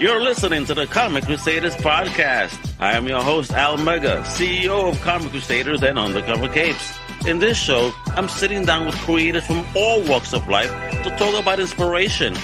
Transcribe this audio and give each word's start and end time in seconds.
You're 0.00 0.22
listening 0.22 0.64
to 0.64 0.72
the 0.72 0.86
Comic 0.86 1.26
Crusaders 1.26 1.76
podcast. 1.76 2.58
I 2.80 2.94
am 2.94 3.06
your 3.06 3.20
host, 3.20 3.52
Al 3.52 3.76
Mega, 3.76 4.22
CEO 4.22 4.90
of 4.90 4.98
Comic 5.02 5.30
Crusaders 5.30 5.82
and 5.82 5.98
Undercover 5.98 6.48
Capes. 6.48 6.94
In 7.26 7.38
this 7.38 7.58
show, 7.58 7.92
I'm 8.06 8.26
sitting 8.26 8.64
down 8.64 8.86
with 8.86 8.94
creators 9.00 9.44
from 9.44 9.62
all 9.76 10.02
walks 10.04 10.32
of 10.32 10.48
life 10.48 10.70
to 11.02 11.14
talk 11.18 11.38
about 11.38 11.60
inspiration, 11.60 12.34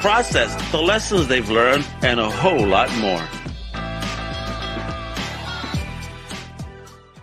process, 0.00 0.54
the 0.70 0.80
lessons 0.80 1.26
they've 1.26 1.50
learned, 1.50 1.84
and 2.02 2.20
a 2.20 2.30
whole 2.30 2.64
lot 2.64 2.88
more. 2.98 3.18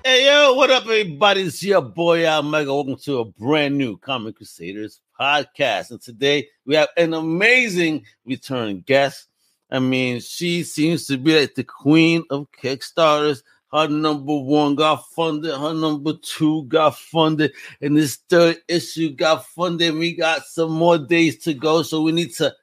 Hey 0.04 0.26
yo, 0.26 0.54
what 0.56 0.70
up, 0.70 0.84
everybody? 0.84 1.44
It's 1.44 1.64
your 1.64 1.82
boy 1.82 2.26
Al 2.26 2.44
Mega. 2.44 2.74
Welcome 2.74 2.98
to 3.04 3.20
a 3.20 3.26
brand 3.26 3.78
new 3.78 3.96
Comic 3.96 4.36
Crusaders 4.36 5.00
podcast. 5.18 5.92
And 5.92 6.02
today 6.02 6.50
we 6.66 6.76
have 6.76 6.90
an 6.98 7.14
amazing 7.14 8.04
return 8.26 8.82
guest. 8.86 9.30
I 9.70 9.80
mean, 9.80 10.22
she 10.22 10.64
seems 10.64 11.08
to 11.08 11.18
be 11.18 11.40
like 11.40 11.56
the 11.56 11.64
queen 11.64 12.24
of 12.30 12.48
Kickstarters. 12.52 13.44
Her 13.74 13.90
number 13.90 14.38
one 14.38 14.76
got 14.76 15.06
funded, 15.10 15.54
her 15.54 15.74
number 15.74 16.14
two 16.14 16.64
got 16.66 16.98
funded, 16.98 17.52
and 17.82 17.98
this 17.98 18.16
third 18.30 18.58
issue 18.70 19.10
got 19.10 19.46
funded. 19.46 19.94
We 19.94 20.16
got 20.16 20.46
some 20.46 20.72
more 20.72 20.98
days 20.98 21.40
to 21.40 21.54
go, 21.54 21.82
so 21.82 22.02
we 22.02 22.14
need 22.14 22.34
to 22.36 22.56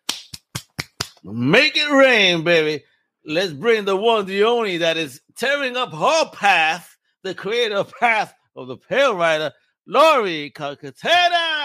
make 1.22 1.76
it 1.76 1.90
rain, 1.90 2.42
baby. 2.42 2.84
Let's 3.26 3.52
bring 3.52 3.84
the 3.84 3.96
one, 3.96 4.24
the 4.24 4.44
only 4.44 4.78
that 4.78 4.96
is 4.96 5.20
tearing 5.36 5.76
up 5.76 5.92
her 5.92 6.30
path, 6.30 6.96
the 7.22 7.34
creative 7.34 7.92
path 8.00 8.34
of 8.56 8.68
the 8.68 8.78
Pale 8.78 9.16
Rider, 9.16 9.52
Laurie 9.86 10.52
Calcaterra. 10.54 11.63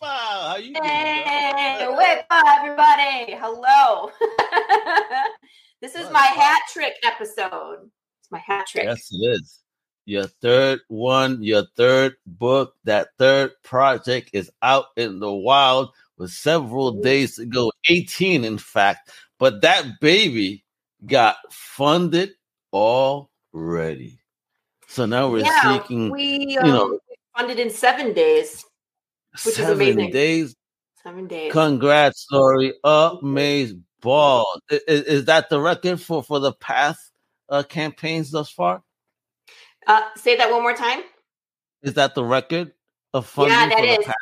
How 0.00 0.56
you 0.56 0.74
doing? 0.74 0.84
Hey, 0.84 1.86
whip 1.88 2.26
everybody. 2.30 3.32
Hello. 3.32 4.10
this 5.80 5.94
is 5.94 6.10
my 6.10 6.20
hat 6.20 6.60
trick 6.72 6.94
episode. 7.04 7.90
It's 8.20 8.30
my 8.30 8.38
hat 8.38 8.66
trick. 8.68 8.84
Yes, 8.84 9.08
it 9.12 9.26
is. 9.26 9.60
Your 10.04 10.24
third 10.24 10.80
one, 10.88 11.42
your 11.42 11.64
third 11.76 12.16
book, 12.26 12.74
that 12.84 13.08
third 13.18 13.52
project 13.62 14.30
is 14.32 14.50
out 14.62 14.86
in 14.96 15.18
the 15.18 15.32
wild 15.32 15.90
with 16.16 16.30
several 16.30 16.92
days 16.92 17.38
ago, 17.38 17.72
18 17.88 18.44
in 18.44 18.56
fact. 18.56 19.10
But 19.38 19.60
that 19.62 20.00
baby 20.00 20.64
got 21.04 21.36
funded 21.50 22.32
already. 22.72 24.18
So 24.86 25.06
now 25.06 25.28
we're 25.28 25.44
yeah, 25.44 25.78
seeking, 25.78 26.10
we, 26.10 26.46
you 26.48 26.62
know, 26.62 26.92
um, 26.92 26.98
funded 27.36 27.58
in 27.58 27.68
seven 27.68 28.14
days. 28.14 28.64
Which 29.44 29.54
seven 29.54 29.80
is 29.80 29.94
amazing. 29.94 30.10
days. 30.12 30.56
Seven 31.02 31.26
days. 31.26 31.52
Congrats, 31.52 32.26
Laurie. 32.30 32.74
Amaze 32.84 33.74
ball. 34.00 34.60
Is, 34.70 35.02
is 35.04 35.24
that 35.26 35.48
the 35.48 35.60
record 35.60 36.00
for, 36.00 36.22
for 36.22 36.40
the 36.40 36.52
Path 36.52 36.98
uh, 37.48 37.62
campaigns 37.62 38.30
thus 38.30 38.50
far? 38.50 38.82
Uh, 39.86 40.02
say 40.16 40.36
that 40.36 40.50
one 40.50 40.62
more 40.62 40.74
time. 40.74 41.02
Is 41.82 41.94
that 41.94 42.14
the 42.14 42.24
record 42.24 42.72
of 43.14 43.26
funding? 43.26 43.54
Yeah, 43.54 43.68
that 43.68 43.78
for 43.78 43.86
the 43.86 44.12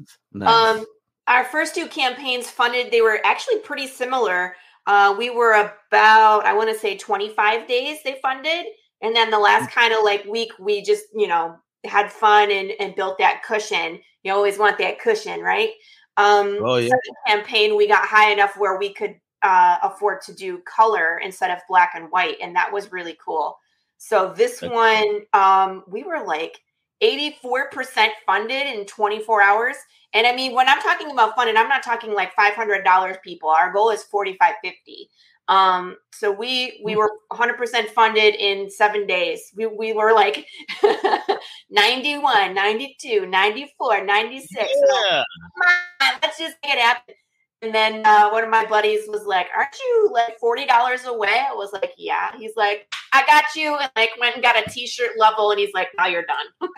is. 0.00 0.16
Nice. 0.32 0.78
Um, 0.78 0.86
our 1.26 1.44
first 1.44 1.74
two 1.74 1.86
campaigns 1.86 2.50
funded, 2.50 2.90
they 2.90 3.00
were 3.00 3.20
actually 3.24 3.58
pretty 3.58 3.86
similar. 3.86 4.56
Uh, 4.86 5.14
we 5.16 5.28
were 5.28 5.52
about, 5.52 6.46
I 6.46 6.54
want 6.54 6.72
to 6.72 6.78
say 6.78 6.96
25 6.96 7.68
days 7.68 7.98
they 8.02 8.18
funded. 8.22 8.66
And 9.02 9.14
then 9.14 9.30
the 9.30 9.38
last 9.38 9.70
kind 9.70 9.92
of 9.92 10.02
like 10.02 10.24
week, 10.24 10.50
we 10.58 10.82
just, 10.82 11.04
you 11.14 11.28
know, 11.28 11.56
had 11.84 12.12
fun 12.12 12.50
and, 12.50 12.72
and 12.80 12.94
built 12.94 13.18
that 13.18 13.42
cushion. 13.42 14.00
You 14.22 14.32
always 14.32 14.58
want 14.58 14.78
that 14.78 15.00
cushion, 15.00 15.40
right? 15.40 15.70
Um, 16.16 16.58
Oh, 16.60 16.76
yeah. 16.76 16.90
campaign, 17.26 17.76
we 17.76 17.86
got 17.86 18.06
high 18.06 18.32
enough 18.32 18.56
where 18.56 18.78
we 18.78 18.92
could 18.92 19.14
uh, 19.42 19.76
afford 19.82 20.20
to 20.22 20.34
do 20.34 20.58
color 20.58 21.20
instead 21.24 21.50
of 21.50 21.58
black 21.68 21.92
and 21.94 22.10
white. 22.10 22.36
And 22.42 22.54
that 22.56 22.72
was 22.72 22.90
really 22.90 23.16
cool. 23.24 23.56
So 23.98 24.32
this 24.36 24.60
one, 24.62 25.22
um, 25.32 25.84
we 25.88 26.04
were 26.04 26.24
like 26.24 26.58
84% 27.02 28.08
funded 28.26 28.66
in 28.66 28.84
24 28.86 29.42
hours. 29.42 29.76
And 30.14 30.26
I 30.26 30.34
mean, 30.34 30.54
when 30.54 30.68
I'm 30.68 30.80
talking 30.80 31.10
about 31.10 31.36
funded, 31.36 31.56
I'm 31.56 31.68
not 31.68 31.82
talking 31.82 32.14
like 32.14 32.34
$500 32.34 33.22
people. 33.22 33.50
Our 33.50 33.72
goal 33.72 33.90
is 33.90 34.02
4550. 34.04 35.10
Um, 35.48 35.96
so 36.12 36.30
we 36.30 36.80
we 36.84 36.94
were 36.94 37.10
100% 37.32 37.88
funded 37.90 38.34
in 38.34 38.70
7 38.70 39.06
days. 39.06 39.50
We 39.56 39.66
we 39.66 39.92
were 39.92 40.12
like 40.12 40.46
91, 41.70 42.54
92, 42.54 43.26
94, 43.26 44.04
96. 44.04 44.56
And 44.56 44.66
I'm 44.70 45.04
Yeah. 45.04 45.22
come 45.40 45.76
on, 46.00 46.18
let's 46.22 46.38
just 46.38 46.56
make 46.62 46.74
it 46.74 46.80
happen. 46.80 47.14
And 47.60 47.74
then 47.74 48.02
uh, 48.04 48.30
one 48.30 48.44
of 48.44 48.50
my 48.50 48.64
buddies 48.66 49.08
was 49.08 49.24
like, 49.24 49.48
"Aren't 49.56 49.76
you 49.80 50.10
like 50.12 50.38
forty 50.38 50.64
dollars 50.64 51.06
away?" 51.06 51.44
I 51.50 51.54
was 51.54 51.72
like, 51.72 51.92
"Yeah." 51.98 52.30
He's 52.38 52.52
like, 52.56 52.86
"I 53.12 53.26
got 53.26 53.44
you," 53.56 53.76
and 53.76 53.90
like 53.96 54.10
went 54.20 54.34
and 54.36 54.42
got 54.44 54.56
a 54.56 54.70
T-shirt 54.70 55.18
level, 55.18 55.50
and 55.50 55.58
he's 55.58 55.74
like, 55.74 55.88
"Now 55.96 56.06
you're 56.06 56.24
done." 56.24 56.46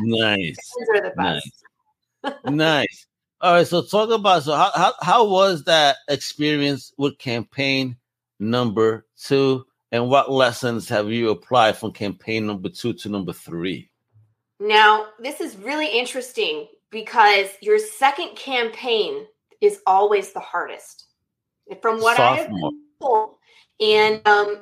Nice. 0.00 0.58
These 0.78 0.88
are 0.94 1.00
the 1.00 1.14
best. 1.16 1.64
Nice. 2.22 2.34
nice. 2.44 3.06
All 3.40 3.54
right. 3.54 3.66
So 3.66 3.80
talk 3.82 4.10
about 4.10 4.42
so 4.42 4.54
how, 4.54 4.70
how 4.74 4.92
how 5.00 5.26
was 5.26 5.64
that 5.64 5.96
experience 6.08 6.92
with 6.98 7.16
campaign 7.16 7.96
number 8.38 9.06
two, 9.20 9.64
and 9.92 10.08
what 10.08 10.30
lessons 10.30 10.88
have 10.88 11.10
you 11.10 11.30
applied 11.30 11.76
from 11.76 11.92
campaign 11.92 12.46
number 12.46 12.68
two 12.68 12.92
to 12.94 13.08
number 13.08 13.32
three? 13.32 13.90
Now 14.60 15.06
this 15.18 15.40
is 15.40 15.56
really 15.56 15.86
interesting 15.86 16.66
because 16.90 17.48
your 17.60 17.78
second 17.78 18.36
campaign 18.36 19.26
is 19.60 19.80
always 19.86 20.32
the 20.32 20.40
hardest, 20.40 21.06
from 21.82 22.00
what 22.00 22.18
I 22.18 22.36
have 22.36 22.46
Sophomore. 22.46 22.70
been 22.70 22.80
told. 23.00 23.34
And 23.80 24.26
um, 24.26 24.58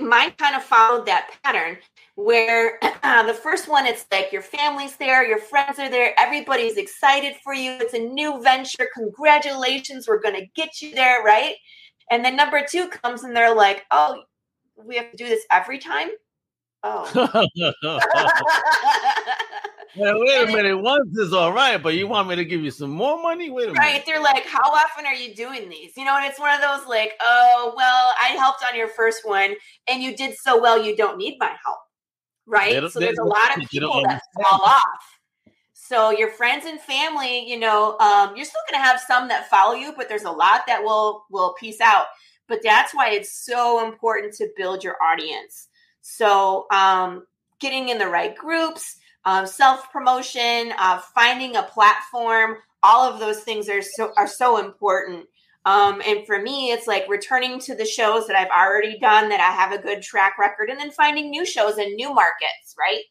mine 0.00 0.32
kind 0.38 0.54
of 0.54 0.62
followed 0.62 1.06
that 1.06 1.30
pattern 1.42 1.78
where 2.14 2.78
the 2.82 3.38
first 3.42 3.68
one 3.68 3.86
it's 3.86 4.06
like 4.10 4.32
your 4.32 4.42
family's 4.42 4.96
there 4.96 5.26
your 5.26 5.38
friends 5.38 5.78
are 5.78 5.88
there 5.88 6.12
everybody's 6.18 6.76
excited 6.76 7.34
for 7.42 7.54
you 7.54 7.72
it's 7.80 7.94
a 7.94 7.98
new 7.98 8.42
venture 8.42 8.88
congratulations 8.94 10.06
we're 10.06 10.20
going 10.20 10.34
to 10.34 10.46
get 10.54 10.82
you 10.82 10.94
there 10.94 11.22
right 11.22 11.54
and 12.10 12.24
then 12.24 12.36
number 12.36 12.64
two 12.68 12.88
comes 12.88 13.24
and 13.24 13.36
they're 13.36 13.54
like 13.54 13.84
oh 13.90 14.22
we 14.76 14.96
have 14.96 15.10
to 15.10 15.16
do 15.16 15.26
this 15.26 15.44
every 15.50 15.78
time 15.78 16.08
oh 16.82 17.48
Yeah, 19.94 20.12
wait 20.14 20.48
a 20.48 20.52
minute. 20.52 20.76
Once 20.76 21.16
is 21.18 21.32
all 21.32 21.52
right, 21.52 21.82
but 21.82 21.94
you 21.94 22.06
want 22.06 22.28
me 22.28 22.36
to 22.36 22.44
give 22.44 22.62
you 22.62 22.70
some 22.70 22.90
more 22.90 23.20
money? 23.20 23.50
Wait 23.50 23.70
a 23.70 23.72
right 23.72 23.74
minute. 23.74 23.92
Right. 23.94 24.06
They're 24.06 24.22
like 24.22 24.46
how 24.46 24.70
often 24.70 25.06
are 25.06 25.14
you 25.14 25.34
doing 25.34 25.68
these 25.68 25.96
you 25.96 26.04
know 26.04 26.16
and 26.16 26.24
it's 26.24 26.38
one 26.38 26.54
of 26.54 26.60
those 26.60 26.86
like 26.88 27.12
oh 27.20 27.72
well 27.76 28.12
i 28.22 28.28
helped 28.36 28.64
on 28.68 28.76
your 28.76 28.88
first 28.88 29.26
one 29.26 29.54
and 29.88 30.02
you 30.02 30.16
did 30.16 30.34
so 30.36 30.60
well 30.60 30.82
you 30.82 30.96
don't 30.96 31.18
need 31.18 31.36
my 31.38 31.54
help 31.64 31.78
right 32.46 32.80
They 32.80 32.88
so 32.88 32.98
there's 32.98 33.18
a 33.18 33.24
lot 33.24 33.56
of 33.56 33.68
people 33.68 34.02
that 34.02 34.22
fall 34.34 34.62
off 34.62 35.17
so 35.88 36.10
your 36.10 36.30
friends 36.30 36.66
and 36.66 36.80
family 36.80 37.48
you 37.48 37.58
know 37.58 37.96
um, 37.98 38.36
you're 38.36 38.44
still 38.44 38.60
going 38.70 38.80
to 38.80 38.86
have 38.86 39.00
some 39.00 39.28
that 39.28 39.48
follow 39.48 39.74
you 39.74 39.92
but 39.96 40.08
there's 40.08 40.24
a 40.24 40.30
lot 40.30 40.62
that 40.66 40.82
will 40.82 41.24
will 41.30 41.54
piece 41.54 41.80
out. 41.80 42.06
But 42.46 42.60
that's 42.62 42.94
why 42.94 43.10
it's 43.10 43.44
so 43.44 43.86
important 43.86 44.32
to 44.34 44.48
build 44.56 44.82
your 44.82 44.96
audience. 45.02 45.68
So 46.00 46.66
um, 46.70 47.26
getting 47.60 47.90
in 47.90 47.98
the 47.98 48.08
right 48.08 48.34
groups 48.34 48.96
um, 49.24 49.46
self 49.46 49.90
promotion 49.92 50.72
uh, 50.78 51.00
finding 51.14 51.56
a 51.56 51.62
platform 51.64 52.56
all 52.82 53.02
of 53.02 53.18
those 53.18 53.40
things 53.40 53.68
are 53.68 53.82
so 53.82 54.12
are 54.16 54.28
so 54.28 54.58
important. 54.58 55.26
Um, 55.64 56.00
and 56.06 56.24
for 56.26 56.40
me 56.40 56.70
it's 56.70 56.86
like 56.86 57.08
returning 57.08 57.58
to 57.60 57.74
the 57.74 57.84
shows 57.84 58.26
that 58.26 58.36
i've 58.36 58.48
already 58.48 58.98
done 59.00 59.28
that 59.28 59.40
i 59.40 59.52
have 59.52 59.72
a 59.72 59.82
good 59.82 60.02
track 60.02 60.38
record 60.38 60.70
and 60.70 60.78
then 60.78 60.90
finding 60.90 61.28
new 61.28 61.44
shows 61.44 61.76
and 61.76 61.94
new 61.94 62.14
markets 62.14 62.74
right 62.78 63.02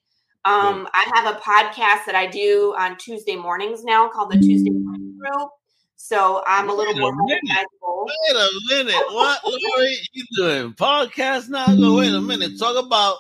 um, 0.47 0.87
i 0.93 1.11
have 1.15 1.35
a 1.35 1.39
podcast 1.39 2.05
that 2.05 2.15
i 2.15 2.25
do 2.25 2.73
on 2.77 2.97
tuesday 2.97 3.35
mornings 3.35 3.83
now 3.83 4.07
called 4.07 4.31
the 4.31 4.37
tuesday 4.37 4.69
morning 4.69 5.17
crew 5.19 5.47
so 5.95 6.43
i'm 6.47 6.69
a 6.69 6.73
little 6.73 6.93
Wait 6.93 6.97
a 6.97 7.01
more 7.01 7.25
minute. 7.25 7.67
Wait 8.07 8.35
a 8.35 8.49
minute. 8.69 9.03
What, 9.09 9.41
Laurie? 9.43 9.97
You 10.13 10.23
doing 10.35 10.73
podcast 10.73 11.49
now? 11.49 11.65
Go 11.65 11.97
wait 11.97 12.13
a 12.13 12.21
minute. 12.21 12.57
Talk 12.57 12.81
about 12.81 13.17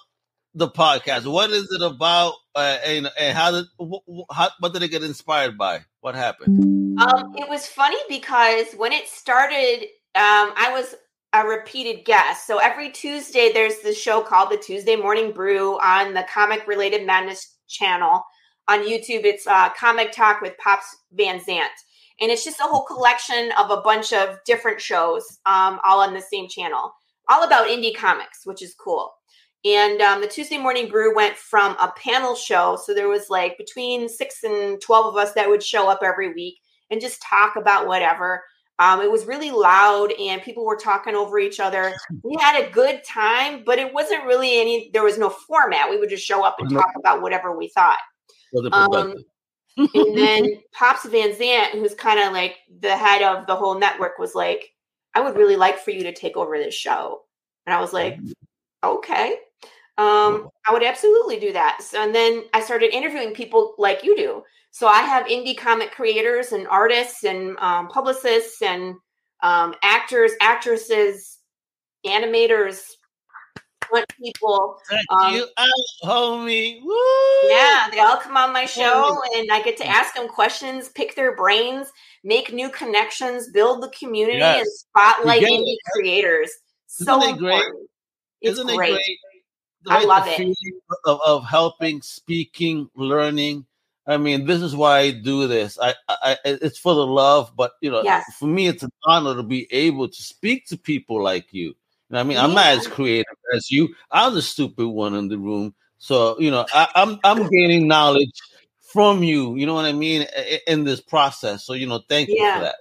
the 0.53 0.69
podcast. 0.69 1.29
What 1.29 1.51
is 1.51 1.71
it 1.71 1.81
about? 1.81 2.33
Uh, 2.55 2.77
and, 2.85 3.11
and 3.19 3.37
how 3.37 3.51
did 3.51 3.65
how, 4.31 4.49
what 4.59 4.73
did 4.73 4.83
it 4.83 4.89
get 4.89 5.03
inspired 5.03 5.57
by? 5.57 5.83
What 6.01 6.15
happened? 6.15 6.99
Um, 6.99 7.35
it 7.37 7.47
was 7.49 7.67
funny 7.67 7.97
because 8.09 8.73
when 8.73 8.91
it 8.91 9.07
started, 9.07 9.83
um, 10.15 10.53
I 10.55 10.71
was 10.71 10.95
a 11.33 11.45
repeated 11.45 12.05
guest. 12.05 12.47
So 12.47 12.57
every 12.57 12.89
Tuesday, 12.89 13.51
there's 13.53 13.79
this 13.79 13.99
show 13.99 14.21
called 14.21 14.49
the 14.49 14.57
Tuesday 14.57 14.95
Morning 14.95 15.31
Brew 15.31 15.79
on 15.79 16.13
the 16.13 16.25
Comic 16.31 16.65
Related 16.67 17.05
Madness 17.05 17.57
channel 17.67 18.23
on 18.67 18.79
YouTube. 18.79 19.25
It's 19.25 19.45
uh, 19.45 19.69
Comic 19.69 20.11
Talk 20.11 20.41
with 20.41 20.57
Pops 20.57 20.85
Van 21.13 21.39
Zant. 21.39 21.67
And 22.19 22.31
it's 22.31 22.43
just 22.43 22.59
a 22.59 22.63
whole 22.63 22.83
collection 22.83 23.51
of 23.59 23.69
a 23.69 23.81
bunch 23.81 24.11
of 24.13 24.39
different 24.45 24.81
shows, 24.81 25.23
um, 25.45 25.79
all 25.85 25.99
on 25.99 26.13
the 26.13 26.21
same 26.21 26.47
channel, 26.47 26.91
all 27.29 27.43
about 27.43 27.67
indie 27.67 27.95
comics, 27.95 28.41
which 28.45 28.63
is 28.63 28.73
cool. 28.73 29.13
And 29.65 30.01
um, 30.01 30.21
the 30.21 30.27
Tuesday 30.27 30.57
Morning 30.57 30.89
Brew 30.89 31.15
went 31.15 31.35
from 31.35 31.75
a 31.79 31.93
panel 31.97 32.35
show. 32.35 32.77
So 32.83 32.93
there 32.93 33.09
was 33.09 33.29
like 33.29 33.57
between 33.57 34.07
six 34.07 34.43
and 34.43 34.79
12 34.81 35.05
of 35.07 35.15
us 35.17 35.33
that 35.33 35.49
would 35.49 35.61
show 35.61 35.89
up 35.89 35.99
every 36.03 36.33
week 36.33 36.55
and 36.89 37.01
just 37.01 37.21
talk 37.21 37.55
about 37.55 37.87
whatever. 37.87 38.43
Um, 38.79 39.01
it 39.01 39.11
was 39.11 39.25
really 39.25 39.49
loud 39.49 40.11
and 40.19 40.41
people 40.41 40.65
were 40.65 40.75
talking 40.75 41.15
over 41.15 41.39
each 41.39 41.59
other. 41.59 41.93
We 42.23 42.37
had 42.39 42.63
a 42.63 42.69
good 42.69 43.03
time, 43.03 43.63
but 43.65 43.79
it 43.79 43.93
wasn't 43.93 44.25
really 44.25 44.59
any, 44.59 44.89
there 44.93 45.03
was 45.03 45.17
no 45.17 45.29
format. 45.29 45.89
We 45.89 45.97
would 45.97 46.09
just 46.09 46.25
show 46.25 46.43
up 46.43 46.57
and 46.59 46.69
talk 46.69 46.91
about 46.97 47.21
whatever 47.21 47.57
we 47.57 47.69
thought. 47.69 47.97
Um, 48.71 49.15
and 49.77 50.17
then 50.17 50.61
Pops 50.73 51.05
Van 51.05 51.31
Zant, 51.33 51.71
who's 51.71 51.93
kind 51.93 52.19
of 52.19 52.33
like 52.33 52.57
the 52.79 52.95
head 52.95 53.21
of 53.21 53.47
the 53.47 53.55
whole 53.55 53.79
network, 53.79 54.19
was 54.19 54.35
like, 54.35 54.73
I 55.13 55.21
would 55.21 55.35
really 55.35 55.55
like 55.55 55.79
for 55.79 55.91
you 55.91 56.03
to 56.03 56.13
take 56.13 56.37
over 56.37 56.57
this 56.57 56.75
show. 56.75 57.21
And 57.65 57.73
I 57.73 57.81
was 57.81 57.93
like, 57.93 58.17
okay. 58.83 59.37
Um, 59.97 60.49
I 60.67 60.73
would 60.73 60.83
absolutely 60.83 61.39
do 61.39 61.51
that. 61.53 61.81
So, 61.81 62.01
and 62.01 62.13
then 62.13 62.43
I 62.53 62.61
started 62.61 62.93
interviewing 62.93 63.33
people 63.33 63.73
like 63.77 64.03
you 64.03 64.15
do. 64.15 64.43
So 64.71 64.87
I 64.87 65.01
have 65.01 65.25
indie 65.25 65.57
comic 65.57 65.91
creators 65.91 66.51
and 66.51 66.67
artists 66.67 67.23
and 67.23 67.57
um, 67.57 67.87
publicists 67.87 68.61
and 68.61 68.95
um, 69.41 69.73
actors, 69.81 70.33
actresses, 70.39 71.39
animators, 72.05 72.81
front 73.89 74.05
people. 74.21 74.77
Um, 75.09 75.33
you 75.33 75.47
out, 75.57 75.67
homie. 76.03 76.81
Woo! 76.83 77.49
Yeah, 77.49 77.87
they 77.91 77.99
all 77.99 78.17
come 78.17 78.37
on 78.37 78.53
my 78.53 78.65
show, 78.65 79.17
and 79.35 79.49
I 79.51 79.61
get 79.63 79.77
to 79.77 79.87
ask 79.87 80.13
them 80.13 80.27
questions, 80.27 80.89
pick 80.89 81.15
their 81.15 81.35
brains, 81.35 81.91
make 82.23 82.53
new 82.53 82.69
connections, 82.69 83.49
build 83.51 83.81
the 83.81 83.89
community, 83.89 84.39
yes. 84.39 84.59
and 84.59 84.67
spotlight 84.67 85.43
indie 85.43 85.75
creators. 85.93 86.51
So 86.87 87.19
Isn't 87.19 87.35
it 87.35 87.39
great? 87.39 87.63
It's 88.41 88.59
Isn't 88.59 88.75
great. 88.75 88.91
it 88.91 88.93
great? 88.93 89.19
I 89.89 90.03
love 90.03 90.23
it. 90.27 90.55
Of, 91.05 91.19
of 91.25 91.45
helping, 91.45 92.01
speaking, 92.01 92.89
learning. 92.95 93.65
I 94.07 94.17
mean, 94.17 94.45
this 94.45 94.61
is 94.61 94.75
why 94.75 94.99
I 94.99 95.11
do 95.11 95.47
this. 95.47 95.77
I, 95.81 95.93
I, 96.07 96.37
it's 96.45 96.79
for 96.79 96.95
the 96.95 97.05
love, 97.05 97.51
but 97.57 97.73
you 97.81 97.91
know, 97.91 98.03
yes. 98.03 98.23
for 98.39 98.47
me, 98.47 98.67
it's 98.67 98.83
an 98.83 98.91
honor 99.03 99.35
to 99.35 99.43
be 99.43 99.67
able 99.71 100.07
to 100.07 100.23
speak 100.23 100.65
to 100.67 100.77
people 100.77 101.21
like 101.21 101.53
you. 101.53 101.67
you 101.67 101.75
know 102.11 102.19
I 102.19 102.23
mean, 102.23 102.37
yeah. 102.37 102.45
I'm 102.45 102.53
not 102.53 102.67
as 102.67 102.87
creative 102.87 103.25
as 103.53 103.69
you. 103.69 103.93
I'm 104.09 104.33
the 104.33 104.41
stupid 104.41 104.87
one 104.87 105.13
in 105.13 105.27
the 105.27 105.37
room. 105.37 105.73
So 105.97 106.39
you 106.39 106.51
know, 106.51 106.65
I, 106.73 106.87
I'm 106.95 107.19
I'm 107.23 107.49
gaining 107.49 107.87
knowledge 107.87 108.31
from 108.93 109.23
you. 109.23 109.55
You 109.57 109.65
know 109.65 109.73
what 109.73 109.85
I 109.85 109.91
mean 109.91 110.25
in 110.67 110.85
this 110.85 111.01
process. 111.01 111.65
So 111.65 111.73
you 111.73 111.87
know, 111.87 112.01
thank 112.07 112.29
you 112.29 112.37
for 112.37 112.61
that. 112.61 112.75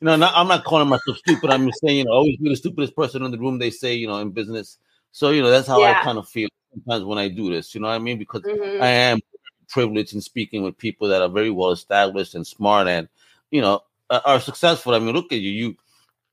You 0.00 0.06
know, 0.06 0.16
not, 0.16 0.32
I'm 0.34 0.48
not 0.48 0.64
calling 0.64 0.88
myself 0.88 1.18
stupid. 1.18 1.50
I'm 1.50 1.66
just 1.66 1.80
saying, 1.80 1.98
you 1.98 2.04
know, 2.04 2.12
always 2.12 2.36
be 2.38 2.48
the 2.48 2.56
stupidest 2.56 2.96
person 2.96 3.22
in 3.22 3.30
the 3.30 3.38
room. 3.38 3.58
They 3.58 3.70
say, 3.70 3.94
you 3.94 4.06
know, 4.06 4.18
in 4.18 4.30
business. 4.30 4.78
So 5.12 5.30
you 5.30 5.42
know, 5.42 5.50
that's 5.50 5.68
how 5.68 5.80
Yeah. 5.80 6.00
I 6.00 6.04
kind 6.04 6.18
of 6.18 6.28
feel 6.28 6.48
sometimes 6.72 7.04
when 7.04 7.18
I 7.18 7.28
do 7.28 7.50
this. 7.50 7.74
You 7.74 7.80
know 7.80 7.88
what 7.88 7.94
I 7.94 7.98
mean? 7.98 8.18
Because 8.18 8.42
Mhm. 8.42 8.80
I 8.80 8.88
am 8.88 9.18
privileged 9.68 10.14
in 10.14 10.20
speaking 10.20 10.62
with 10.62 10.76
people 10.78 11.08
that 11.08 11.22
are 11.22 11.28
very 11.28 11.50
well 11.50 11.70
established 11.70 12.34
and 12.34 12.46
smart 12.46 12.88
and 12.88 13.08
you 13.50 13.60
know 13.60 13.82
are 14.10 14.22
are 14.24 14.40
successful. 14.40 14.94
I 14.94 14.98
mean, 14.98 15.14
look 15.14 15.32
at 15.32 15.40
you, 15.40 15.50
you 15.50 15.76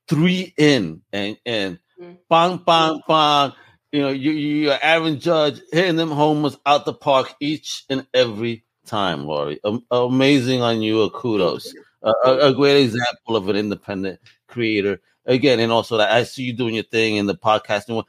three 0.08 0.54
in 0.56 1.02
and 1.12 1.36
and 1.44 1.78
Mm. 2.00 2.16
bang 2.28 2.56
bang 2.64 3.00
bang. 3.08 3.52
You 3.92 4.02
know, 4.02 4.10
you 4.10 4.32
you're 4.32 4.78
Aaron 4.82 5.18
Judge 5.18 5.60
hitting 5.72 5.96
them 5.96 6.10
homers 6.10 6.56
out 6.66 6.84
the 6.84 6.92
park 6.92 7.34
each 7.40 7.84
and 7.88 8.06
every 8.14 8.64
time, 8.86 9.24
Laurie. 9.26 9.60
Am- 9.64 9.84
amazing 9.90 10.62
on 10.62 10.82
you. 10.82 11.02
A 11.02 11.10
Kudos. 11.10 11.74
A, 12.02 12.12
a, 12.24 12.38
a 12.50 12.54
great 12.54 12.84
example 12.84 13.34
of 13.36 13.48
an 13.48 13.56
independent 13.56 14.20
creator. 14.46 15.00
Again, 15.26 15.60
and 15.60 15.72
also 15.72 15.98
that 15.98 16.10
I 16.10 16.22
see 16.24 16.44
you 16.44 16.52
doing 16.54 16.74
your 16.74 16.84
thing 16.84 17.16
in 17.16 17.26
the 17.26 17.34
podcasting 17.34 18.02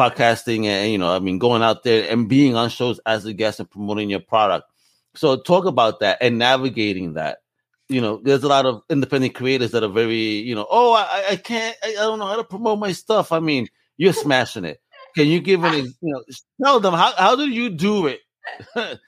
podcasting 0.00 0.64
and 0.66 0.90
you 0.90 0.98
know, 0.98 1.14
I 1.14 1.18
mean 1.18 1.38
going 1.38 1.62
out 1.62 1.82
there 1.82 2.08
and 2.10 2.28
being 2.28 2.56
on 2.56 2.70
shows 2.70 3.00
as 3.06 3.26
a 3.26 3.32
guest 3.32 3.60
and 3.60 3.70
promoting 3.70 4.10
your 4.10 4.20
product. 4.20 4.70
So 5.14 5.36
talk 5.36 5.64
about 5.64 6.00
that 6.00 6.18
and 6.20 6.38
navigating 6.38 7.14
that. 7.14 7.38
You 7.88 8.00
know, 8.00 8.20
there's 8.22 8.44
a 8.44 8.48
lot 8.48 8.66
of 8.66 8.82
independent 8.88 9.34
creators 9.34 9.72
that 9.72 9.82
are 9.82 9.88
very, 9.88 10.16
you 10.16 10.54
know, 10.54 10.66
oh, 10.70 10.92
I, 10.92 11.24
I 11.30 11.36
can't, 11.36 11.76
I, 11.82 11.88
I 11.90 12.02
don't 12.02 12.20
know 12.20 12.26
how 12.26 12.36
to 12.36 12.44
promote 12.44 12.78
my 12.78 12.92
stuff. 12.92 13.32
I 13.32 13.40
mean, 13.40 13.68
you're 13.96 14.12
smashing 14.12 14.64
it. 14.64 14.80
Can 15.16 15.26
you 15.26 15.40
give 15.40 15.64
an, 15.64 15.74
you 15.74 15.94
know, 16.00 16.22
tell 16.62 16.78
them 16.78 16.94
how 16.94 17.12
how 17.16 17.34
do 17.36 17.48
you 17.48 17.68
do 17.70 18.06
it? 18.06 18.20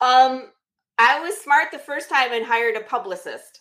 Um, 0.00 0.50
I 0.98 1.20
was 1.20 1.36
smart 1.38 1.70
the 1.72 1.78
first 1.78 2.08
time 2.08 2.32
and 2.32 2.44
hired 2.44 2.76
a 2.76 2.80
publicist. 2.80 3.60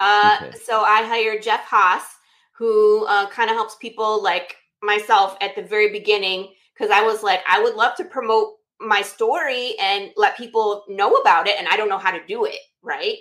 Uh, 0.00 0.36
Okay. 0.42 0.56
so 0.64 0.82
I 0.82 1.02
hired 1.02 1.42
Jeff 1.42 1.64
Haas, 1.64 2.04
who 2.56 3.04
uh, 3.06 3.28
kind 3.28 3.50
of 3.50 3.56
helps 3.56 3.74
people 3.76 4.22
like 4.22 4.56
myself 4.84 5.36
at 5.40 5.54
the 5.56 5.62
very 5.62 5.90
beginning 5.90 6.52
because 6.74 6.90
I 6.90 7.02
was 7.02 7.22
like, 7.22 7.40
I 7.48 7.62
would 7.62 7.74
love 7.74 7.94
to 7.96 8.04
promote 8.04 8.54
my 8.80 9.02
story 9.02 9.74
and 9.80 10.10
let 10.16 10.36
people 10.36 10.84
know 10.88 11.12
about 11.14 11.46
it, 11.46 11.56
and 11.58 11.68
I 11.68 11.76
don't 11.76 11.88
know 11.88 11.98
how 11.98 12.10
to 12.10 12.26
do 12.26 12.44
it, 12.44 12.58
right? 12.82 13.16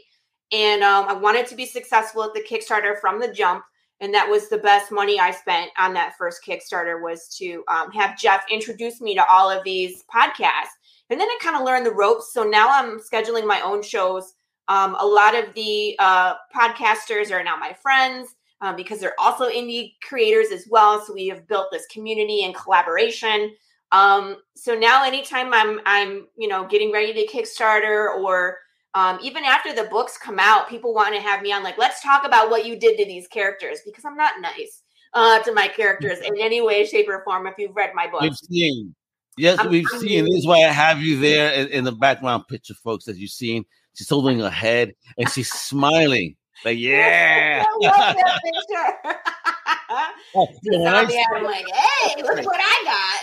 And 0.51 0.83
um, 0.83 1.05
I 1.07 1.13
wanted 1.13 1.47
to 1.47 1.55
be 1.55 1.65
successful 1.65 2.23
at 2.23 2.33
the 2.33 2.41
Kickstarter 2.41 2.99
from 2.99 3.19
the 3.19 3.31
jump, 3.31 3.63
and 3.99 4.13
that 4.13 4.29
was 4.29 4.49
the 4.49 4.57
best 4.57 4.91
money 4.91 5.19
I 5.19 5.31
spent 5.31 5.71
on 5.77 5.93
that 5.93 6.15
first 6.17 6.41
Kickstarter 6.45 7.01
was 7.01 7.27
to 7.37 7.63
um, 7.67 7.91
have 7.91 8.19
Jeff 8.19 8.43
introduce 8.51 8.99
me 8.99 9.15
to 9.15 9.25
all 9.31 9.49
of 9.49 9.63
these 9.63 10.03
podcasts, 10.13 10.75
and 11.09 11.19
then 11.19 11.27
I 11.27 11.37
kind 11.41 11.55
of 11.55 11.63
learned 11.63 11.85
the 11.85 11.93
ropes. 11.93 12.33
So 12.33 12.43
now 12.43 12.69
I'm 12.69 12.99
scheduling 12.99 13.47
my 13.47 13.61
own 13.61 13.83
shows. 13.83 14.33
Um, 14.67 14.95
a 14.99 15.05
lot 15.05 15.35
of 15.35 15.53
the 15.53 15.95
uh, 15.99 16.35
podcasters 16.55 17.31
are 17.31 17.43
now 17.43 17.57
my 17.57 17.73
friends 17.81 18.29
um, 18.63 18.77
because 18.77 18.99
they're 18.99 19.19
also 19.19 19.49
indie 19.49 19.95
creators 20.01 20.47
as 20.51 20.65
well. 20.69 21.03
So 21.05 21.13
we 21.13 21.27
have 21.27 21.47
built 21.47 21.67
this 21.71 21.85
community 21.87 22.45
and 22.45 22.55
collaboration. 22.55 23.53
Um, 23.91 24.37
so 24.55 24.73
now, 24.73 25.05
anytime 25.05 25.53
I'm 25.53 25.81
I'm 25.85 26.27
you 26.35 26.47
know 26.47 26.65
getting 26.65 26.91
ready 26.91 27.13
to 27.13 27.27
Kickstarter 27.31 28.15
or 28.17 28.57
um, 28.95 29.19
even 29.21 29.43
after 29.43 29.73
the 29.73 29.83
books 29.83 30.17
come 30.17 30.39
out, 30.39 30.69
people 30.69 30.93
want 30.93 31.13
to 31.13 31.21
have 31.21 31.41
me 31.41 31.51
on 31.51 31.61
like 31.61 31.77
let's 31.77 32.01
talk 32.01 32.25
about 32.25 32.49
what 32.49 32.65
you 32.65 32.79
did 32.79 32.97
to 32.97 33.05
these 33.05 33.27
characters 33.27 33.79
because 33.85 34.05
I'm 34.05 34.15
not 34.15 34.39
nice 34.41 34.81
uh, 35.13 35.39
to 35.43 35.53
my 35.53 35.67
characters 35.67 36.19
in 36.19 36.39
any 36.39 36.61
way, 36.61 36.85
shape, 36.85 37.07
or 37.09 37.21
form. 37.23 37.45
If 37.45 37.55
you've 37.57 37.75
read 37.75 37.91
my 37.93 38.07
book, 38.07 38.21
We've 38.21 38.35
seen. 38.35 38.95
Yes, 39.37 39.59
I'm- 39.59 39.69
we've 39.69 39.85
I'm 39.93 39.99
seen. 39.99 40.23
This 40.25 40.35
is 40.35 40.47
why 40.47 40.59
I 40.63 40.71
have 40.71 41.01
you 41.01 41.19
there 41.19 41.51
in, 41.53 41.67
in 41.67 41.83
the 41.83 41.91
background 41.91 42.47
picture, 42.47 42.75
folks, 42.75 43.07
as 43.07 43.19
you've 43.19 43.31
seen. 43.31 43.65
She's 43.95 44.09
holding 44.09 44.39
her 44.39 44.49
head 44.49 44.93
and 45.17 45.29
she's 45.29 45.51
smiling. 45.51 46.35
Like, 46.65 46.77
yeah. 46.79 47.63
I 47.67 47.87
love 47.87 48.15
that 48.15 48.41
picture. 48.43 49.19
Oh, 50.35 50.47
when, 50.63 50.87
I, 50.87 51.03
ad, 51.03 51.11
I'm 51.35 51.43
like, 51.43 51.65
hey, 51.67 52.23
look 52.23 52.43
what 52.45 52.59
I 52.59 53.21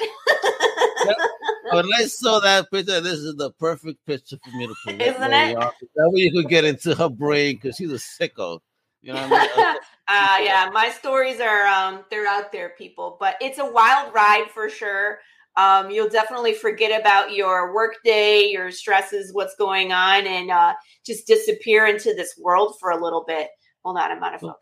got. 1.02 1.74
when 1.74 1.86
I 1.98 2.04
saw 2.06 2.38
that 2.40 2.70
picture, 2.70 3.00
this 3.00 3.18
is 3.18 3.34
the 3.36 3.50
perfect 3.52 4.04
picture 4.06 4.36
for 4.44 4.56
me 4.56 4.68
to 4.68 4.74
put. 4.84 5.00
Isn't 5.00 5.32
it? 5.32 5.56
That 5.56 6.10
way 6.10 6.20
you 6.20 6.32
could 6.32 6.48
get 6.48 6.64
into 6.64 6.94
her 6.94 7.08
brain 7.08 7.56
because 7.56 7.76
she's 7.76 7.90
a 7.90 7.94
sicko. 7.96 8.60
You 9.02 9.14
know 9.14 9.28
what 9.28 9.32
I 9.32 9.56
mean? 9.56 9.76
uh, 10.08 10.38
yeah, 10.42 10.70
my 10.72 10.90
stories 10.90 11.40
are 11.40 11.66
um, 11.66 12.04
they're 12.10 12.28
out 12.28 12.52
there, 12.52 12.70
people. 12.70 13.16
But 13.18 13.36
it's 13.40 13.58
a 13.58 13.66
wild 13.68 14.14
ride 14.14 14.46
for 14.52 14.68
sure. 14.68 15.18
Um, 15.56 15.90
you'll 15.90 16.08
definitely 16.08 16.54
forget 16.54 16.98
about 17.00 17.32
your 17.34 17.74
workday, 17.74 18.44
your 18.50 18.70
stresses, 18.70 19.32
what's 19.34 19.54
going 19.56 19.92
on, 19.92 20.26
and 20.26 20.50
uh, 20.50 20.74
just 21.04 21.26
disappear 21.26 21.86
into 21.86 22.14
this 22.14 22.34
world 22.40 22.76
for 22.80 22.90
a 22.90 23.02
little 23.02 23.24
bit. 23.26 23.48
Hold 23.84 23.98
on, 23.98 24.10
I'm 24.12 24.22
out 24.22 24.34
of 24.34 24.40
focus. 24.40 24.56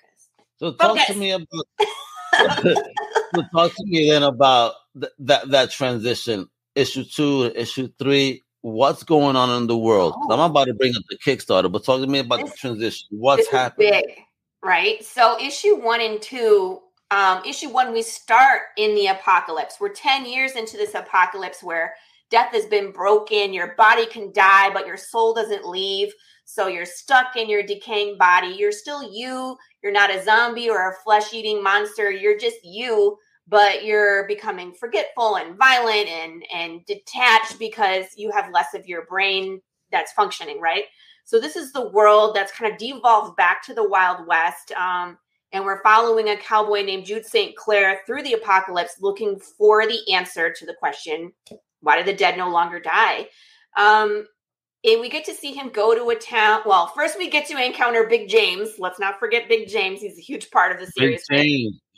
So 0.58 0.72
talk 0.72 0.98
to 1.06 1.14
me 1.14 1.32
about. 1.32 1.46
so 2.64 3.42
talk 3.54 3.74
to 3.76 3.84
me 3.86 4.10
then 4.10 4.22
about 4.22 4.74
th- 5.00 5.12
that 5.20 5.50
that 5.50 5.70
transition, 5.70 6.48
issue 6.74 7.04
two, 7.04 7.52
issue 7.54 7.88
three. 7.98 8.44
What's 8.62 9.02
going 9.04 9.36
on 9.36 9.50
in 9.62 9.66
the 9.68 9.76
world? 9.78 10.14
'Cause 10.14 10.30
I'm 10.30 10.40
Oh. 10.40 10.46
about 10.46 10.66
to 10.66 10.74
bring 10.74 10.94
up 10.96 11.02
the 11.10 11.18
Kickstarter, 11.18 11.70
but 11.70 11.84
talk 11.84 12.00
to 12.00 12.06
me 12.06 12.20
about 12.20 12.40
the 12.44 12.52
transition. 12.52 13.06
What's 13.10 13.46
happening? 13.48 13.90
big, 13.92 14.04
right? 14.64 15.04
So 15.04 15.38
issue 15.40 15.76
one 15.76 16.00
and 16.00 16.20
two, 16.20 16.82
um, 17.10 17.42
issue 17.44 17.70
one, 17.70 17.92
we 17.92 18.02
start 18.02 18.62
in 18.76 18.94
the 18.94 19.06
apocalypse. 19.06 19.76
We're 19.80 19.88
10 19.88 20.26
years 20.26 20.52
into 20.52 20.76
this 20.76 20.94
apocalypse 20.94 21.62
where 21.62 21.94
death 22.30 22.52
has 22.52 22.66
been 22.66 22.92
broken, 22.92 23.54
your 23.54 23.74
body 23.76 24.06
can 24.06 24.32
die, 24.32 24.70
but 24.70 24.86
your 24.86 24.96
soul 24.96 25.32
doesn't 25.32 25.66
leave. 25.66 26.12
So 26.44 26.66
you're 26.66 26.86
stuck 26.86 27.36
in 27.36 27.48
your 27.48 27.62
decaying 27.62 28.18
body. 28.18 28.48
You're 28.48 28.72
still 28.72 29.12
you. 29.12 29.56
You're 29.82 29.92
not 29.92 30.14
a 30.14 30.22
zombie 30.22 30.70
or 30.70 30.90
a 30.90 31.02
flesh-eating 31.04 31.62
monster. 31.62 32.10
You're 32.10 32.38
just 32.38 32.56
you, 32.64 33.18
but 33.46 33.84
you're 33.84 34.26
becoming 34.26 34.72
forgetful 34.72 35.36
and 35.36 35.56
violent 35.56 36.08
and 36.08 36.42
and 36.52 36.84
detached 36.86 37.58
because 37.58 38.06
you 38.16 38.30
have 38.30 38.52
less 38.52 38.74
of 38.74 38.86
your 38.86 39.04
brain 39.06 39.60
that's 39.92 40.12
functioning, 40.12 40.60
right? 40.60 40.84
So 41.24 41.38
this 41.38 41.56
is 41.56 41.72
the 41.72 41.90
world 41.90 42.34
that's 42.34 42.52
kind 42.52 42.72
of 42.72 42.78
devolved 42.78 43.36
back 43.36 43.62
to 43.64 43.74
the 43.74 43.86
Wild 43.86 44.26
West. 44.26 44.72
Um, 44.72 45.18
and 45.52 45.64
we're 45.64 45.82
following 45.82 46.28
a 46.28 46.36
cowboy 46.36 46.82
named 46.82 47.06
Jude 47.06 47.24
St. 47.24 47.56
Clair 47.56 48.00
through 48.06 48.22
the 48.22 48.34
apocalypse 48.34 48.96
looking 49.00 49.38
for 49.38 49.86
the 49.86 50.12
answer 50.12 50.52
to 50.52 50.66
the 50.66 50.74
question, 50.74 51.32
why 51.80 51.98
do 51.98 52.04
the 52.04 52.16
dead 52.16 52.36
no 52.36 52.50
longer 52.50 52.80
die? 52.80 53.28
Um, 53.76 54.26
and 54.84 55.00
we 55.00 55.08
get 55.08 55.24
to 55.24 55.34
see 55.34 55.52
him 55.52 55.70
go 55.70 55.94
to 55.94 56.10
a 56.10 56.14
town. 56.14 56.60
Well, 56.64 56.86
first 56.88 57.18
we 57.18 57.28
get 57.28 57.46
to 57.48 57.62
encounter 57.62 58.06
Big 58.06 58.28
James. 58.28 58.70
Let's 58.78 59.00
not 59.00 59.18
forget 59.18 59.48
Big 59.48 59.68
James. 59.68 60.00
He's 60.00 60.18
a 60.18 60.22
huge 60.22 60.50
part 60.50 60.72
of 60.72 60.78
the 60.78 60.92
Big 60.96 61.18
series. 61.20 61.24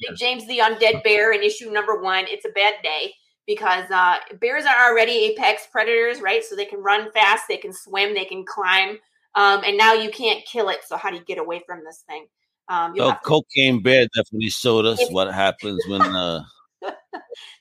Big 0.00 0.16
James 0.16 0.46
the 0.46 0.58
Undead 0.58 1.02
Bear 1.02 1.32
in 1.32 1.42
issue 1.42 1.70
number 1.70 2.00
one. 2.00 2.24
It's 2.28 2.46
a 2.46 2.50
bad 2.50 2.74
day 2.82 3.12
because 3.46 3.90
uh, 3.90 4.16
bears 4.40 4.64
are 4.64 4.90
already 4.90 5.12
apex 5.26 5.66
predators, 5.70 6.20
right? 6.20 6.42
So 6.44 6.56
they 6.56 6.64
can 6.64 6.82
run 6.82 7.10
fast, 7.12 7.44
they 7.48 7.56
can 7.56 7.72
swim, 7.72 8.14
they 8.14 8.24
can 8.24 8.44
climb, 8.46 8.98
um, 9.34 9.62
and 9.66 9.76
now 9.76 9.92
you 9.92 10.10
can't 10.10 10.44
kill 10.46 10.68
it. 10.68 10.78
So 10.86 10.96
how 10.96 11.10
do 11.10 11.16
you 11.16 11.24
get 11.24 11.38
away 11.38 11.62
from 11.66 11.84
this 11.84 12.04
thing? 12.08 12.26
Um, 12.70 12.94
oh, 13.00 13.16
Cocaine 13.24 13.82
Bear 13.82 14.06
definitely 14.14 14.48
showed 14.48 14.86
us 14.86 15.04
what 15.10 15.32
happens 15.34 15.82
when. 15.88 16.00
Uh... 16.20 16.42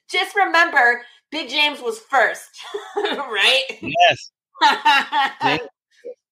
Just 0.09 0.35
remember, 0.35 1.01
Big 1.31 1.49
James 1.49 1.81
was 1.81 1.99
first, 1.99 2.49
right? 2.95 3.63
Yes. 3.81 4.31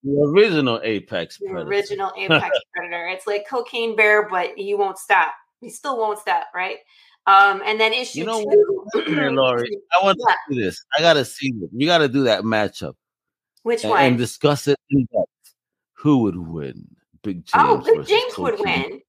the 0.04 0.22
original 0.24 0.80
apex 0.84 1.38
predator. 1.38 1.64
The 1.64 1.70
original 1.70 2.12
apex 2.18 2.58
predator. 2.74 3.08
It's 3.08 3.28
like 3.28 3.48
Cocaine 3.48 3.96
Bear, 3.96 4.28
but 4.30 4.52
he 4.56 4.74
won't 4.74 4.98
stop. 4.98 5.34
He 5.60 5.70
still 5.70 5.98
won't 5.98 6.20
stop, 6.20 6.48
right? 6.56 6.78
Um, 7.28 7.62
and 7.66 7.80
then 7.80 7.94
issue 7.94 8.20
you 8.20 8.26
know 8.26 8.42
two. 8.42 8.86
What, 8.94 9.08
Laurie, 9.34 9.78
I 10.00 10.04
want 10.04 10.18
to 10.18 10.36
see 10.50 10.62
this. 10.62 10.84
I 10.98 11.02
got 11.02 11.14
to 11.14 11.26
see 11.26 11.48
it. 11.48 11.70
You 11.74 11.88
got 11.88 12.00
to 12.00 12.08
do 12.08 12.24
that 12.24 12.44
matchup. 12.44 12.94
Which 13.64 13.84
and, 13.84 13.92
one? 13.92 14.04
And 14.04 14.18
discuss 14.18 14.68
it 14.68 14.80
in 14.90 15.08
depth. 15.14 15.30
Who 15.98 16.20
would 16.20 16.38
win? 16.38 16.97
Big 17.28 17.46
James. 17.46 17.52
Oh, 17.56 17.78
Big 17.78 18.08
James 18.08 18.38
would 18.38 18.58
win 18.60 19.02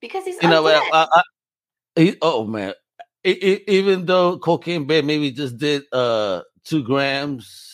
because 0.00 0.24
he's. 0.24 0.40
You 0.40 0.48
know, 0.48 0.64
I, 0.68 0.80
I, 0.92 1.22
he, 1.96 2.16
oh 2.22 2.44
man, 2.46 2.74
it, 3.24 3.42
it, 3.42 3.62
even 3.66 4.06
though 4.06 4.38
Cocaine 4.38 4.86
Bear 4.86 5.02
maybe 5.02 5.32
just 5.32 5.58
did 5.58 5.82
uh 5.92 6.42
two 6.64 6.84
grams. 6.84 7.64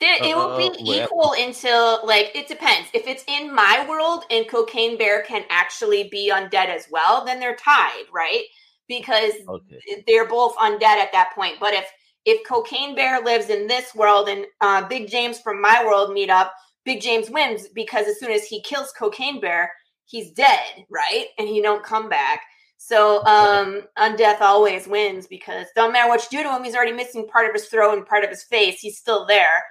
It, 0.00 0.24
it 0.24 0.34
will 0.34 0.56
be 0.56 0.68
uh, 0.68 1.04
equal 1.04 1.34
until 1.38 2.04
like 2.04 2.32
it 2.34 2.48
depends. 2.48 2.88
If 2.92 3.06
it's 3.06 3.22
in 3.28 3.54
my 3.54 3.86
world 3.88 4.24
and 4.30 4.48
Cocaine 4.48 4.98
Bear 4.98 5.22
can 5.22 5.44
actually 5.48 6.08
be 6.10 6.32
undead 6.34 6.66
as 6.66 6.86
well, 6.90 7.24
then 7.24 7.38
they're 7.38 7.54
tied, 7.54 8.04
right? 8.12 8.42
Because 8.88 9.32
okay. 9.46 10.02
they're 10.08 10.26
both 10.26 10.56
undead 10.56 10.82
at 10.82 11.12
that 11.12 11.32
point. 11.36 11.56
But 11.60 11.74
if 11.74 11.86
if 12.24 12.44
Cocaine 12.48 12.96
Bear 12.96 13.22
lives 13.22 13.48
in 13.48 13.68
this 13.68 13.94
world 13.94 14.28
and 14.28 14.46
uh, 14.60 14.88
Big 14.88 15.08
James 15.08 15.38
from 15.38 15.60
my 15.60 15.84
world 15.84 16.12
meet 16.12 16.30
up, 16.30 16.52
Big 16.84 17.00
James 17.00 17.30
wins 17.30 17.68
because 17.74 18.06
as 18.06 18.18
soon 18.18 18.30
as 18.30 18.44
he 18.44 18.62
kills 18.62 18.92
Cocaine 18.92 19.40
Bear, 19.40 19.72
he's 20.06 20.32
dead, 20.32 20.86
right? 20.90 21.26
And 21.38 21.48
he 21.48 21.60
don't 21.62 21.84
come 21.84 22.08
back. 22.08 22.42
So 22.78 23.24
um 23.26 23.82
Undeath 23.98 24.40
always 24.40 24.88
wins 24.88 25.26
because 25.26 25.66
don't 25.76 25.92
matter 25.92 26.08
what 26.08 26.22
you 26.30 26.38
do 26.38 26.44
to 26.44 26.56
him, 26.56 26.64
he's 26.64 26.74
already 26.74 26.92
missing 26.92 27.28
part 27.28 27.46
of 27.46 27.52
his 27.52 27.66
throat 27.66 27.96
and 27.96 28.06
part 28.06 28.24
of 28.24 28.30
his 28.30 28.44
face. 28.44 28.80
He's 28.80 28.98
still 28.98 29.26
there. 29.26 29.62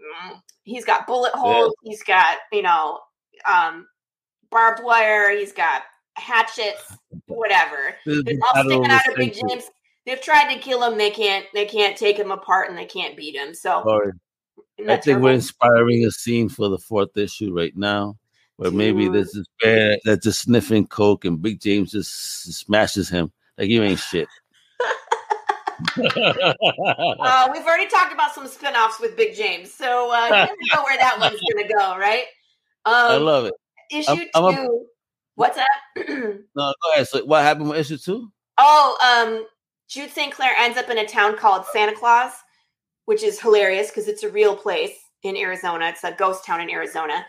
Mm, 0.00 0.40
he's 0.64 0.84
got 0.84 1.06
bullet 1.06 1.32
holes. 1.32 1.74
Yeah. 1.82 1.90
He's 1.90 2.02
got 2.02 2.38
you 2.52 2.62
know 2.62 3.00
um 3.48 3.86
barbed 4.50 4.82
wire. 4.82 5.36
He's 5.36 5.52
got 5.52 5.82
hatchets. 6.14 6.96
Whatever. 7.26 7.94
It's 8.04 8.42
all 8.42 8.64
sticking 8.64 8.90
out 8.90 9.08
of 9.08 9.16
Big 9.16 9.34
James. 9.34 9.64
They've 10.04 10.20
tried 10.20 10.54
to 10.54 10.60
kill 10.60 10.82
him. 10.84 10.96
They 10.98 11.10
can't. 11.10 11.46
They 11.52 11.66
can't 11.66 11.96
take 11.96 12.16
him 12.16 12.30
apart, 12.30 12.68
and 12.68 12.78
they 12.78 12.84
can't 12.84 13.16
beat 13.16 13.34
him. 13.34 13.54
So. 13.54 13.82
Sorry. 13.84 14.12
I 14.88 14.96
think 14.96 15.20
we're 15.20 15.32
inspiring 15.32 16.04
a 16.04 16.10
scene 16.10 16.48
for 16.48 16.68
the 16.68 16.78
fourth 16.78 17.16
issue 17.16 17.56
right 17.56 17.76
now, 17.76 18.16
where 18.56 18.70
maybe 18.70 19.08
there's 19.08 19.32
this 19.32 19.46
bear 19.60 19.98
that's 20.04 20.24
just 20.24 20.42
sniffing 20.42 20.86
coke, 20.86 21.24
and 21.24 21.40
Big 21.40 21.60
James 21.60 21.92
just 21.92 22.44
smashes 22.58 23.08
him 23.08 23.32
like 23.58 23.68
you 23.68 23.82
ain't 23.82 23.98
shit. 23.98 24.28
uh, 25.98 27.48
we've 27.52 27.66
already 27.66 27.86
talked 27.88 28.12
about 28.12 28.34
some 28.34 28.46
spinoffs 28.46 29.00
with 29.00 29.16
Big 29.16 29.34
James, 29.34 29.72
so 29.72 30.12
uh, 30.12 30.24
you 30.24 30.30
never 30.30 30.52
know 30.74 30.82
where 30.84 30.96
that 30.98 31.18
one's 31.18 31.40
going 31.40 31.66
to 31.66 31.74
go, 31.74 31.98
right? 31.98 32.24
Um, 32.84 32.94
I 32.94 33.16
love 33.16 33.46
it. 33.46 33.54
Issue 33.90 34.10
I'm, 34.10 34.18
2 34.18 34.28
I'm 34.34 34.44
a, 34.66 34.68
what's 35.34 35.58
up? 35.58 35.66
no, 36.08 36.44
go 36.54 36.92
ahead. 36.94 37.08
So, 37.08 37.24
what 37.24 37.42
happened 37.42 37.70
with 37.70 37.78
issue 37.78 37.98
two? 37.98 38.30
Oh, 38.58 39.26
um, 39.26 39.46
Jude 39.88 40.10
St. 40.10 40.32
Clair 40.32 40.52
ends 40.58 40.78
up 40.78 40.90
in 40.90 40.98
a 40.98 41.06
town 41.06 41.36
called 41.36 41.64
Santa 41.72 41.94
Claus, 41.94 42.32
which 43.06 43.22
is 43.22 43.40
hilarious 43.40 43.88
because 43.88 44.06
it's 44.06 44.22
a 44.22 44.30
real 44.30 44.54
place 44.54 44.96
in 45.22 45.36
Arizona. 45.36 45.88
It's 45.88 46.04
a 46.04 46.12
ghost 46.12 46.44
town 46.44 46.60
in 46.60 46.70
Arizona, 46.70 47.24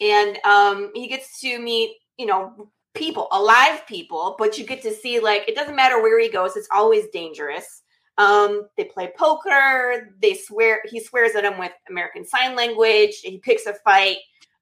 and 0.00 0.38
um, 0.44 0.90
he 0.94 1.08
gets 1.08 1.40
to 1.40 1.58
meet, 1.58 1.96
you 2.18 2.26
know, 2.26 2.70
people, 2.94 3.28
alive 3.32 3.86
people, 3.86 4.34
but 4.38 4.58
you 4.58 4.66
get 4.66 4.82
to 4.82 4.92
see 4.92 5.20
like 5.20 5.48
it 5.48 5.54
doesn't 5.54 5.76
matter 5.76 6.02
where 6.02 6.20
he 6.20 6.28
goes; 6.28 6.56
it's 6.56 6.68
always 6.74 7.06
dangerous. 7.12 7.82
Um, 8.18 8.66
they 8.76 8.84
play 8.84 9.12
poker. 9.16 10.14
They 10.20 10.34
swear. 10.34 10.82
He 10.86 11.00
swears 11.00 11.36
at 11.36 11.44
him 11.44 11.58
with 11.58 11.72
American 11.88 12.26
Sign 12.26 12.56
Language. 12.56 13.20
He 13.22 13.38
picks 13.38 13.66
a 13.66 13.74
fight. 13.74 14.18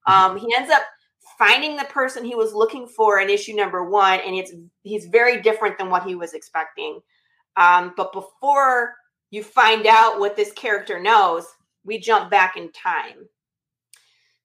Um, 0.07 0.37
he 0.37 0.55
ends 0.55 0.71
up 0.71 0.83
finding 1.39 1.77
the 1.77 1.85
person 1.85 2.25
he 2.25 2.35
was 2.35 2.55
looking 2.55 2.87
for 2.87 3.21
in 3.21 3.29
issue 3.29 3.55
number 3.55 3.89
one, 3.89 4.21
and 4.21 4.37
it's 4.37 4.53
he's 4.83 5.07
very 5.07 5.41
different 5.41 5.79
than 5.79 5.91
what 5.91 6.05
he 6.05 6.15
was 6.15 6.35
expecting. 6.35 7.01
Um, 7.57 7.95
but 7.97 8.13
before 8.13 8.95
you 9.31 9.43
find 9.43 9.87
out 9.87 10.19
what 10.19 10.37
this 10.37 10.53
character 10.53 11.01
knows, 11.01 11.47
we 11.85 11.99
jump 11.99 12.31
back 12.31 12.57
in 12.57 12.71
time. 12.73 13.29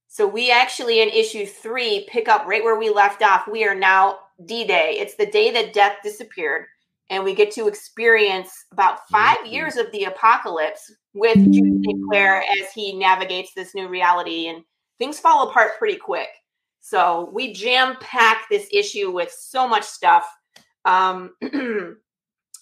So 0.08 0.28
we 0.28 0.52
actually 0.52 1.02
in 1.02 1.10
issue 1.10 1.46
three 1.46 2.08
pick 2.10 2.28
up 2.28 2.46
right 2.46 2.64
where 2.64 2.78
we 2.78 2.90
left 2.90 3.24
off. 3.24 3.48
We 3.48 3.66
are 3.66 3.76
now 3.76 4.20
D 4.46 4.66
Day. 4.66 4.98
It's 5.00 5.16
the 5.16 5.26
day 5.26 5.52
that 5.52 5.74
death 5.74 5.98
disappeared 6.04 6.66
and 7.12 7.26
we 7.26 7.36
get 7.36 7.52
to 7.52 7.68
experience 7.68 8.66
about 8.72 9.08
5 9.10 9.38
mm-hmm. 9.38 9.48
years 9.48 9.76
of 9.76 9.92
the 9.92 10.06
apocalypse 10.06 10.92
with 11.14 11.36
Jude 11.52 11.84
St. 11.84 12.02
Clair 12.10 12.42
as 12.42 12.72
he 12.74 12.98
navigates 12.98 13.54
this 13.54 13.76
new 13.76 13.90
reality, 13.90 14.48
and 14.48 14.64
things 14.98 15.20
fall 15.20 15.50
apart 15.50 15.78
pretty 15.78 15.98
quick. 15.98 16.30
So 16.80 17.30
we 17.34 17.52
jam 17.52 17.98
pack 18.00 18.46
this 18.50 18.68
issue 18.72 19.12
with 19.12 19.30
so 19.30 19.68
much 19.68 19.84
stuff. 19.84 20.26
Um, 20.86 21.34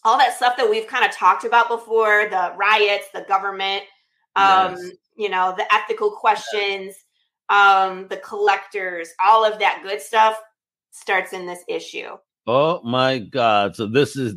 all 0.03 0.17
that 0.17 0.35
stuff 0.35 0.57
that 0.57 0.69
we've 0.69 0.87
kind 0.87 1.05
of 1.05 1.11
talked 1.11 1.43
about 1.43 1.67
before 1.67 2.27
the 2.29 2.53
riots, 2.57 3.05
the 3.13 3.25
government, 3.27 3.83
um, 4.35 4.75
yes. 4.75 4.91
you 5.17 5.29
know, 5.29 5.53
the 5.57 5.71
ethical 5.73 6.11
questions, 6.11 6.95
um, 7.49 8.07
the 8.07 8.17
collectors, 8.17 9.09
all 9.23 9.43
of 9.43 9.59
that 9.59 9.81
good 9.83 10.01
stuff 10.01 10.39
starts 10.91 11.33
in 11.33 11.45
this 11.45 11.63
issue. 11.67 12.17
Oh 12.47 12.81
my 12.83 13.19
God. 13.19 13.75
So 13.75 13.85
this 13.85 14.15
is 14.15 14.35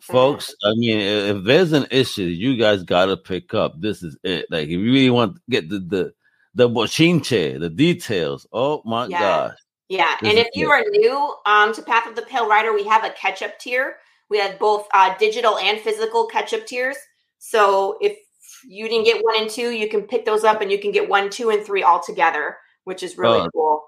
folks, 0.00 0.54
I 0.64 0.74
mean, 0.74 0.98
if 0.98 1.44
there's 1.44 1.72
an 1.72 1.86
issue 1.90 2.24
you 2.24 2.56
guys 2.56 2.82
gotta 2.82 3.16
pick 3.16 3.54
up, 3.54 3.80
this 3.80 4.02
is 4.02 4.16
it. 4.22 4.46
Like 4.50 4.64
if 4.64 4.70
you 4.70 4.92
really 4.92 5.10
want 5.10 5.36
to 5.36 5.40
get 5.48 5.68
the 5.68 5.78
the 5.78 6.12
the 6.54 6.68
bochinche, 6.68 7.58
the 7.58 7.70
details. 7.70 8.46
Oh 8.52 8.82
my 8.84 9.06
yeah. 9.06 9.20
gosh. 9.20 9.58
Yeah. 9.88 10.16
And 10.22 10.38
if 10.38 10.48
you 10.54 10.72
it. 10.72 10.74
are 10.74 10.84
new 10.90 11.34
um 11.46 11.72
to 11.74 11.82
Path 11.82 12.06
of 12.06 12.16
the 12.16 12.22
Pale 12.22 12.48
Rider, 12.48 12.72
we 12.74 12.84
have 12.84 13.04
a 13.04 13.10
catch 13.10 13.42
up 13.42 13.58
tier. 13.58 13.96
We 14.32 14.38
have 14.38 14.58
both 14.58 14.88
uh, 14.94 15.14
digital 15.18 15.58
and 15.58 15.78
physical 15.78 16.24
catch 16.24 16.54
up 16.54 16.64
tiers. 16.66 16.96
So 17.36 17.98
if 18.00 18.16
you 18.64 18.88
didn't 18.88 19.04
get 19.04 19.22
one 19.22 19.42
and 19.42 19.50
two, 19.50 19.72
you 19.72 19.90
can 19.90 20.04
pick 20.04 20.24
those 20.24 20.42
up 20.42 20.62
and 20.62 20.72
you 20.72 20.78
can 20.78 20.90
get 20.90 21.06
one, 21.06 21.28
two, 21.28 21.50
and 21.50 21.62
three 21.62 21.82
all 21.82 22.02
together, 22.02 22.56
which 22.84 23.02
is 23.02 23.18
really 23.18 23.40
uh, 23.40 23.50
cool. 23.50 23.82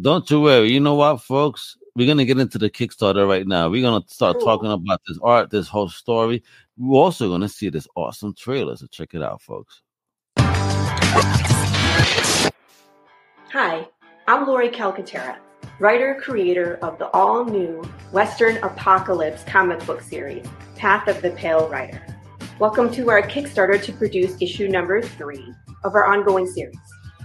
Don't 0.00 0.28
you 0.28 0.40
worry. 0.40 0.72
You 0.72 0.80
know 0.80 0.96
what, 0.96 1.22
folks? 1.22 1.76
we're 1.94 2.08
gonna 2.08 2.24
get 2.24 2.40
into 2.40 2.58
the 2.58 2.68
Kickstarter 2.68 3.28
right 3.28 3.46
now. 3.46 3.68
We're 3.68 3.82
gonna 3.82 4.04
start 4.08 4.38
cool. 4.38 4.46
talking 4.46 4.72
about 4.72 5.00
this 5.06 5.16
art, 5.22 5.50
this 5.50 5.68
whole 5.68 5.88
story. 5.88 6.42
We're 6.76 6.98
also 6.98 7.28
gonna 7.28 7.48
see 7.48 7.68
this 7.68 7.86
awesome 7.94 8.34
trailer. 8.34 8.74
So 8.74 8.88
check 8.88 9.14
it 9.14 9.22
out, 9.22 9.40
folks. 9.42 9.80
Hi, 13.52 13.86
I'm 14.26 14.44
Laurie 14.44 14.70
Calcaterra, 14.70 15.36
writer 15.80 16.20
creator 16.22 16.78
of 16.82 16.98
the 16.98 17.08
all 17.08 17.44
new 17.44 17.82
Western 18.12 18.58
Apocalypse 18.58 19.42
comic 19.42 19.84
book 19.84 20.00
series, 20.00 20.46
Path 20.76 21.08
of 21.08 21.20
the 21.20 21.30
Pale 21.32 21.68
Rider. 21.68 22.00
Welcome 22.60 22.92
to 22.92 23.10
our 23.10 23.22
Kickstarter 23.22 23.82
to 23.82 23.92
produce 23.92 24.40
issue 24.40 24.68
number 24.68 25.02
three 25.02 25.52
of 25.82 25.96
our 25.96 26.06
ongoing 26.06 26.46
series. 26.46 26.78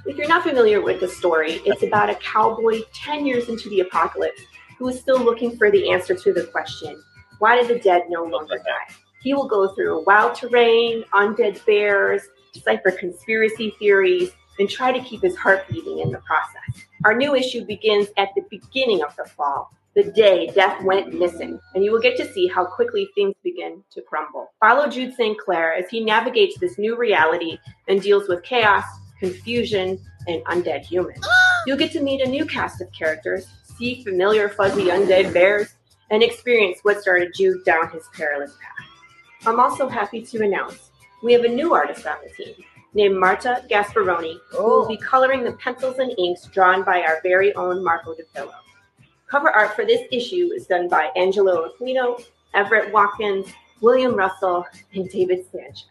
If 0.07 0.17
you're 0.17 0.27
not 0.27 0.41
familiar 0.41 0.81
with 0.81 0.99
the 0.99 1.07
story, 1.07 1.61
it's 1.63 1.83
about 1.83 2.09
a 2.09 2.15
cowboy 2.15 2.81
10 2.91 3.27
years 3.27 3.49
into 3.49 3.69
the 3.69 3.81
apocalypse 3.81 4.41
who 4.79 4.87
is 4.87 4.99
still 4.99 5.23
looking 5.23 5.55
for 5.55 5.69
the 5.69 5.91
answer 5.91 6.15
to 6.15 6.33
the 6.33 6.45
question 6.45 6.99
why 7.37 7.61
do 7.61 7.67
the 7.67 7.79
dead 7.79 8.03
no 8.09 8.23
longer 8.23 8.57
die? 8.57 8.93
He 9.21 9.35
will 9.35 9.47
go 9.47 9.75
through 9.75 10.05
wild 10.05 10.33
terrain, 10.33 11.03
undead 11.13 11.63
bears, 11.65 12.23
decipher 12.51 12.91
conspiracy 12.91 13.75
theories, 13.77 14.31
and 14.59 14.69
try 14.69 14.91
to 14.91 15.03
keep 15.03 15.21
his 15.21 15.35
heart 15.35 15.67
beating 15.69 15.99
in 15.99 16.11
the 16.11 16.19
process. 16.19 16.85
Our 17.05 17.15
new 17.15 17.35
issue 17.35 17.65
begins 17.65 18.09
at 18.17 18.29
the 18.35 18.43
beginning 18.49 19.01
of 19.01 19.15
the 19.15 19.25
fall, 19.25 19.71
the 19.95 20.03
day 20.03 20.51
death 20.53 20.83
went 20.83 21.13
missing, 21.13 21.59
and 21.73 21.83
you 21.83 21.91
will 21.91 22.01
get 22.01 22.17
to 22.17 22.31
see 22.31 22.47
how 22.47 22.65
quickly 22.65 23.09
things 23.15 23.35
begin 23.43 23.83
to 23.91 24.01
crumble. 24.01 24.51
Follow 24.59 24.87
Jude 24.87 25.15
St. 25.15 25.37
Clair 25.39 25.73
as 25.73 25.89
he 25.89 26.03
navigates 26.03 26.59
this 26.59 26.77
new 26.77 26.97
reality 26.97 27.57
and 27.87 28.01
deals 28.01 28.27
with 28.27 28.43
chaos, 28.43 28.85
confusion, 29.19 29.97
and 30.27 30.43
undead 30.45 30.85
humans. 30.85 31.25
You'll 31.65 31.77
get 31.77 31.91
to 31.93 32.01
meet 32.01 32.21
a 32.21 32.29
new 32.29 32.45
cast 32.45 32.81
of 32.81 32.91
characters 32.91 33.47
see 33.79 34.03
familiar 34.03 34.49
fuzzy 34.49 34.85
undead 34.85 35.33
bears, 35.33 35.73
and 36.11 36.21
experience 36.21 36.79
what 36.83 37.01
started 37.01 37.31
Jude 37.33 37.63
down 37.65 37.89
his 37.89 38.03
perilous 38.13 38.51
path. 38.51 39.47
I'm 39.47 39.59
also 39.59 39.87
happy 39.87 40.21
to 40.21 40.43
announce 40.43 40.91
we 41.23 41.33
have 41.33 41.45
a 41.45 41.49
new 41.49 41.73
artist 41.73 42.05
on 42.05 42.17
the 42.23 42.43
team 42.43 42.55
named 42.93 43.17
Marta 43.17 43.63
Gasparoni, 43.69 44.37
oh. 44.53 44.57
who 44.57 44.63
will 44.63 44.87
be 44.87 44.99
oh. 45.01 45.05
coloring 45.05 45.43
the 45.43 45.53
pencils 45.53 45.99
and 45.99 46.17
inks 46.17 46.45
drawn 46.45 46.83
by 46.83 47.01
our 47.01 47.19
very 47.23 47.53
own 47.55 47.83
Marco 47.83 48.13
DePillo. 48.13 48.53
Cover 49.29 49.51
art 49.51 49.75
for 49.75 49.85
this 49.85 50.01
issue 50.11 50.49
is 50.55 50.65
done 50.65 50.89
by 50.89 51.11
Angelo 51.15 51.69
Aquino, 51.69 52.23
Everett 52.55 52.91
Watkins, 52.91 53.47
William 53.81 54.15
Russell, 54.15 54.65
and 54.93 55.09
David 55.09 55.45
Sanchez. 55.51 55.85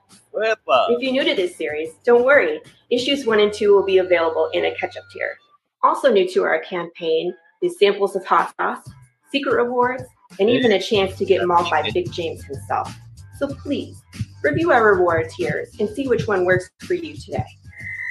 If 0.90 1.00
you're 1.00 1.12
new 1.12 1.24
to 1.24 1.34
this 1.34 1.56
series, 1.56 1.94
don't 2.04 2.24
worry. 2.24 2.60
Issues 2.90 3.26
one 3.26 3.40
and 3.40 3.52
two 3.52 3.74
will 3.74 3.84
be 3.84 3.98
available 3.98 4.50
in 4.52 4.64
a 4.66 4.74
catch 4.74 4.96
up 4.96 5.04
tier. 5.12 5.36
Also 5.82 6.12
new 6.12 6.28
to 6.30 6.42
our 6.42 6.60
campaign 6.60 7.32
is 7.62 7.78
samples 7.78 8.16
of 8.16 8.24
hot 8.24 8.52
sauce, 8.56 8.88
secret 9.30 9.54
rewards, 9.54 10.04
and 10.38 10.50
even 10.50 10.72
a 10.72 10.80
chance 10.80 11.16
to 11.16 11.24
get 11.24 11.46
mauled 11.46 11.70
by 11.70 11.88
Big 11.92 12.10
James 12.12 12.44
himself. 12.44 12.94
So 13.38 13.48
please 13.48 14.02
review 14.42 14.70
our 14.72 14.94
reward 14.94 15.30
tiers 15.30 15.74
and 15.78 15.88
see 15.88 16.08
which 16.08 16.26
one 16.26 16.44
works 16.44 16.70
for 16.80 16.94
you 16.94 17.16
today. 17.16 17.44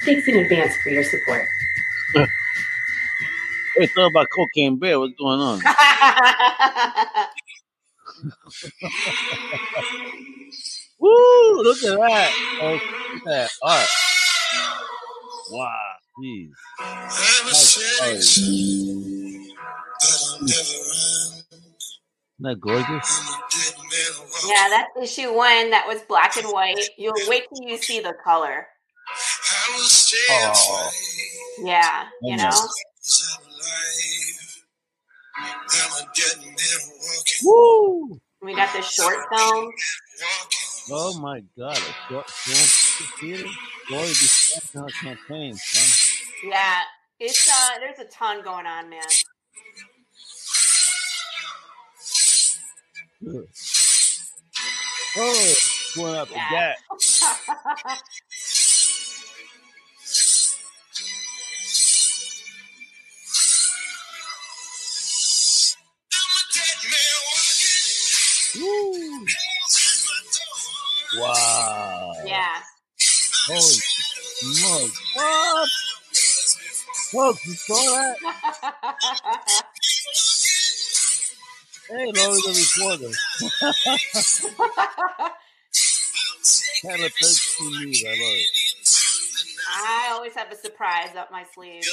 Thanks 0.05 0.27
in 0.27 0.37
advance 0.37 0.73
for 0.83 0.89
your 0.89 1.03
support. 1.03 1.47
Hey, 3.75 3.87
thought 3.87 4.09
about 4.11 4.27
cocaine 4.35 4.77
bear. 4.79 4.99
What's 4.99 5.13
going 5.19 5.39
on? 5.39 5.59
Woo! 10.99 11.61
Look 11.63 11.77
at 11.83 11.99
that. 11.99 12.31
Oh, 12.61 12.71
look 12.71 12.81
at 12.81 13.25
that 13.25 13.49
art. 13.61 13.87
Wow. 15.51 15.75
Jeez. 16.23 16.49
Nice 16.79 17.77
art. 21.21 21.33
Isn't 22.39 22.51
that 22.51 22.59
gorgeous? 22.61 23.35
yeah, 24.47 24.69
that's 24.69 24.91
issue 25.11 25.33
one. 25.33 25.71
That 25.71 25.85
was 25.87 26.01
black 26.03 26.37
and 26.37 26.45
white. 26.47 26.77
You'll 26.97 27.13
wait 27.27 27.45
till 27.49 27.67
you 27.67 27.77
see 27.77 27.99
the 27.99 28.13
color. 28.23 28.67
Oh, 29.69 30.89
Yeah, 31.63 32.05
you 32.21 32.33
Oh, 32.33 32.35
know. 32.35 32.67
woo! 37.43 38.19
We 38.41 38.55
got 38.55 38.71
the 38.73 38.81
short 38.83 39.17
film. 39.35 39.71
Oh 40.91 41.19
my 41.19 41.41
God! 41.57 41.77
A 41.77 42.09
short 42.09 42.29
film. 42.29 43.45
Glory 43.87 44.07
be 44.07 44.13
to 44.13 44.61
man. 45.73 46.51
Yeah, 46.51 46.81
it's 47.19 47.47
uh, 47.51 47.79
there's 47.79 47.99
a 47.99 48.05
ton 48.05 48.43
going 48.43 48.65
on, 48.67 48.89
man. 48.89 49.01
Oh, 55.17 55.55
going 55.95 56.15
up 56.15 56.29
the 56.29 56.35
Yeah. 56.35 56.49
gap. 56.49 56.77
Woo! 68.59 69.25
Wow. 71.21 72.13
yeah. 72.25 72.61
Holy 73.47 73.81
smokes. 74.41 75.01
What? 75.15 75.69
Folks, 77.11 77.47
you 77.47 77.53
saw 77.55 77.75
that? 77.75 78.17
Hey, 81.89 82.05
Laurie 82.05 82.41
the 82.41 82.51
reporter. 82.77 83.11
Kind 86.85 87.03
of 87.03 87.11
13 87.13 87.85
news. 87.85 88.03
I 88.05 88.09
love 88.09 88.17
it. 88.19 88.47
I 89.69 90.09
always 90.11 90.33
have 90.33 90.51
a 90.51 90.55
surprise 90.55 91.15
up 91.15 91.31
my 91.31 91.45
sleeve. 91.53 91.83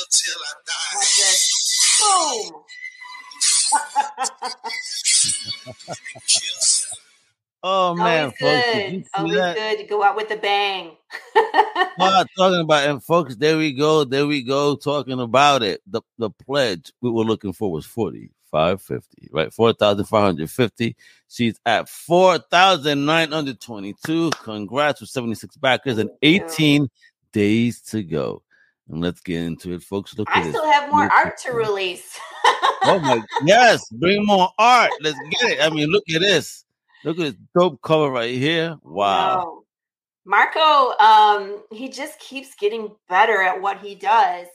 Watch 0.95 1.17
this. 1.17 2.01
Boom. 2.01 2.65
Oh, 7.67 7.95
man, 7.95 8.25
Always 8.25 8.63
folks. 8.63 8.75
Did 8.75 8.93
you 8.93 8.99
good. 8.99 9.07
see 9.07 9.11
Always 9.17 9.37
that? 9.37 9.57
good 9.57 9.79
to 9.79 9.85
go 9.85 10.03
out 10.03 10.17
with 10.17 10.31
a 10.31 10.37
bang. 10.37 10.91
not 11.99 12.29
talking 12.37 12.61
about 12.61 12.87
and 12.91 13.03
folks, 13.03 13.37
there 13.37 13.57
we 13.57 13.73
go, 13.73 14.05
there 14.05 14.27
we 14.27 14.43
go, 14.43 14.77
talking 14.77 15.19
about 15.19 15.63
it. 15.63 15.81
The 15.87 16.03
the 16.19 16.29
pledge 16.29 16.93
we 17.01 17.09
were 17.11 17.25
looking 17.25 17.55
for 17.55 17.73
was 17.73 17.87
forty 17.87 18.29
five 18.55 18.81
fifty, 18.81 19.29
right? 19.33 19.53
Four 19.53 19.73
thousand 19.73 20.05
five 20.05 20.23
hundred 20.23 20.49
fifty. 20.49 20.95
She's 21.29 21.59
at 21.67 21.89
four 21.89 22.39
thousand 22.39 23.05
nine 23.05 23.33
hundred 23.33 23.61
twenty 23.61 23.97
two. 24.07 24.31
Congrats 24.31 25.01
with 25.01 25.11
seventy 25.11 25.35
six 25.35 25.57
backers 25.57 25.99
and 25.99 26.09
eighteen 26.23 26.89
days 27.33 27.81
to 27.83 28.05
go. 28.05 28.45
And 28.89 29.01
let's 29.01 29.21
get 29.21 29.43
into 29.43 29.73
it, 29.73 29.83
folks. 29.83 30.17
Look 30.17 30.31
at 30.31 30.47
I 30.47 30.49
still 30.51 30.71
have 30.71 30.89
more 30.89 31.03
Look 31.03 31.13
art 31.13 31.37
to 31.39 31.53
release. 31.53 32.17
Oh 32.85 33.01
my 33.01 33.21
yes, 33.45 33.89
bring 33.93 34.25
more 34.25 34.51
art. 34.57 34.93
Let's 35.01 35.19
get 35.31 35.51
it. 35.51 35.59
I 35.61 35.69
mean, 35.71 35.89
look 35.89 36.05
at 36.15 36.21
this. 36.21 36.65
Look 37.05 37.19
at 37.19 37.23
this 37.23 37.35
dope 37.59 37.83
cover 37.83 38.09
right 38.09 38.37
here. 38.37 38.77
Wow. 38.85 39.37
No. 39.37 39.65
Marco, 40.27 40.97
um, 41.05 41.61
he 41.73 41.89
just 41.89 42.21
keeps 42.21 42.55
getting 42.55 42.93
better 43.09 43.43
at 43.43 43.61
what 43.61 43.79
he 43.81 43.97
does. 43.97 44.47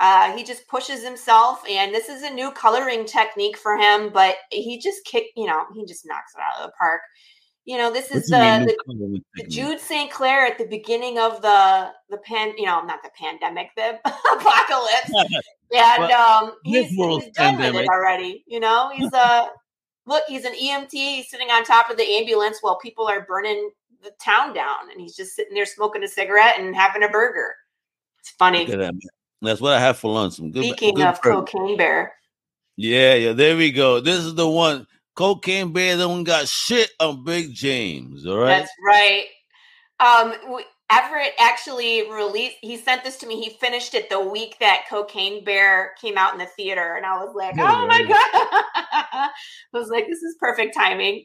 Uh, 0.00 0.36
he 0.36 0.42
just 0.42 0.66
pushes 0.68 1.04
himself, 1.04 1.62
and 1.68 1.94
this 1.94 2.08
is 2.08 2.22
a 2.22 2.30
new 2.30 2.50
coloring 2.50 3.04
technique 3.04 3.56
for 3.56 3.76
him. 3.76 4.10
But 4.12 4.36
he 4.50 4.78
just 4.78 5.04
kick, 5.04 5.26
you 5.36 5.46
know, 5.46 5.64
he 5.74 5.86
just 5.86 6.06
knocks 6.06 6.32
it 6.34 6.40
out 6.40 6.62
of 6.62 6.68
the 6.68 6.72
park. 6.78 7.00
You 7.64 7.78
know, 7.78 7.90
this 7.90 8.10
What 8.10 8.18
is 8.18 8.28
do 8.28 8.36
you 8.36 8.42
mean, 8.42 8.66
the, 8.66 8.76
the 8.86 9.20
the? 9.36 9.48
Jude 9.48 9.80
St. 9.80 10.10
Clair 10.10 10.46
at 10.46 10.58
the 10.58 10.66
beginning 10.66 11.18
of 11.18 11.40
the 11.40 11.92
the 12.10 12.18
pan, 12.18 12.54
you 12.58 12.66
know, 12.66 12.82
not 12.82 13.02
the 13.02 13.10
pandemic, 13.18 13.70
the 13.76 13.98
apocalypse. 14.04 15.12
And 15.74 16.12
um, 16.12 16.52
he's, 16.62 16.88
he's 16.90 17.30
done 17.32 17.58
with 17.58 17.74
it 17.74 17.88
already. 17.88 18.44
You 18.46 18.60
know, 18.60 18.92
he's 18.94 19.12
a 19.12 19.48
look, 20.06 20.22
he's 20.28 20.44
an 20.44 20.52
EMT. 20.54 20.92
He's 20.92 21.28
sitting 21.28 21.48
on 21.48 21.64
top 21.64 21.90
of 21.90 21.96
the 21.96 22.04
ambulance 22.04 22.58
while 22.60 22.78
people 22.78 23.08
are 23.08 23.24
burning 23.26 23.70
the 24.02 24.12
town 24.22 24.54
down, 24.54 24.90
and 24.92 25.00
he's 25.00 25.16
just 25.16 25.34
sitting 25.34 25.54
there 25.54 25.66
smoking 25.66 26.04
a 26.04 26.08
cigarette 26.08 26.60
and 26.60 26.76
having 26.76 27.02
a 27.02 27.08
burger. 27.08 27.54
It's 28.20 28.30
funny. 28.30 28.66
Look 29.44 29.44
at 29.44 29.44
that, 29.44 29.44
man. 29.44 29.50
That's 29.52 29.60
what 29.60 29.72
I 29.72 29.80
have 29.80 29.98
for 29.98 30.12
lunch. 30.12 30.34
Some 30.34 30.50
good. 30.50 30.64
Speaking 30.64 30.94
good 30.94 31.06
of 31.06 31.20
cocaine 31.20 31.76
bear, 31.76 32.14
Yeah, 32.76 33.14
yeah. 33.14 33.32
There 33.32 33.56
we 33.56 33.72
go. 33.72 34.00
This 34.00 34.18
is 34.18 34.34
the 34.34 34.48
one. 34.48 34.86
Cocaine 35.16 35.72
Bear, 35.72 35.96
That 35.96 36.08
one 36.08 36.24
got 36.24 36.48
shit 36.48 36.90
on 36.98 37.22
Big 37.24 37.54
James. 37.54 38.26
All 38.26 38.36
right. 38.36 38.58
that's 38.58 38.72
right. 38.84 39.26
Um, 40.00 40.34
Everett 40.90 41.32
actually 41.38 42.10
released. 42.10 42.56
He 42.60 42.76
sent 42.76 43.04
this 43.04 43.16
to 43.18 43.26
me. 43.26 43.40
He 43.40 43.50
finished 43.58 43.94
it 43.94 44.10
the 44.10 44.20
week 44.20 44.56
that 44.60 44.84
Cocaine 44.90 45.44
Bear 45.44 45.92
came 46.00 46.18
out 46.18 46.32
in 46.32 46.38
the 46.38 46.46
theater, 46.46 46.96
and 46.96 47.06
I 47.06 47.16
was 47.24 47.34
like, 47.34 47.56
Yeah, 47.56 47.72
"Oh 47.72 47.86
my 47.86 48.00
yeah. 48.00 48.08
god!" 48.08 48.64
I 48.92 49.30
was 49.72 49.88
like, 49.88 50.06
"This 50.06 50.22
is 50.22 50.36
perfect 50.38 50.74
timing." 50.74 51.24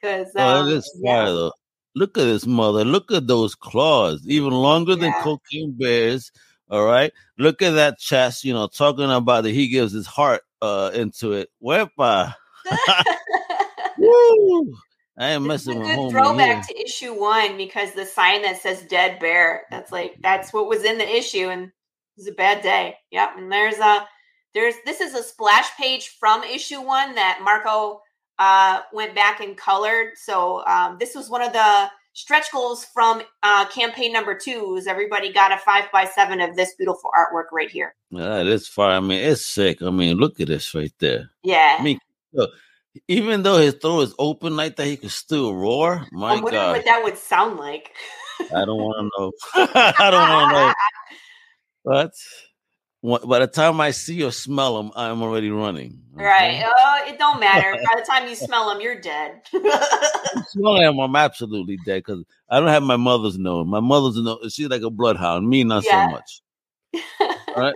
Because 0.00 0.28
oh, 0.36 0.62
um, 0.62 0.68
is 0.68 0.90
yeah. 1.02 1.24
fire 1.24 1.32
though. 1.32 1.52
Look 1.94 2.18
at 2.18 2.24
this 2.24 2.46
mother. 2.46 2.84
Look 2.84 3.10
at 3.10 3.26
those 3.26 3.54
claws, 3.54 4.24
even 4.26 4.52
longer 4.52 4.96
than 4.96 5.12
Cocaine 5.22 5.76
Bears. 5.78 6.30
All 6.70 6.84
right. 6.84 7.12
Look 7.38 7.62
at 7.62 7.72
that 7.72 7.98
chest. 7.98 8.44
You 8.44 8.52
know, 8.52 8.68
talking 8.68 9.10
about 9.10 9.44
that 9.44 9.50
he 9.50 9.68
gives 9.68 9.92
his 9.92 10.06
heart 10.06 10.42
uh 10.62 10.90
into 10.94 11.32
it. 11.32 11.50
Wepa. 11.62 12.34
Woo! 13.98 14.74
I 15.18 15.32
ain't 15.32 15.44
This 15.44 15.62
is 15.62 15.68
a 15.68 15.74
messing 15.74 15.78
with 15.80 15.88
good 15.98 16.10
throwback 16.10 16.66
to 16.68 16.80
issue 16.80 17.12
one 17.12 17.56
because 17.56 17.92
the 17.92 18.06
sign 18.06 18.42
that 18.42 18.60
says 18.60 18.82
"Dead 18.82 19.18
Bear" 19.18 19.64
that's 19.70 19.92
like 19.92 20.16
that's 20.22 20.52
what 20.52 20.68
was 20.68 20.84
in 20.84 20.98
the 20.98 21.08
issue, 21.08 21.48
and 21.48 21.64
it 21.64 21.72
was 22.16 22.28
a 22.28 22.32
bad 22.32 22.62
day. 22.62 22.96
Yep, 23.10 23.30
and 23.36 23.52
there's 23.52 23.78
a 23.78 24.06
there's 24.54 24.74
this 24.86 25.00
is 25.00 25.14
a 25.14 25.22
splash 25.22 25.76
page 25.76 26.16
from 26.18 26.42
issue 26.44 26.80
one 26.80 27.14
that 27.16 27.40
Marco 27.42 28.00
uh, 28.38 28.80
went 28.92 29.14
back 29.14 29.40
and 29.40 29.56
colored. 29.56 30.12
So 30.16 30.64
um, 30.66 30.96
this 30.98 31.14
was 31.14 31.28
one 31.28 31.42
of 31.42 31.52
the 31.52 31.90
stretch 32.12 32.50
goals 32.52 32.84
from 32.84 33.22
uh, 33.42 33.66
campaign 33.68 34.12
number 34.12 34.34
two. 34.34 34.76
Is 34.76 34.86
everybody 34.86 35.32
got 35.32 35.52
a 35.52 35.58
five 35.58 35.84
by 35.92 36.04
seven 36.04 36.40
of 36.40 36.56
this 36.56 36.74
beautiful 36.74 37.10
artwork 37.16 37.46
right 37.52 37.70
here? 37.70 37.94
Yeah, 38.10 38.42
it's 38.42 38.68
fire. 38.68 38.96
I 38.96 39.00
mean, 39.00 39.22
it's 39.22 39.44
sick. 39.44 39.82
I 39.82 39.90
mean, 39.90 40.16
look 40.16 40.40
at 40.40 40.48
this 40.48 40.74
right 40.74 40.92
there. 40.98 41.30
Yeah, 41.42 41.76
I 41.78 41.82
mean, 41.82 41.98
look, 42.32 42.50
even 43.08 43.42
though 43.42 43.58
his 43.58 43.74
throat 43.74 44.00
is 44.00 44.14
open 44.18 44.56
like 44.56 44.76
that, 44.76 44.86
he 44.86 44.96
could 44.96 45.10
still 45.10 45.54
roar. 45.54 46.06
My 46.12 46.32
I'm 46.32 46.42
wondering 46.42 46.62
God, 46.62 46.76
what 46.76 46.84
that 46.84 47.02
would 47.02 47.18
sound 47.18 47.58
like. 47.58 47.92
I 48.54 48.64
don't 48.64 48.78
want 48.78 48.96
to 48.98 49.20
know. 49.20 49.32
I 49.98 50.10
don't 50.10 50.28
want 50.28 50.50
to 50.50 50.56
know. 50.56 50.72
But 51.82 52.12
by 53.02 53.38
the 53.38 53.46
time 53.46 53.80
I 53.80 53.92
see 53.92 54.22
or 54.22 54.30
smell 54.32 54.76
them, 54.76 54.92
I'm 54.94 55.22
already 55.22 55.50
running. 55.50 56.00
Right. 56.12 56.62
Oh, 56.64 56.98
it 57.08 57.18
don't 57.18 57.40
matter. 57.40 57.72
By 57.90 57.98
the 57.98 58.04
time 58.06 58.28
you 58.28 58.34
smell 58.34 58.68
them, 58.68 58.80
you're 58.82 59.00
dead. 59.00 59.40
Smell 60.48 60.74
them, 60.74 60.98
I'm 60.98 61.16
absolutely 61.16 61.78
dead 61.86 62.04
because 62.04 62.22
I 62.50 62.60
don't 62.60 62.68
have 62.68 62.82
my 62.82 62.96
mother's 62.96 63.38
nose. 63.38 63.66
My 63.66 63.80
mother's 63.80 64.16
nose, 64.16 64.52
she's 64.52 64.68
like 64.68 64.82
a 64.82 64.90
bloodhound. 64.90 65.48
Me, 65.48 65.64
not 65.64 65.84
Yeah. 65.84 66.06
so 66.06 66.10
much. 66.10 66.42
All 67.56 67.62
right. 67.62 67.74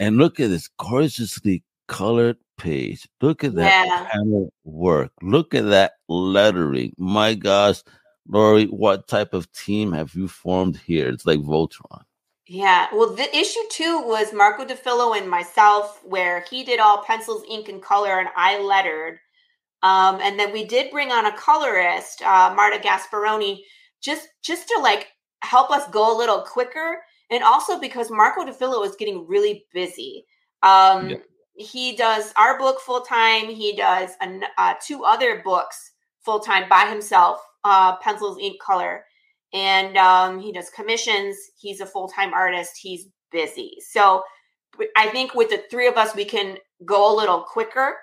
And 0.00 0.18
look 0.18 0.38
at 0.38 0.50
this 0.50 0.68
gorgeously 0.78 1.62
colored 1.86 2.36
page. 2.58 3.08
Look 3.22 3.42
at 3.44 3.54
that 3.54 3.86
Yeah. 3.86 4.08
panel 4.10 4.52
work. 4.64 5.12
Look 5.22 5.54
at 5.54 5.64
that 5.70 5.92
lettering. 6.08 6.92
My 6.98 7.32
gosh, 7.34 7.82
Laurie, 8.28 8.66
what 8.66 9.08
type 9.08 9.32
of 9.32 9.50
team 9.52 9.92
have 9.92 10.14
you 10.14 10.28
formed 10.28 10.76
here? 10.76 11.08
It's 11.08 11.24
like 11.24 11.38
Voltron. 11.40 12.02
Yeah. 12.48 12.88
Well, 12.92 13.14
the 13.14 13.34
issue 13.36 13.60
two 13.70 14.00
was 14.02 14.32
Marco 14.32 14.64
DeFillo 14.64 15.16
and 15.16 15.28
myself, 15.28 16.00
where 16.04 16.44
he 16.50 16.64
did 16.64 16.80
all 16.80 17.02
pencils, 17.04 17.44
ink, 17.48 17.68
and 17.68 17.82
color, 17.82 18.18
and 18.18 18.28
I 18.36 18.60
lettered. 18.60 19.18
Um, 19.82 20.20
and 20.22 20.38
then 20.38 20.52
we 20.52 20.64
did 20.64 20.90
bring 20.92 21.10
on 21.10 21.26
a 21.26 21.36
colorist, 21.36 22.22
uh, 22.22 22.52
Marta 22.54 22.78
Gasparoni, 22.78 23.60
just 24.00 24.28
just 24.42 24.68
to 24.68 24.78
like 24.80 25.08
help 25.42 25.70
us 25.70 25.88
go 25.90 26.16
a 26.16 26.18
little 26.18 26.42
quicker, 26.42 27.02
and 27.30 27.42
also 27.42 27.78
because 27.80 28.10
Marco 28.10 28.42
DeFillo 28.44 28.80
was 28.80 28.96
getting 28.96 29.26
really 29.26 29.66
busy. 29.72 30.26
Um, 30.62 31.10
Yeah. 31.10 31.16
he 31.56 31.96
does 31.96 32.32
our 32.36 32.58
book 32.58 32.80
full 32.80 33.00
time. 33.02 33.46
He 33.50 33.74
does 33.76 34.10
an, 34.20 34.44
uh, 34.58 34.74
two 34.80 35.04
other 35.04 35.42
books 35.44 35.92
full 36.20 36.40
time 36.40 36.68
by 36.68 36.86
himself, 36.86 37.40
uh, 37.64 37.96
pencils, 37.96 38.38
ink, 38.40 38.60
color, 38.60 39.04
and 39.52 39.96
um, 39.96 40.38
he 40.38 40.52
does 40.52 40.70
commissions. 40.70 41.36
He's 41.58 41.80
a 41.80 41.86
full 41.86 42.08
time 42.08 42.32
artist. 42.32 42.72
He's 42.80 43.06
busy. 43.30 43.76
So 43.80 44.22
I 44.96 45.08
think 45.08 45.34
with 45.34 45.50
the 45.50 45.64
three 45.70 45.86
of 45.86 45.96
us, 45.96 46.14
we 46.14 46.24
can 46.24 46.58
go 46.84 47.12
a 47.12 47.16
little 47.16 47.42
quicker 47.42 47.96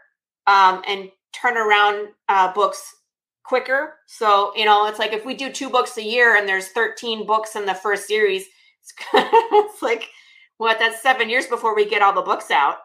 um, 0.48 0.82
and 0.88 1.10
turn 1.34 1.58
around 1.58 2.10
uh, 2.28 2.54
books 2.54 2.96
quicker. 3.44 3.96
So, 4.08 4.54
you 4.56 4.66
know, 4.66 4.88
it's 4.88 5.00
like 5.00 5.14
if 5.14 5.26
we 5.26 5.34
do 5.34 5.52
two 5.52 5.70
books 5.70 5.98
a 5.98 6.04
year 6.04 6.36
and 6.36 6.48
there's 6.48 6.70
13 6.70 7.26
books 7.26 7.56
in 7.56 7.66
the 7.66 7.74
first 7.74 8.08
series, 8.08 8.46
it's, 8.82 8.94
it's 9.14 9.82
like, 9.82 10.10
what, 10.58 10.78
that's 10.78 11.02
seven 11.02 11.30
years 11.30 11.48
before 11.48 11.76
we 11.76 11.90
get 11.90 12.02
all 12.02 12.14
the 12.14 12.22
books 12.22 12.52
out. 12.52 12.78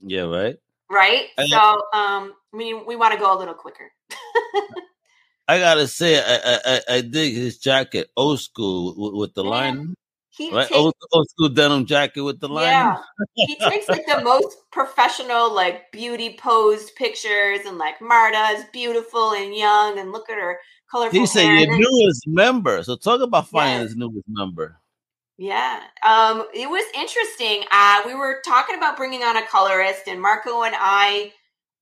Yeah, 0.00 0.22
right. 0.22 0.56
Right. 0.90 1.26
I, 1.36 1.46
so, 1.46 1.58
um, 1.58 2.34
I 2.52 2.56
mean, 2.56 2.86
we 2.86 2.96
want 2.96 3.12
to 3.12 3.18
go 3.18 3.36
a 3.36 3.38
little 3.38 3.54
quicker. 3.54 3.90
I 5.48 5.58
gotta 5.58 5.88
say, 5.88 6.20
I, 6.20 6.60
I 6.64 6.80
I 6.96 7.00
dig 7.00 7.34
his 7.34 7.58
jacket, 7.58 8.10
old 8.16 8.38
school 8.40 8.94
with, 8.96 9.14
with 9.14 9.34
the 9.34 9.42
line. 9.42 9.94
He 10.38 10.52
right? 10.52 10.68
Takes, 10.68 10.78
old, 10.78 10.94
old 11.10 11.28
school 11.30 11.48
denim 11.48 11.86
jacket 11.86 12.20
with 12.20 12.38
the 12.38 12.48
line. 12.48 12.66
Yeah. 12.66 12.96
he 13.34 13.56
takes 13.56 13.88
like 13.88 14.06
the 14.06 14.20
most 14.22 14.56
professional, 14.70 15.52
like 15.52 15.90
beauty 15.90 16.36
posed 16.38 16.94
pictures 16.94 17.60
and 17.66 17.76
like 17.76 18.00
Marta 18.00 18.56
is 18.56 18.64
beautiful 18.72 19.32
and 19.32 19.52
young 19.52 19.98
and 19.98 20.12
look 20.12 20.30
at 20.30 20.38
her 20.38 20.58
colorful. 20.90 21.18
He 21.18 21.26
said 21.26 21.42
your 21.42 21.76
newest 21.76 22.28
member. 22.28 22.82
So 22.84 22.94
talk 22.94 23.20
about 23.20 23.48
finding 23.48 23.78
yeah. 23.78 23.82
his 23.82 23.96
newest 23.96 24.28
member. 24.28 24.78
Yeah. 25.38 25.80
Um, 26.06 26.46
it 26.54 26.68
was 26.68 26.84
interesting. 26.94 27.64
Uh, 27.72 28.02
we 28.06 28.14
were 28.14 28.40
talking 28.44 28.76
about 28.76 28.96
bringing 28.96 29.22
on 29.22 29.36
a 29.36 29.46
colorist 29.46 30.06
and 30.06 30.20
Marco 30.20 30.62
and 30.62 30.74
I 30.78 31.32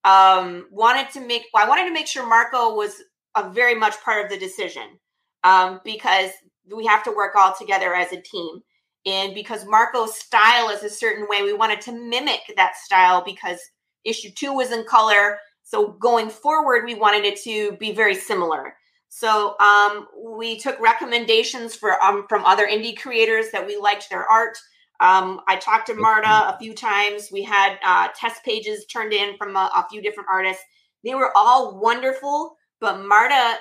um, 0.04 0.66
wanted 0.70 1.10
to 1.10 1.20
make 1.20 1.42
well, 1.52 1.64
I 1.64 1.68
wanted 1.68 1.88
to 1.88 1.92
make 1.92 2.06
sure 2.06 2.26
Marco 2.26 2.74
was 2.74 3.02
a 3.36 3.50
very 3.50 3.74
much 3.74 4.00
part 4.02 4.24
of 4.24 4.30
the 4.30 4.38
decision. 4.38 4.98
Um, 5.44 5.80
because 5.84 6.30
we 6.74 6.86
have 6.86 7.04
to 7.04 7.12
work 7.12 7.36
all 7.36 7.54
together 7.56 7.94
as 7.94 8.12
a 8.12 8.20
team. 8.20 8.62
And 9.04 9.34
because 9.34 9.64
Marco's 9.64 10.18
style 10.18 10.68
is 10.70 10.82
a 10.82 10.90
certain 10.90 11.26
way, 11.28 11.42
we 11.42 11.52
wanted 11.52 11.80
to 11.82 11.92
mimic 11.92 12.40
that 12.56 12.76
style 12.76 13.22
because 13.24 13.60
issue 14.04 14.30
two 14.30 14.52
was 14.52 14.72
in 14.72 14.84
color. 14.84 15.38
So 15.62 15.92
going 15.92 16.28
forward, 16.28 16.84
we 16.84 16.94
wanted 16.94 17.24
it 17.24 17.40
to 17.42 17.72
be 17.76 17.92
very 17.92 18.16
similar. 18.16 18.74
So 19.08 19.56
um, 19.60 20.08
we 20.36 20.58
took 20.58 20.78
recommendations 20.80 21.76
for 21.76 22.02
um, 22.02 22.26
from 22.28 22.44
other 22.44 22.66
indie 22.66 22.98
creators 22.98 23.50
that 23.52 23.66
we 23.66 23.76
liked 23.76 24.10
their 24.10 24.26
art. 24.26 24.58
Um, 24.98 25.40
I 25.46 25.56
talked 25.56 25.86
to 25.88 25.94
Marta 25.94 26.54
a 26.54 26.58
few 26.58 26.74
times. 26.74 27.28
We 27.30 27.42
had 27.42 27.78
uh, 27.84 28.08
test 28.16 28.44
pages 28.44 28.86
turned 28.86 29.12
in 29.12 29.36
from 29.36 29.54
a, 29.54 29.70
a, 29.76 29.86
few 29.90 30.00
different 30.00 30.28
artists. 30.32 30.62
They 31.04 31.14
were 31.14 31.32
all 31.36 31.78
wonderful, 31.78 32.55
but 32.80 33.04
Marta 33.04 33.56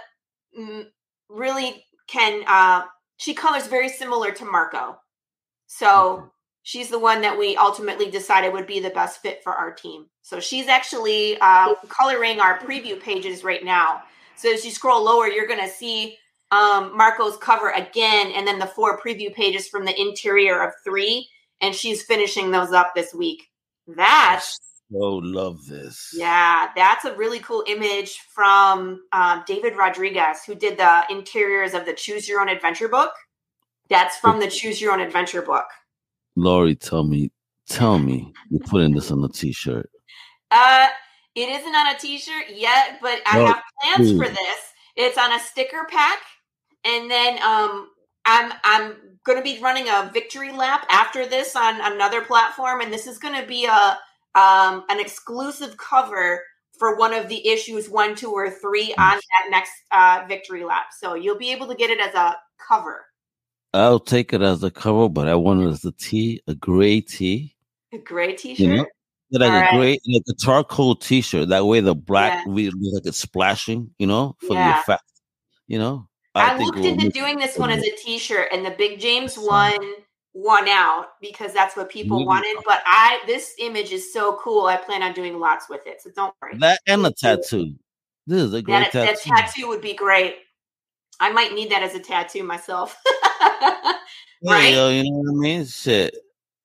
mm, 0.58 0.86
really 1.30 1.84
can 2.08 2.44
uh, 2.48 2.86
she 3.18 3.34
colors 3.34 3.68
very 3.68 3.90
similar 3.90 4.32
to 4.32 4.46
Marco. 4.46 4.98
So 5.68 6.30
she's 6.64 6.90
the 6.90 7.00
one 7.00 7.22
that 7.22 7.38
we 7.38 7.56
ultimately 7.56 8.10
decided 8.10 8.54
would 8.54 8.68
be 8.68 8.80
the 8.80 8.90
best 8.90 9.22
fit 9.22 9.42
for 9.44 9.54
our 9.54 9.72
team. 9.72 10.08
So 10.22 10.40
she's 10.40 10.68
actually 10.68 11.38
uh, 11.40 11.76
coloring 11.88 12.40
our 12.40 12.60
preview 12.60 13.02
pages 13.02 13.44
right 13.44 13.64
now. 13.64 14.04
So 14.36 14.52
as 14.52 14.66
you 14.66 14.72
scroll 14.72 15.04
lower, 15.04 15.28
you're 15.28 15.48
going 15.48 15.62
to 15.62 15.70
see 15.70 16.18
um, 16.52 16.96
Marco's 16.96 17.38
cover 17.38 17.70
again, 17.72 18.32
and 18.36 18.46
then 18.46 18.60
the 18.60 18.68
four 18.68 19.00
preview 19.00 19.34
pages 19.34 19.68
from 19.68 19.86
the 19.86 20.00
interior 20.00 20.62
of 20.62 20.74
three. 20.84 21.28
And 21.62 21.74
she's 21.74 22.04
finishing 22.04 22.52
those 22.52 22.74
up 22.74 22.92
this 22.96 23.14
week. 23.14 23.44
That's 23.88 24.60
so 24.92 25.16
love 25.24 25.66
this. 25.66 26.12
Yeah, 26.14 26.68
that's 26.76 27.06
a 27.06 27.16
really 27.16 27.40
cool 27.40 27.64
image 27.68 28.20
from 28.34 29.02
um, 29.12 29.44
David 29.48 29.76
Rodriguez, 29.76 30.44
who 30.46 30.56
did 30.56 30.78
the 30.78 31.04
interiors 31.10 31.74
of 31.74 31.86
the 31.86 31.94
Choose 31.94 32.28
Your 32.28 32.42
Own 32.42 32.50
Adventure 32.50 32.88
book. 32.88 33.12
That's 33.90 34.18
from 34.18 34.40
the 34.40 34.48
Choose 34.48 34.82
Your 34.82 34.94
Own 34.94 35.00
Adventure 35.00 35.42
book. 35.42 35.66
Laurie, 36.36 36.76
tell 36.76 37.04
me, 37.04 37.32
tell 37.68 37.98
me, 37.98 38.32
you're 38.50 38.60
putting 38.62 38.94
this 38.94 39.12
on 39.12 39.24
a 39.24 39.30
t-shirt. 39.30 39.90
Uh, 40.52 40.88
it 41.34 41.50
isn't 41.50 41.76
on 41.76 41.96
a 41.96 42.00
t-shirt 42.00 42.46
yet, 42.54 43.00
but 43.02 43.22
I 43.26 43.40
oh, 43.40 43.46
have 43.46 43.64
plans 43.82 44.12
for 44.12 44.28
this. 44.28 44.58
It's 44.96 45.18
on 45.18 45.34
a 45.34 45.40
sticker 45.40 45.86
pack, 45.90 46.20
and 46.84 47.12
then 47.12 47.42
um, 47.42 47.90
I'm 48.26 48.54
I'm 48.64 48.96
going 49.26 49.38
to 49.38 49.44
be 49.44 49.60
running 49.62 49.88
a 49.90 50.10
victory 50.14 50.52
lap 50.52 50.86
after 50.90 51.26
this 51.26 51.56
on 51.56 51.82
another 51.94 52.22
platform, 52.22 52.82
and 52.82 52.94
this 52.94 53.08
is 53.08 53.18
going 53.18 53.40
to 53.40 53.46
be 53.46 53.66
a 53.66 53.98
um, 54.36 54.84
an 54.90 55.00
exclusive 55.00 55.78
cover 55.78 56.44
for 56.78 56.98
one 56.98 57.14
of 57.14 57.30
the 57.30 57.48
issues 57.48 57.90
one, 57.90 58.16
two, 58.16 58.32
or 58.32 58.50
three 58.50 58.94
on 58.98 59.16
that 59.16 59.50
next 59.50 59.72
uh, 59.92 60.26
victory 60.28 60.64
lap. 60.64 60.88
So 61.00 61.14
you'll 61.16 61.38
be 61.38 61.52
able 61.52 61.68
to 61.68 61.76
get 61.76 61.90
it 61.90 62.00
as 62.00 62.14
a 62.14 62.36
cover. 62.68 63.06
I'll 63.74 64.00
take 64.00 64.34
it 64.34 64.42
as 64.42 64.64
a 64.64 64.72
cover, 64.72 65.10
but 65.10 65.28
I 65.28 65.36
want 65.36 65.62
it 65.64 65.68
as 65.68 65.84
a 65.84 65.92
tee, 65.92 66.42
a 66.48 66.56
gray 66.56 67.02
tee. 67.02 67.56
A 67.94 67.98
gray 67.98 68.34
t-shirt. 68.34 68.60
You 68.60 68.76
know? 68.78 68.86
Like 69.32 69.52
All 69.52 69.58
a 69.58 69.62
right. 69.62 69.78
gray, 69.78 70.00
like 70.08 70.24
a 70.30 70.36
charcoal 70.40 70.96
t-shirt. 70.96 71.50
That 71.50 71.66
way, 71.66 71.80
the 71.82 71.96
black 71.96 72.46
yeah. 72.46 72.54
we 72.54 72.70
look 72.70 72.94
like 72.94 73.06
it's 73.06 73.20
splashing. 73.20 73.90
You 73.98 74.08
know, 74.08 74.36
for 74.40 74.54
yeah. 74.54 74.74
the 74.74 74.80
effect. 74.80 75.04
You 75.68 75.80
know, 75.80 76.08
I, 76.36 76.54
I 76.54 76.58
looked 76.58 76.78
into 76.78 77.10
doing 77.10 77.38
this 77.38 77.58
one 77.58 77.70
as 77.70 77.84
a 77.84 77.96
t-shirt, 77.98 78.50
and 78.54 78.66
the 78.66 78.72
Big 78.72 79.00
James 79.00 79.36
one 79.36 79.80
one 80.36 80.68
out 80.68 81.12
because 81.22 81.54
that's 81.54 81.78
what 81.78 81.90
people 81.90 82.20
mm-hmm. 82.20 82.28
wanted. 82.28 82.58
But 82.66 82.82
I 82.86 83.22
this 83.26 83.56
image 83.60 83.92
is 83.92 84.12
so 84.12 84.38
cool. 84.42 84.66
I 84.66 84.76
plan 84.76 85.02
on 85.02 85.14
doing 85.14 85.40
lots 85.40 85.70
with 85.70 85.88
it. 85.88 86.02
So 86.02 86.12
don't 86.16 86.36
worry. 86.42 86.58
That 86.58 86.82
and 86.86 87.06
a 87.08 87.12
tattoo. 87.12 87.74
This 88.28 88.42
is 88.42 88.54
a 88.54 88.62
great 88.62 88.92
that, 88.92 88.92
tattoo. 88.92 89.30
That 89.30 89.48
tattoo 89.48 89.68
would 89.70 89.82
be 89.82 89.94
great. 89.94 90.36
I 91.20 91.32
might 91.32 91.54
need 91.54 91.72
that 91.72 91.84
as 91.84 91.96
a 91.96 92.00
tattoo 92.00 92.44
myself. 92.44 92.98
right? 94.44 94.74
Yo, 94.74 94.90
you 94.90 95.04
know 95.04 95.32
what 95.32 95.32
I 95.32 95.40
mean? 95.40 95.66
Shit. 95.66 96.16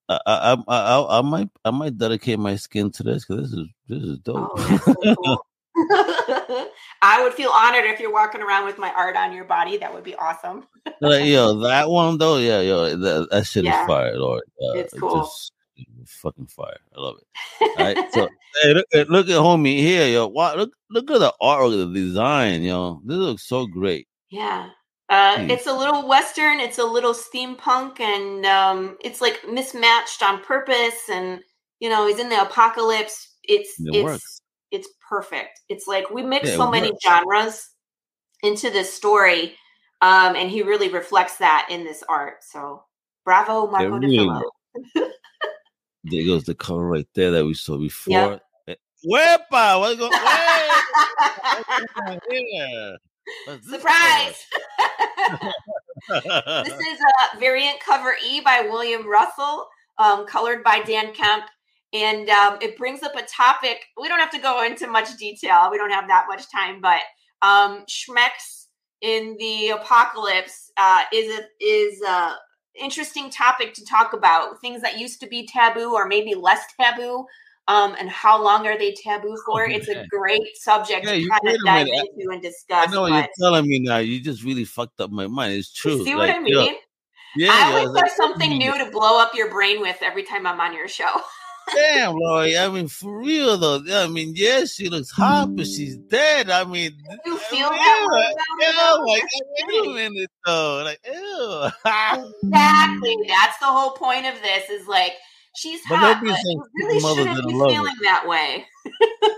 I, 0.09 0.19
I, 0.25 0.57
I, 0.67 1.19
I, 1.19 1.21
might 1.21 1.49
I 1.63 1.71
might 1.71 1.97
dedicate 1.97 2.39
my 2.39 2.57
skin 2.57 2.91
to 2.91 3.03
this 3.03 3.23
because 3.23 3.51
this 3.51 3.59
is 3.59 3.67
this 3.87 4.03
is 4.03 4.17
dope. 4.19 4.51
Oh, 4.53 4.77
so 4.83 5.15
cool. 5.15 5.45
I 7.01 7.23
would 7.23 7.33
feel 7.33 7.49
honored 7.49 7.85
if 7.85 7.99
you're 7.99 8.13
walking 8.13 8.41
around 8.41 8.65
with 8.65 8.77
my 8.77 8.91
art 8.91 9.15
on 9.15 9.33
your 9.33 9.45
body. 9.45 9.77
That 9.77 9.93
would 9.93 10.03
be 10.03 10.15
awesome. 10.15 10.67
like, 11.01 11.25
yo, 11.25 11.59
that 11.61 11.89
one 11.89 12.17
though, 12.17 12.37
yeah, 12.37 12.61
yo, 12.61 12.95
that, 12.95 13.27
that 13.31 13.45
shit 13.45 13.65
yeah. 13.65 13.81
is 13.81 13.87
fire, 13.87 14.17
Lord. 14.17 14.43
Uh, 14.61 14.73
it's 14.73 14.93
cool. 14.93 15.21
Just, 15.23 15.53
fucking 16.05 16.47
fire. 16.47 16.77
I 16.95 16.99
love 16.99 17.15
it. 17.17 17.79
All 17.79 17.85
right, 17.85 18.13
so 18.13 18.29
hey, 18.61 18.73
look, 18.73 19.09
look, 19.09 19.29
at 19.29 19.35
homie 19.35 19.77
here, 19.77 20.07
yo. 20.07 20.27
Wow, 20.27 20.55
look, 20.55 20.71
look 20.89 21.09
at 21.09 21.19
the 21.19 21.33
artwork, 21.41 21.93
the 21.93 21.99
design, 21.99 22.61
yo. 22.61 23.01
This 23.05 23.17
looks 23.17 23.47
so 23.47 23.65
great. 23.65 24.07
Yeah. 24.29 24.69
Uh, 25.09 25.39
hmm. 25.39 25.49
It's 25.49 25.67
a 25.67 25.73
little 25.73 26.07
western. 26.07 26.59
It's 26.59 26.77
a 26.77 26.85
little 26.85 27.13
steampunk, 27.13 27.99
and 27.99 28.45
um, 28.45 28.97
it's 29.03 29.21
like 29.21 29.41
mismatched 29.49 30.23
on 30.23 30.43
purpose. 30.43 31.09
And 31.11 31.41
you 31.79 31.89
know, 31.89 32.07
he's 32.07 32.19
in 32.19 32.29
the 32.29 32.41
apocalypse. 32.41 33.35
It's 33.43 33.73
it 33.79 33.95
it's 33.95 34.03
works 34.03 34.40
it's 34.71 34.89
perfect. 35.07 35.61
It's 35.69 35.87
like 35.87 36.09
we 36.09 36.23
mix 36.23 36.49
yeah, 36.49 36.55
so 36.55 36.71
many 36.71 36.91
genres 37.03 37.69
into 38.41 38.69
this 38.69 38.93
story, 38.93 39.55
um, 40.01 40.35
and 40.35 40.49
he 40.49 40.63
really 40.63 40.89
reflects 40.89 41.37
that 41.37 41.67
in 41.69 41.83
this 41.83 42.03
art. 42.07 42.43
So, 42.43 42.83
bravo, 43.25 43.67
Marco 43.67 43.99
really 43.99 44.27
there 46.03 46.25
goes 46.25 46.45
the 46.45 46.55
cover 46.55 46.87
right 46.87 47.07
there 47.13 47.31
that 47.31 47.45
we 47.45 47.53
saw 47.53 47.77
before. 47.77 48.13
Yep. 48.13 48.41
Eh, 48.69 48.75
Wepa, 49.05 49.79
what's 49.79 49.99
going 49.99 50.13
on? 50.13 50.69
Surprise! 53.63 54.45
this 56.65 56.79
is 56.79 56.99
a 57.35 57.39
variant 57.39 57.79
cover 57.79 58.15
E 58.25 58.41
by 58.41 58.61
William 58.61 59.07
Russell, 59.07 59.67
um, 59.97 60.25
colored 60.25 60.63
by 60.63 60.79
Dan 60.79 61.13
Kemp 61.13 61.45
and 61.93 62.29
um, 62.29 62.57
it 62.61 62.77
brings 62.77 63.03
up 63.03 63.15
a 63.15 63.23
topic. 63.23 63.85
We 63.99 64.07
don't 64.07 64.19
have 64.19 64.31
to 64.31 64.39
go 64.39 64.63
into 64.63 64.87
much 64.87 65.15
detail. 65.17 65.69
We 65.69 65.77
don't 65.77 65.91
have 65.91 66.07
that 66.07 66.25
much 66.27 66.49
time, 66.51 66.81
but 66.81 67.01
um, 67.41 67.85
Schmecks 67.87 68.67
in 69.01 69.35
the 69.39 69.69
apocalypse 69.69 70.71
uh, 70.77 71.03
is 71.13 71.39
a 71.39 71.43
is 71.59 72.01
a 72.01 72.35
interesting 72.79 73.29
topic 73.29 73.73
to 73.73 73.85
talk 73.85 74.13
about. 74.13 74.61
Things 74.61 74.81
that 74.81 74.99
used 74.99 75.19
to 75.21 75.27
be 75.27 75.47
taboo 75.47 75.93
or 75.93 76.07
maybe 76.07 76.33
less 76.33 76.61
taboo, 76.79 77.25
um, 77.67 77.95
and 77.99 78.09
how 78.09 78.41
long 78.41 78.65
are 78.67 78.77
they 78.77 78.93
taboo 78.93 79.37
for? 79.45 79.65
Oh, 79.65 79.71
it's 79.71 79.89
a 79.89 80.05
great 80.09 80.55
subject 80.55 81.05
yeah, 81.05 81.13
to 81.13 81.27
kind 81.27 81.55
of 81.55 81.57
dive 81.65 81.87
into 81.87 82.31
and 82.31 82.41
discuss. 82.41 82.87
I 82.87 82.91
know 82.91 83.05
you're 83.07 83.27
telling 83.39 83.67
me 83.67 83.79
now. 83.79 83.97
You 83.97 84.21
just 84.21 84.43
really 84.43 84.65
fucked 84.65 85.01
up 85.01 85.11
my 85.11 85.27
mind. 85.27 85.53
It's 85.53 85.73
true. 85.73 86.03
see 86.05 86.15
what 86.15 86.29
I 86.29 86.39
mean? 86.39 86.75
Yeah, 87.35 87.49
I 87.51 87.85
always 87.85 87.97
have 87.97 88.11
something 88.11 88.57
new 88.57 88.77
to 88.77 88.91
blow 88.91 89.19
up 89.19 89.33
your 89.33 89.49
brain 89.49 89.79
with 89.79 89.97
every 90.01 90.23
time 90.23 90.45
I'm 90.45 90.59
on 90.59 90.73
your 90.73 90.87
show. 90.87 91.21
Damn, 91.73 92.15
Laurie. 92.15 92.57
I 92.57 92.67
mean, 92.69 92.87
for 92.87 93.19
real 93.19 93.57
though. 93.57 93.81
I 93.91 94.07
mean, 94.07 94.33
yes, 94.35 94.73
she 94.73 94.89
looks 94.89 95.09
hot, 95.11 95.55
but 95.55 95.65
she's 95.67 95.95
dead. 95.97 96.49
I 96.49 96.63
mean, 96.63 96.91
you 97.25 97.37
feel 97.37 97.69
that? 97.69 98.35
Yeah, 98.59 98.93
like 99.05 99.23
wait 99.67 99.87
a 99.87 99.93
minute 99.93 100.31
though. 100.45 100.81
Like, 100.83 100.99
ew. 101.05 101.69
exactly. 102.43 103.17
That's 103.27 103.57
the 103.59 103.65
whole 103.65 103.91
point 103.91 104.25
of 104.25 104.35
this. 104.41 104.69
Is 104.69 104.87
like 104.87 105.13
she's 105.55 105.79
But 105.89 105.97
hot, 105.99 106.21
but 106.23 106.37
you 106.43 106.63
really 106.75 106.99
shouldn't 106.99 107.35
be 107.47 107.53
didn't 107.53 107.61
it. 107.61 107.73
feeling 107.73 107.95
that 108.03 108.27
way. 108.27 108.65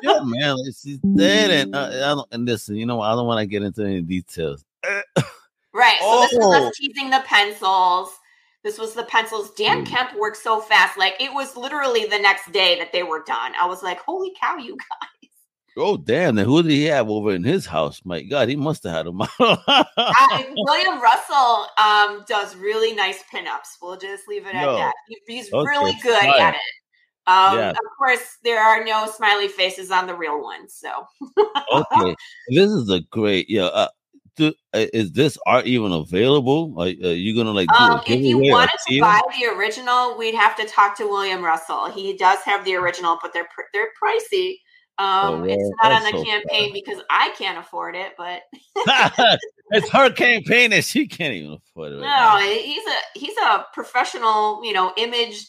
yeah, 0.01 0.19
man, 0.23 0.55
like, 0.55 0.73
she's 0.81 0.97
dead, 1.15 1.51
and 1.51 1.75
uh, 1.75 1.87
I 1.87 2.15
don't. 2.15 2.27
And 2.31 2.45
listen, 2.45 2.75
you 2.75 2.85
know, 2.85 2.97
what? 2.97 3.11
I 3.11 3.15
don't 3.15 3.27
want 3.27 3.39
to 3.41 3.45
get 3.45 3.63
into 3.63 3.83
any 3.83 4.01
details. 4.01 4.63
Right. 5.73 5.97
So 6.01 6.21
this 6.21 6.33
was 6.33 6.45
Oh. 6.45 6.67
us 6.67 6.73
teasing 6.79 7.09
the 7.09 7.21
pencils. 7.25 8.09
This 8.63 8.77
was 8.79 8.93
the 8.93 9.03
pencils. 9.03 9.51
Dan 9.51 9.83
Mm. 9.85 9.87
Kemp 9.89 10.15
worked 10.17 10.37
so 10.37 10.61
fast. 10.61 10.97
Like 10.97 11.15
it 11.19 11.33
was 11.33 11.57
literally 11.57 12.05
the 12.05 12.19
next 12.19 12.51
day 12.51 12.77
that 12.79 12.91
they 12.93 13.03
were 13.03 13.23
done. 13.23 13.51
I 13.59 13.65
was 13.67 13.83
like, 13.83 13.99
holy 13.99 14.31
cow, 14.39 14.55
you 14.57 14.77
guys. 14.77 15.29
Oh 15.75 15.97
damn! 15.97 16.35
Then 16.35 16.45
who 16.45 16.61
did 16.61 16.71
he 16.71 16.83
have 16.85 17.09
over 17.09 17.31
in 17.33 17.43
his 17.43 17.65
house? 17.65 17.99
My 18.05 18.21
God, 18.21 18.47
he 18.47 18.55
must 18.55 18.83
have 18.83 18.93
had 18.93 19.07
him. 19.07 19.19
Uh, 19.21 19.55
William 20.55 21.01
Russell 21.01 21.65
um, 21.79 22.23
does 22.27 22.55
really 22.55 22.93
nice 22.93 23.23
pinups. 23.33 23.77
We'll 23.81 23.97
just 23.97 24.27
leave 24.27 24.45
it 24.45 24.53
at 24.53 24.65
that. 24.65 24.93
He- 25.07 25.21
He's 25.35 25.51
Okay, 25.51 25.67
really 25.67 25.93
good 26.03 26.19
fine. 26.19 26.39
at 26.41 26.53
it. 26.53 26.61
Um, 27.25 27.57
Yeah. 27.57 27.69
Of 27.71 27.77
course, 27.97 28.37
there 28.43 28.61
are 28.61 28.83
no 28.83 29.07
smiley 29.07 29.47
faces 29.47 29.89
on 29.89 30.05
the 30.05 30.13
real 30.13 30.41
ones. 30.43 30.75
So 30.75 31.07
okay, 31.73 32.15
this 32.49 32.69
is 32.71 32.89
a 32.91 32.99
great. 33.09 33.49
Yeah, 33.49 33.63
uh, 33.65 33.87
do, 34.35 34.53
uh, 34.73 34.85
is 34.93 35.11
this 35.11 35.37
art 35.45 35.65
even 35.67 35.91
available? 35.91 36.73
Are, 36.77 36.85
are 36.87 37.13
you 37.13 37.35
gonna 37.35 37.51
like 37.51 37.67
do 37.67 37.75
Um, 37.83 38.01
if 38.07 38.21
you 38.21 38.37
wanted 38.39 38.77
to 38.87 38.99
buy 38.99 39.21
the 39.39 39.45
original, 39.47 40.17
we'd 40.17 40.35
have 40.35 40.55
to 40.57 40.65
talk 40.65 40.97
to 40.97 41.05
William 41.05 41.43
Russell. 41.43 41.89
He 41.91 42.17
does 42.17 42.39
have 42.45 42.65
the 42.65 42.75
original, 42.75 43.17
but 43.21 43.33
they're 43.33 43.45
pr- 43.53 43.69
they're 43.73 43.89
pricey. 44.01 44.57
Um, 44.99 45.41
Oh, 45.41 45.43
it's 45.45 45.69
not 45.81 45.91
on 45.91 46.03
the 46.03 46.11
so 46.17 46.23
campaign 46.23 46.71
because 46.73 47.01
I 47.09 47.33
can't 47.37 47.57
afford 47.57 47.95
it. 47.95 48.13
But 48.17 48.41
it's 49.71 49.89
her 49.89 50.09
campaign 50.15 50.71
and 50.73 50.83
she 50.83 51.07
can't 51.07 51.33
even 51.33 51.53
afford 51.53 51.93
it. 51.93 51.95
no, 51.95 52.01
Right 52.01 52.61
he's 52.63 52.83
a 52.85 53.19
he's 53.19 53.37
a 53.37 53.65
professional, 53.73 54.63
you 54.63 54.73
know, 54.73 54.93
image 54.97 55.45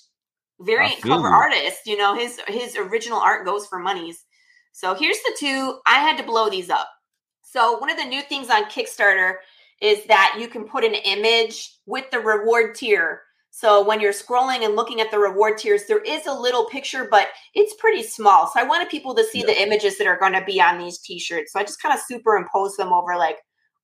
variant 0.61 1.01
cover 1.03 1.29
you. 1.29 1.35
artist. 1.35 1.81
You 1.87 1.97
know, 1.97 2.15
his 2.15 2.41
his 2.49 2.77
original 2.77 3.19
art 3.19 3.45
goes 3.45 3.67
for 3.67 3.79
monies. 3.79 4.25
So 4.73 4.95
here's 4.95 5.19
the 5.19 5.37
two. 5.39 5.79
I 5.87 6.01
had 6.01 6.17
to 6.19 6.25
blow 6.25 6.49
these 6.51 6.71
up. 6.71 6.89
So 7.55 7.79
one 7.79 7.89
of 7.89 7.97
the 7.97 8.05
new 8.05 8.21
things 8.21 8.51
on 8.51 8.65
Kickstarter 8.65 9.35
is 9.81 10.05
that 10.07 10.37
you 10.41 10.49
can 10.49 10.65
put 10.65 10.83
an 10.83 10.95
image 10.95 11.77
with 11.87 12.11
the 12.11 12.19
reward 12.19 12.75
tier. 12.75 13.23
So 13.53 13.85
when 13.87 14.01
you're 14.01 14.13
scrolling 14.13 14.65
and 14.65 14.75
looking 14.75 15.01
at 15.01 15.13
the 15.13 15.21
reward 15.21 15.59
tiers, 15.59 15.85
there 15.87 16.01
is 16.01 16.27
a 16.27 16.33
little 16.33 16.65
picture, 16.65 17.07
but 17.09 17.29
it's 17.55 17.75
pretty 17.75 18.03
small. 18.03 18.49
So 18.49 18.59
I 18.59 18.65
wanted 18.65 18.89
people 18.89 19.15
to 19.15 19.23
see 19.23 19.41
Yeah. 19.41 19.47
the 19.47 19.63
images 19.63 19.99
that 19.99 20.09
are 20.09 20.19
going 20.19 20.33
to 20.33 20.45
be 20.45 20.61
on 20.61 20.79
these 20.79 20.99
t-shirts. 20.99 21.53
So 21.53 21.61
I 21.61 21.63
just 21.63 21.81
kind 21.81 21.95
of 21.95 22.01
superimpose 22.01 22.75
them 22.77 22.93
over 22.93 23.17
like 23.17 23.39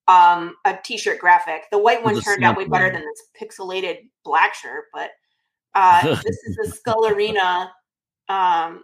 um, 0.09 0.57
a 0.65 0.77
t-shirt 0.83 1.21
graphic. 1.21 1.71
The 1.71 1.79
white 1.79 2.03
one 2.03 2.21
turned 2.21 2.43
out 2.43 2.57
way 2.57 2.67
better 2.67 2.91
than 2.91 3.03
this 3.03 3.23
pixelated 3.41 3.99
black 4.25 4.55
shirt, 4.55 4.87
but 4.93 5.11
uh, 5.77 6.17
this 6.25 6.43
is 6.45 6.57
the 6.57 6.73
Skull 6.77 7.07
Arena 7.07 7.71
um, 8.29 8.83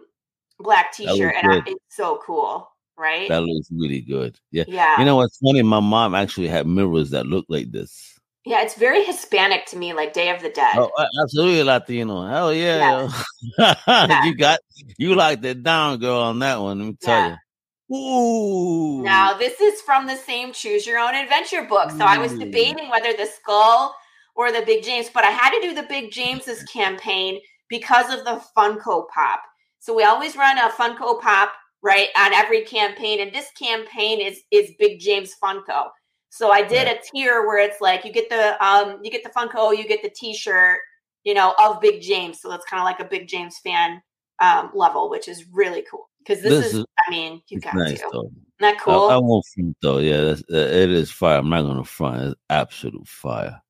black 0.59 0.93
t-shirt, 0.93 1.35
and 1.35 1.51
I, 1.51 1.61
it's 1.67 1.83
so 1.89 2.21
cool, 2.25 2.69
right? 2.97 3.29
That 3.29 3.41
looks 3.41 3.67
really 3.71 4.01
good. 4.01 4.39
Yeah. 4.51 4.63
yeah, 4.67 4.99
You 4.99 5.05
know 5.05 5.15
what's 5.17 5.37
funny? 5.37 5.61
My 5.63 5.79
mom 5.79 6.15
actually 6.15 6.47
had 6.47 6.67
mirrors 6.67 7.11
that 7.11 7.25
look 7.27 7.45
like 7.49 7.71
this. 7.71 8.17
yeah, 8.45 8.61
it's 8.61 8.75
very 8.75 9.03
Hispanic 9.03 9.65
to 9.67 9.77
me, 9.77 9.93
like 9.93 10.13
Day 10.13 10.29
of 10.29 10.41
the 10.41 10.49
Dead. 10.49 10.75
Oh, 10.77 10.89
absolutely 11.23 11.63
Latino. 11.63 12.25
Hell 12.25 12.53
yeah. 12.53 13.07
Yeah. 13.57 14.15
yo. 14.19 14.23
you 14.29 14.35
got 14.35 14.59
you 14.97 15.15
locked 15.15 15.43
it 15.45 15.63
down, 15.63 15.99
girl, 15.99 16.19
on 16.21 16.39
that 16.39 16.59
one. 16.61 16.79
Let 16.79 16.85
me 16.87 16.97
tell 17.01 17.19
Yeah. 17.29 17.29
you. 17.31 17.37
Ooh. 17.97 19.03
Now, 19.03 19.33
this 19.37 19.59
is 19.61 19.81
from 19.81 20.07
the 20.07 20.15
same 20.17 20.51
Choose 20.53 20.85
Your 20.85 20.99
Own 20.99 21.15
Adventure 21.15 21.63
book. 21.63 21.91
So 21.91 22.03
I 22.05 22.17
was 22.17 22.33
debating 22.37 22.89
whether 22.89 23.13
the 23.13 23.25
skull 23.27 23.95
or 24.35 24.51
the 24.51 24.61
Big 24.65 24.83
James, 24.83 25.09
but 25.13 25.23
I 25.23 25.29
had 25.31 25.51
to 25.51 25.61
do 25.61 25.73
the 25.73 25.83
Big 25.83 26.11
James's 26.11 26.63
campaign 26.73 27.39
because 27.69 28.11
of 28.13 28.25
the 28.25 28.41
Funko 28.57 29.07
Pop. 29.09 29.41
So 29.79 29.93
we 29.95 30.03
always 30.03 30.35
run 30.35 30.57
a 30.57 30.69
Funko 30.69 31.21
Pop 31.21 31.53
right 31.87 32.09
on 32.17 32.33
every 32.33 32.61
campaign, 32.63 33.21
and 33.21 33.31
this 33.33 33.47
campaign 33.57 34.19
is 34.19 34.41
is 34.51 34.71
Big 34.77 34.99
James 34.99 35.33
Funko. 35.41 35.89
So 36.29 36.51
I 36.51 36.61
did 36.61 36.87
a 36.87 36.99
tier 37.01 37.47
where 37.47 37.57
it's 37.67 37.79
like 37.81 38.03
you 38.05 38.11
get 38.11 38.29
the 38.29 38.45
um 38.63 38.99
you 39.03 39.09
get 39.09 39.23
the 39.23 39.29
Funko, 39.37 39.75
you 39.77 39.87
get 39.87 40.01
the 40.03 40.09
T-shirt, 40.09 40.79
you 41.23 41.33
know, 41.33 41.55
of 41.63 41.79
Big 41.81 42.01
James. 42.01 42.41
So 42.41 42.49
that's 42.49 42.65
kind 42.65 42.81
of 42.81 42.85
like 42.85 42.99
a 42.99 43.09
Big 43.09 43.27
James 43.27 43.57
fan 43.63 44.01
um 44.39 44.69
level, 44.75 45.09
which 45.09 45.27
is 45.27 45.45
really 45.51 45.83
cool 45.89 46.09
because 46.19 46.43
this, 46.43 46.51
This 46.53 46.65
is, 46.73 46.79
is- 46.79 46.85
I 47.07 47.11
mean, 47.11 47.41
you 47.47 47.59
got 47.61 47.73
nice 47.75 48.01
to. 48.01 48.09
though. 48.11 48.19
Isn't 48.27 48.45
that 48.59 48.75
I- 48.75 48.83
cool? 48.83 49.09
I, 49.09 49.17
won't 49.17 49.45
front 49.55 49.75
though. 49.81 49.99
Yeah, 49.99 50.21
that's, 50.25 50.41
uh, 50.51 50.57
it 50.57 50.91
is 50.91 51.09
fire. 51.09 51.39
I'm 51.39 51.49
not 51.49 51.61
gonna 51.63 51.85
front. 51.85 52.21
It's 52.23 52.35
absolute 52.49 53.07
fire. 53.07 53.61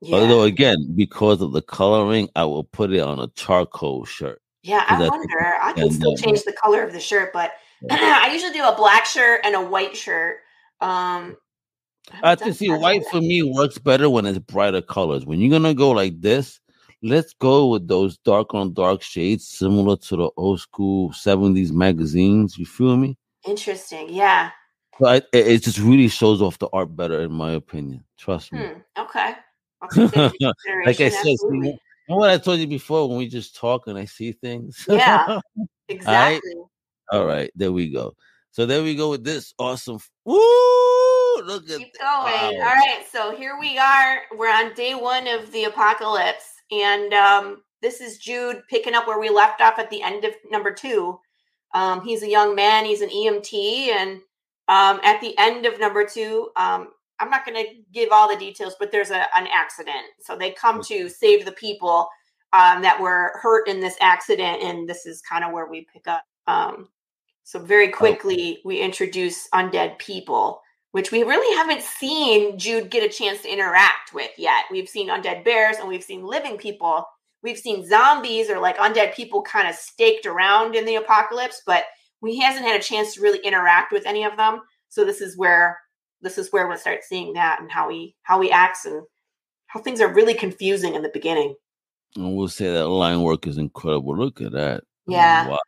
yeah. 0.00 0.16
Although 0.16 0.42
again, 0.42 0.92
because 0.96 1.40
of 1.40 1.52
the 1.52 1.62
coloring, 1.62 2.28
I 2.34 2.44
will 2.44 2.64
put 2.64 2.92
it 2.92 3.00
on 3.00 3.20
a 3.20 3.28
charcoal 3.36 4.04
shirt. 4.04 4.41
Yeah, 4.62 4.84
I 4.86 5.08
wonder. 5.08 5.54
I 5.60 5.72
can 5.72 5.90
still 5.90 6.12
uh, 6.12 6.16
change 6.16 6.44
the 6.44 6.52
color 6.52 6.82
of 6.82 6.92
the 6.92 7.00
shirt, 7.00 7.32
but 7.32 7.52
I 7.90 8.30
usually 8.32 8.52
do 8.52 8.64
a 8.64 8.74
black 8.76 9.06
shirt 9.06 9.40
and 9.44 9.54
a 9.54 9.60
white 9.60 9.96
shirt. 9.96 10.38
Um, 10.80 11.36
I 12.22 12.34
think 12.34 12.56
see 12.56 12.70
white 12.70 13.04
for 13.10 13.20
me 13.20 13.42
works 13.42 13.78
better 13.78 14.08
when 14.10 14.26
it's 14.26 14.38
brighter 14.38 14.82
colors. 14.82 15.24
When 15.24 15.40
you're 15.40 15.50
gonna 15.50 15.74
go 15.74 15.90
like 15.90 16.20
this, 16.20 16.60
let's 17.02 17.32
go 17.34 17.68
with 17.68 17.88
those 17.88 18.18
dark 18.18 18.54
on 18.54 18.72
dark 18.72 19.02
shades, 19.02 19.46
similar 19.46 19.96
to 19.96 20.16
the 20.16 20.30
old 20.36 20.60
school 20.60 21.10
'70s 21.10 21.72
magazines. 21.72 22.56
You 22.56 22.66
feel 22.66 22.96
me? 22.96 23.16
Interesting. 23.46 24.08
Yeah. 24.10 24.50
But 25.00 25.26
it, 25.32 25.46
it 25.46 25.62
just 25.62 25.78
really 25.78 26.08
shows 26.08 26.42
off 26.42 26.58
the 26.58 26.68
art 26.72 26.94
better, 26.94 27.20
in 27.22 27.32
my 27.32 27.52
opinion. 27.52 28.04
Trust 28.18 28.52
me. 28.52 28.60
Hmm. 28.60 29.00
Okay. 29.00 29.34
I'll 29.80 29.88
take 29.88 30.10
that 30.12 30.32
into 30.40 30.52
like 30.86 31.00
I 31.00 31.08
said, 31.08 31.36
what 32.16 32.30
I 32.30 32.38
told 32.38 32.60
you 32.60 32.66
before 32.66 33.08
when 33.08 33.18
we 33.18 33.28
just 33.28 33.56
talk 33.56 33.86
and 33.86 33.98
I 33.98 34.04
see 34.04 34.32
things. 34.32 34.84
Yeah. 34.88 35.40
Exactly. 35.88 36.54
All 37.10 37.26
right, 37.26 37.50
there 37.54 37.72
we 37.72 37.90
go. 37.90 38.14
So 38.52 38.64
there 38.64 38.82
we 38.82 38.94
go 38.94 39.10
with 39.10 39.24
this 39.24 39.52
awesome. 39.58 39.98
Woo! 40.24 40.38
Look 41.44 41.68
at 41.68 41.78
Keep 41.78 41.98
going. 41.98 42.32
wow. 42.32 42.50
All 42.54 42.60
right. 42.60 43.04
So 43.10 43.34
here 43.36 43.58
we 43.58 43.78
are. 43.78 44.20
We're 44.36 44.52
on 44.52 44.74
day 44.74 44.94
one 44.94 45.26
of 45.26 45.50
the 45.52 45.64
apocalypse. 45.64 46.44
And 46.70 47.12
um, 47.12 47.62
this 47.82 48.00
is 48.00 48.18
Jude 48.18 48.62
picking 48.70 48.94
up 48.94 49.06
where 49.06 49.18
we 49.18 49.28
left 49.28 49.60
off 49.60 49.78
at 49.78 49.90
the 49.90 50.02
end 50.02 50.24
of 50.24 50.32
number 50.50 50.72
two. 50.72 51.18
Um, 51.74 52.04
he's 52.04 52.22
a 52.22 52.30
young 52.30 52.54
man, 52.54 52.84
he's 52.84 53.00
an 53.00 53.08
EMT. 53.08 53.88
And 53.88 54.20
um, 54.68 55.00
at 55.02 55.20
the 55.20 55.36
end 55.38 55.66
of 55.66 55.80
number 55.80 56.06
two, 56.06 56.50
um, 56.56 56.88
I'm 57.22 57.30
not 57.30 57.46
going 57.46 57.64
to 57.64 57.72
give 57.92 58.10
all 58.12 58.28
the 58.28 58.36
details, 58.36 58.74
but 58.78 58.90
there's 58.90 59.10
a, 59.10 59.26
an 59.36 59.46
accident. 59.54 60.04
So 60.20 60.36
they 60.36 60.50
come 60.50 60.82
to 60.84 61.08
save 61.08 61.44
the 61.44 61.52
people 61.52 62.08
um, 62.52 62.82
that 62.82 63.00
were 63.00 63.38
hurt 63.40 63.68
in 63.68 63.80
this 63.80 63.96
accident. 64.00 64.62
And 64.62 64.88
this 64.88 65.06
is 65.06 65.22
kind 65.22 65.44
of 65.44 65.52
where 65.52 65.66
we 65.66 65.86
pick 65.92 66.06
up. 66.06 66.24
Um, 66.46 66.88
so 67.44 67.58
very 67.58 67.88
quickly, 67.88 68.60
we 68.64 68.80
introduce 68.80 69.48
undead 69.54 69.98
people 69.98 70.60
which 70.92 71.10
we 71.10 71.22
really 71.22 71.56
haven't 71.56 71.82
seen 71.82 72.58
Jude 72.58 72.90
get 72.90 73.02
a 73.02 73.12
chance 73.12 73.42
to 73.42 73.52
interact 73.52 74.14
with 74.14 74.30
yet. 74.36 74.64
We've 74.70 74.88
seen 74.88 75.08
undead 75.08 75.42
bears 75.44 75.78
and 75.78 75.88
we've 75.88 76.04
seen 76.04 76.24
living 76.24 76.58
people. 76.58 77.04
We've 77.42 77.58
seen 77.58 77.86
zombies 77.86 78.48
or 78.50 78.60
like 78.60 78.76
undead 78.76 79.14
people 79.14 79.42
kind 79.42 79.66
of 79.66 79.74
staked 79.74 80.26
around 80.26 80.76
in 80.76 80.84
the 80.84 80.96
apocalypse, 80.96 81.62
but 81.66 81.84
we 82.20 82.38
hasn't 82.38 82.66
had 82.66 82.78
a 82.78 82.82
chance 82.82 83.14
to 83.14 83.22
really 83.22 83.40
interact 83.40 83.90
with 83.90 84.06
any 84.06 84.24
of 84.24 84.36
them. 84.36 84.60
So 84.90 85.04
this 85.04 85.22
is 85.22 85.36
where 85.36 85.80
this 86.22 86.38
is 86.38 86.52
where 86.52 86.66
we'll 86.66 86.78
start 86.78 87.04
seeing 87.04 87.32
that 87.34 87.60
and 87.60 87.70
how 87.70 87.88
he 87.88 88.14
how 88.22 88.40
he 88.40 88.50
acts 88.50 88.84
and 88.84 89.02
how 89.66 89.80
things 89.80 90.00
are 90.00 90.12
really 90.12 90.34
confusing 90.34 90.94
in 90.94 91.02
the 91.02 91.10
beginning. 91.12 91.54
And 92.16 92.36
we'll 92.36 92.48
say 92.48 92.70
that 92.70 92.88
line 92.88 93.22
work 93.22 93.46
is 93.46 93.58
incredible. 93.58 94.16
Look 94.16 94.40
at 94.40 94.52
that. 94.52 94.84
Yeah. 95.06 95.48
Wow. 95.48 95.58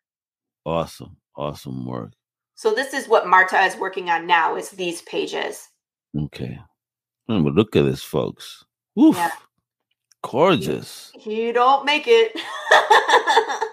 Awesome. 0.67 1.17
Awesome 1.37 1.87
work. 1.87 2.13
So 2.55 2.75
this 2.75 2.95
is 2.95 3.09
what 3.09 3.27
Marta 3.27 3.61
is 3.63 3.77
working 3.77 4.11
on 4.11 4.27
now 4.27 4.57
is 4.57 4.71
these 4.71 5.03
pages. 5.03 5.69
Okay. 6.17 6.59
But 7.27 7.43
look 7.43 7.75
at 7.75 7.85
this, 7.85 8.03
folks. 8.03 8.65
Woof. 8.95 9.17
Yeah. 9.17 9.31
Gorgeous. 10.23 11.13
You 11.25 11.53
don't 11.53 11.85
make 11.85 12.05
it. 12.07 12.39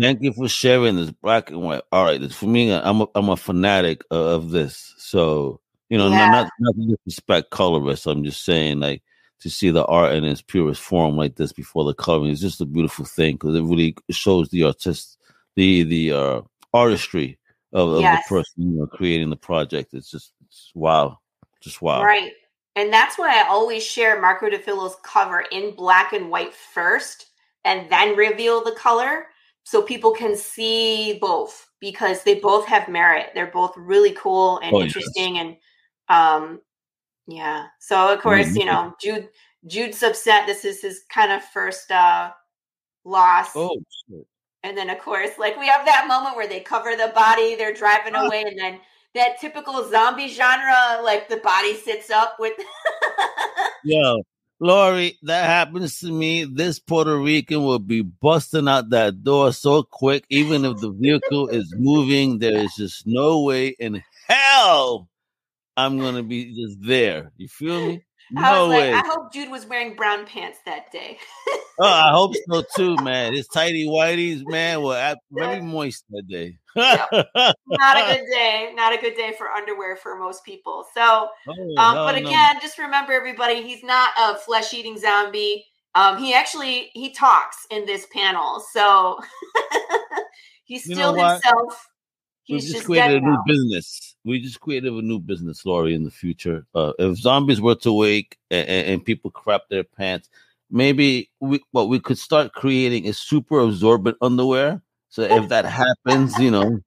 Thank 0.00 0.22
you 0.22 0.32
for 0.32 0.48
sharing 0.48 0.96
this 0.96 1.10
black 1.10 1.50
and 1.50 1.60
white. 1.60 1.82
All 1.92 2.04
right, 2.04 2.20
this, 2.20 2.34
for 2.34 2.46
me, 2.46 2.72
I'm 2.72 3.02
a, 3.02 3.08
I'm 3.14 3.28
a 3.28 3.36
fanatic 3.36 4.02
of 4.10 4.50
this. 4.50 4.94
So 4.96 5.60
you 5.92 5.98
know, 5.98 6.08
Yeah. 6.08 6.30
not, 6.30 6.50
not 6.58 6.74
to 6.74 6.96
disrespect 7.04 7.50
colorists. 7.50 8.06
I'm 8.06 8.24
just 8.24 8.46
saying, 8.46 8.80
like, 8.80 9.02
to 9.40 9.50
see 9.50 9.68
the 9.68 9.84
art 9.84 10.14
in 10.14 10.24
its 10.24 10.40
purest 10.40 10.80
form 10.80 11.18
like 11.18 11.36
this 11.36 11.52
before 11.52 11.84
the 11.84 11.92
coloring 11.92 12.30
is 12.30 12.40
just 12.40 12.62
a 12.62 12.64
beautiful 12.64 13.04
thing 13.04 13.34
because 13.34 13.54
it 13.54 13.62
really 13.62 13.94
shows 14.10 14.48
the 14.48 14.62
artist, 14.62 15.18
the 15.54 15.82
the 15.82 16.12
uh, 16.12 16.40
artistry 16.72 17.38
of, 17.74 17.90
of 17.90 18.00
Yes. 18.00 18.24
the 18.24 18.28
person 18.34 18.54
you 18.56 18.78
know 18.78 18.86
creating 18.86 19.28
the 19.28 19.36
project. 19.36 19.92
It's 19.92 20.10
just 20.10 20.32
it's 20.46 20.72
wow, 20.74 21.18
just 21.60 21.82
wow. 21.82 22.02
Right. 22.02 22.32
And 22.74 22.90
that's 22.90 23.18
why 23.18 23.38
I 23.38 23.46
always 23.48 23.84
share 23.84 24.18
Marco 24.18 24.48
DeFillo's 24.48 24.96
cover 25.02 25.44
in 25.52 25.74
black 25.74 26.14
and 26.14 26.30
white 26.30 26.54
first 26.54 27.26
and 27.66 27.90
then 27.90 28.16
reveal 28.16 28.64
the 28.64 28.72
color 28.72 29.26
so 29.64 29.82
people 29.82 30.12
can 30.12 30.36
see 30.36 31.18
both 31.20 31.68
because 31.80 32.22
they 32.22 32.36
both 32.36 32.66
have 32.66 32.88
merit. 32.88 33.32
They're 33.34 33.48
both 33.48 33.74
really 33.76 34.12
cool 34.12 34.58
and 34.60 34.74
Oh, 34.74 34.78
yes. 34.80 34.86
interesting 34.86 35.36
and 35.38 35.56
um 36.08 36.60
yeah. 37.26 37.66
So 37.80 38.12
of 38.12 38.20
course, 38.20 38.54
you 38.56 38.62
Mhm. 38.62 38.66
know, 38.66 38.94
Jude 39.00 39.28
Jude's 39.66 40.02
upset. 40.02 40.46
This 40.46 40.64
is 40.64 40.80
his 40.82 41.02
kind 41.08 41.32
of 41.32 41.42
first 41.44 41.90
uh 41.90 42.32
loss. 43.04 43.50
Oh, 43.56 43.80
shit. 44.08 44.26
And 44.64 44.76
then, 44.78 44.90
of 44.90 44.98
course, 45.00 45.30
like 45.38 45.58
we 45.58 45.66
have 45.66 45.84
that 45.86 46.06
moment 46.08 46.36
where 46.36 46.46
they 46.48 46.60
cover 46.60 46.94
the 46.96 47.12
body, 47.14 47.54
they're 47.56 47.72
driving 47.74 48.14
Ah. 48.14 48.26
away, 48.26 48.42
and 48.42 48.58
then 48.58 48.80
that 49.14 49.40
typical 49.40 49.88
zombie 49.90 50.28
genre, 50.28 51.00
like 51.02 51.28
the 51.28 51.36
body 51.38 51.74
sits 51.74 52.10
up 52.10 52.36
with. 52.38 52.54
Yo, 53.84 54.22
Laurie, 54.60 55.18
that 55.22 55.46
happens 55.46 55.98
to 56.00 56.12
me. 56.12 56.44
This 56.44 56.78
Puerto 56.78 57.18
Rican 57.18 57.64
will 57.64 57.80
be 57.80 58.02
busting 58.02 58.68
out 58.68 58.90
that 58.90 59.24
door 59.24 59.52
so 59.52 59.82
quick, 59.82 60.24
even 60.30 60.64
if 60.64 60.78
the 60.80 60.90
vehicle 60.92 61.48
is 61.48 61.74
moving. 61.76 62.38
There 62.38 62.56
is 62.58 62.74
just 62.76 63.04
no 63.06 63.42
way 63.42 63.68
in 63.80 64.02
hell 64.28 65.08
I'm 65.76 65.98
gonna 65.98 66.22
be 66.22 66.54
just 66.54 66.78
there. 66.86 67.32
You 67.36 67.48
feel 67.48 67.86
me? 67.86 68.04
I 68.36 68.40
No 68.52 68.66
was 68.66 68.68
like, 68.70 68.78
way. 68.80 68.92
I 68.92 69.02
hope 69.04 69.32
Jude 69.32 69.50
was 69.50 69.66
wearing 69.66 69.94
brown 69.94 70.24
pants 70.26 70.58
that 70.64 70.90
day. 70.92 71.18
Oh, 71.78 71.84
I 71.86 72.10
hope 72.12 72.34
so 72.50 72.62
too, 72.76 72.96
man. 73.02 73.34
His 73.34 73.46
tidy 73.48 73.86
whities, 73.86 74.42
man, 74.46 74.80
were 74.82 74.96
at- 74.96 75.18
very 75.30 75.60
moist 75.60 76.04
that 76.10 76.26
day. 76.28 76.56
Not 76.76 77.08
a 77.12 77.26
good 78.16 78.24
day. 78.30 78.72
Not 78.74 78.94
a 78.94 78.98
good 79.00 79.16
day 79.16 79.34
for 79.36 79.48
underwear 79.48 79.96
for 79.96 80.16
most 80.16 80.44
people. 80.44 80.86
So, 80.94 81.28
Oh, 81.48 81.74
um, 81.78 81.94
hell 81.94 82.06
but 82.06 82.12
no. 82.20 82.26
again, 82.28 82.56
just 82.62 82.78
remember, 82.78 83.12
everybody, 83.12 83.60
he's 83.62 83.82
not 83.82 84.10
a 84.18 84.36
flesh-eating 84.36 84.98
zombie. 84.98 85.66
Um, 85.94 86.16
he 86.16 86.32
actually 86.32 86.90
he 86.94 87.12
talks 87.12 87.66
in 87.70 87.84
this 87.84 88.06
panel, 88.14 88.60
so 88.72 89.18
he's 90.64 90.86
You 90.86 90.94
know 90.94 91.12
still 91.12 91.28
himself. 91.28 91.88
We 92.48 92.58
just, 92.58 92.72
just, 92.72 92.86
created 92.86 93.22
a 93.22 93.26
new 93.26 93.38
business. 93.46 94.16
We 94.24 94.40
just 94.40 94.60
created 94.60 94.92
a 94.92 95.02
new 95.02 95.18
business, 95.18 95.64
Laurie, 95.64 95.94
in 95.94 96.04
the 96.04 96.10
future. 96.10 96.66
Uh, 96.74 96.92
if 96.98 97.18
zombies 97.18 97.60
were 97.60 97.76
to 97.76 97.92
wake 97.92 98.38
and, 98.50 98.68
and 98.68 99.04
people 99.04 99.30
crap 99.30 99.62
their 99.68 99.84
pants, 99.84 100.28
maybe 100.70 101.30
we 101.40 101.60
what 101.70 101.88
we 101.88 102.00
could 102.00 102.18
start 102.18 102.52
creating 102.52 103.04
is 103.04 103.18
super 103.18 103.60
absorbent 103.60 104.16
underwear. 104.20 104.82
So 105.08 105.22
if 105.22 105.48
that 105.50 105.66
happens, 105.66 106.38
you 106.38 106.50
know, 106.50 106.80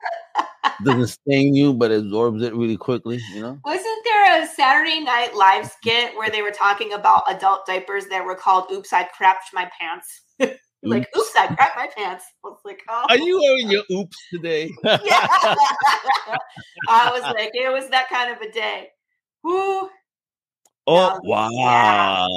doesn't 0.83 1.07
stain 1.07 1.53
you 1.53 1.73
but 1.73 1.91
absorbs 1.91 2.41
it 2.41 2.55
really 2.55 2.77
quickly, 2.77 3.19
you 3.33 3.41
know. 3.41 3.59
Wasn't 3.63 4.03
there 4.03 4.43
a 4.43 4.47
Saturday 4.47 4.99
Night 4.99 5.35
Live 5.35 5.67
skit 5.67 6.15
where 6.17 6.29
they 6.29 6.41
were 6.41 6.51
talking 6.51 6.93
about 6.93 7.23
adult 7.27 7.65
diapers 7.67 8.07
that 8.07 8.25
were 8.25 8.35
called 8.35 8.71
"Oops, 8.71 8.91
I 8.91 9.03
crapped 9.03 9.53
my 9.53 9.69
pants"? 9.79 10.21
like, 10.89 11.17
"Oops, 11.17 11.35
I 11.37 11.47
crapped 11.47 11.75
my 11.75 11.87
pants." 11.95 12.25
I 12.43 12.49
was 12.49 12.59
like, 12.65 12.81
"Oh." 12.89 13.05
Are 13.09 13.17
you 13.17 13.39
wearing 13.41 13.69
your 13.71 13.83
oops 13.91 14.17
today? 14.31 14.71
yeah. 14.83 15.27
I 16.89 17.11
was 17.11 17.21
like, 17.23 17.51
it 17.53 17.71
was 17.71 17.89
that 17.89 18.09
kind 18.09 18.31
of 18.31 18.41
a 18.41 18.51
day. 18.51 18.89
Woo. 19.43 19.89
Oh 20.87 21.19
wow! 21.23 21.49
yeah, 21.51 22.27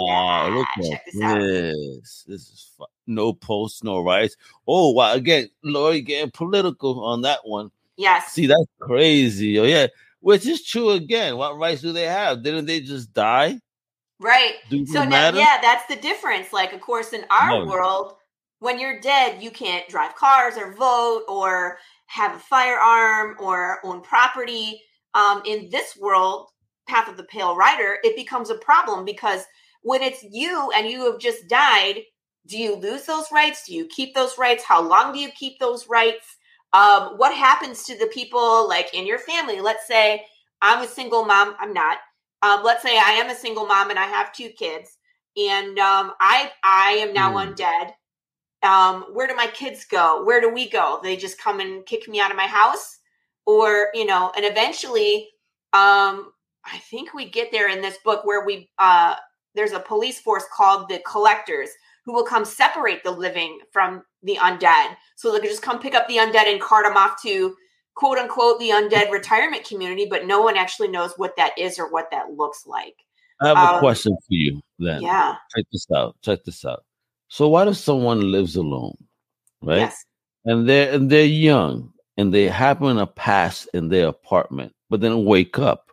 yeah, 0.48 0.54
Look 0.54 0.66
check 0.90 1.02
at 1.06 1.12
this 1.12 1.22
out. 1.22 1.38
this. 1.38 2.24
This 2.26 2.40
is 2.40 2.70
fu- 2.78 2.86
no 3.06 3.34
posts, 3.34 3.84
no 3.84 4.00
rights. 4.00 4.36
Oh 4.66 4.92
wow! 4.92 5.12
Again, 5.12 5.50
Laurie 5.62 6.00
getting 6.00 6.30
political 6.30 7.04
on 7.04 7.20
that 7.22 7.40
one. 7.44 7.70
Yes. 7.98 8.32
See, 8.32 8.46
that's 8.46 8.64
crazy. 8.80 9.58
Oh 9.58 9.64
yeah, 9.64 9.88
which 10.20 10.46
is 10.46 10.64
true 10.64 10.90
again. 10.90 11.36
What 11.36 11.58
rights 11.58 11.82
do 11.82 11.92
they 11.92 12.04
have? 12.06 12.42
Didn't 12.42 12.64
they 12.64 12.80
just 12.80 13.12
die? 13.12 13.60
Right. 14.18 14.54
Do 14.70 14.84
So 14.86 15.04
now, 15.04 15.10
matter? 15.10 15.38
yeah, 15.38 15.58
that's 15.60 15.86
the 15.86 15.96
difference. 15.96 16.50
Like, 16.52 16.72
of 16.72 16.80
course, 16.80 17.12
in 17.12 17.24
our 17.30 17.50
No. 17.50 17.66
world, 17.66 18.14
when 18.60 18.78
you're 18.78 19.00
dead, 19.00 19.42
you 19.42 19.50
can't 19.50 19.88
drive 19.88 20.14
cars 20.16 20.56
or 20.56 20.72
vote 20.74 21.22
or 21.28 21.78
have 22.06 22.36
a 22.36 22.38
firearm 22.40 23.36
or 23.40 23.78
own 23.84 24.00
property. 24.00 24.80
Um, 25.14 25.42
in 25.46 25.68
this 25.70 25.96
world, 25.96 26.48
Path 26.88 27.08
of 27.08 27.16
the 27.16 27.24
Pale 27.24 27.56
Rider, 27.56 27.98
it 28.02 28.16
becomes 28.16 28.50
a 28.50 28.56
problem 28.56 29.04
because 29.04 29.44
when 29.82 30.02
it's 30.02 30.24
you 30.30 30.70
and 30.76 30.88
you 30.88 31.10
have 31.10 31.20
just 31.20 31.48
died, 31.48 32.02
do 32.46 32.58
you 32.58 32.74
lose 32.76 33.04
those 33.04 33.30
rights? 33.30 33.66
Do 33.66 33.74
you 33.74 33.86
keep 33.86 34.14
those 34.14 34.38
rights? 34.38 34.64
How 34.64 34.82
long 34.82 35.12
do 35.12 35.18
you 35.18 35.30
keep 35.30 35.58
those 35.58 35.88
rights? 35.88 36.36
Um, 36.72 37.14
what 37.16 37.34
happens 37.34 37.84
to 37.84 37.98
the 37.98 38.06
people 38.06 38.68
like 38.68 38.94
in 38.94 39.06
your 39.06 39.18
family? 39.18 39.60
Let's 39.60 39.86
say 39.86 40.24
I'm 40.62 40.82
a 40.82 40.88
single 40.88 41.24
mom. 41.24 41.54
I'm 41.60 41.72
not. 41.72 41.98
Um, 42.42 42.62
let's 42.64 42.82
say 42.82 42.96
I 42.98 43.12
am 43.12 43.30
a 43.30 43.34
single 43.34 43.66
mom 43.66 43.90
and 43.90 43.98
I 43.98 44.06
have 44.06 44.32
two 44.32 44.50
kids, 44.50 44.98
and 45.36 45.78
um, 45.78 46.12
I 46.20 46.50
I 46.64 46.92
am 46.92 47.12
now 47.12 47.32
Hmm. 47.32 47.36
undead. 47.36 47.90
Um, 48.62 49.04
where 49.12 49.28
do 49.28 49.36
my 49.36 49.46
kids 49.46 49.84
go? 49.84 50.24
Where 50.24 50.40
do 50.40 50.52
we 50.52 50.68
go? 50.68 51.00
They 51.02 51.16
just 51.16 51.38
come 51.38 51.60
and 51.60 51.86
kick 51.86 52.08
me 52.08 52.20
out 52.20 52.30
of 52.30 52.36
my 52.36 52.46
house, 52.46 52.98
or 53.46 53.88
you 53.94 54.04
know, 54.04 54.32
and 54.36 54.44
eventually, 54.44 55.28
um, 55.72 56.32
I 56.64 56.78
think 56.90 57.14
we 57.14 57.30
get 57.30 57.52
there 57.52 57.68
in 57.68 57.80
this 57.80 57.98
book 58.04 58.24
where 58.24 58.44
we 58.44 58.70
uh, 58.78 59.14
there's 59.54 59.72
a 59.72 59.80
police 59.80 60.20
force 60.20 60.44
called 60.52 60.88
the 60.88 61.00
Collectors 61.06 61.70
who 62.04 62.14
will 62.14 62.24
come 62.24 62.44
separate 62.44 63.04
the 63.04 63.10
living 63.10 63.58
from 63.70 64.02
the 64.22 64.36
undead. 64.36 64.96
So 65.16 65.30
they 65.30 65.40
can 65.40 65.48
just 65.48 65.62
come 65.62 65.78
pick 65.78 65.94
up 65.94 66.08
the 66.08 66.16
undead 66.16 66.50
and 66.50 66.60
cart 66.60 66.86
them 66.86 66.96
off 66.96 67.20
to 67.22 67.54
quote 67.94 68.16
unquote 68.16 68.58
the 68.60 68.70
undead 68.70 69.10
retirement 69.10 69.64
community, 69.64 70.06
but 70.08 70.26
no 70.26 70.40
one 70.40 70.56
actually 70.56 70.88
knows 70.88 71.12
what 71.16 71.36
that 71.36 71.58
is 71.58 71.78
or 71.78 71.90
what 71.90 72.10
that 72.12 72.30
looks 72.30 72.66
like. 72.66 72.94
I 73.42 73.48
have 73.48 73.58
a 73.58 73.74
um, 73.74 73.78
question 73.78 74.12
for 74.14 74.34
you. 74.34 74.60
Then 74.78 75.02
Yeah. 75.02 75.36
check 75.54 75.66
this 75.70 75.86
out. 75.94 76.16
Check 76.22 76.44
this 76.44 76.64
out. 76.64 76.84
So, 77.28 77.48
what 77.48 77.68
if 77.68 77.76
someone 77.76 78.30
lives 78.32 78.56
alone, 78.56 78.96
right? 79.62 79.80
Yes. 79.80 80.04
and 80.44 80.68
they're 80.68 80.92
and 80.92 81.10
they're 81.10 81.24
young 81.24 81.92
and 82.16 82.32
they 82.32 82.48
happen 82.48 82.96
to 82.96 83.06
pass 83.06 83.66
in 83.74 83.88
their 83.88 84.08
apartment 84.08 84.72
but 84.90 85.00
then 85.00 85.24
wake 85.24 85.58
up 85.58 85.90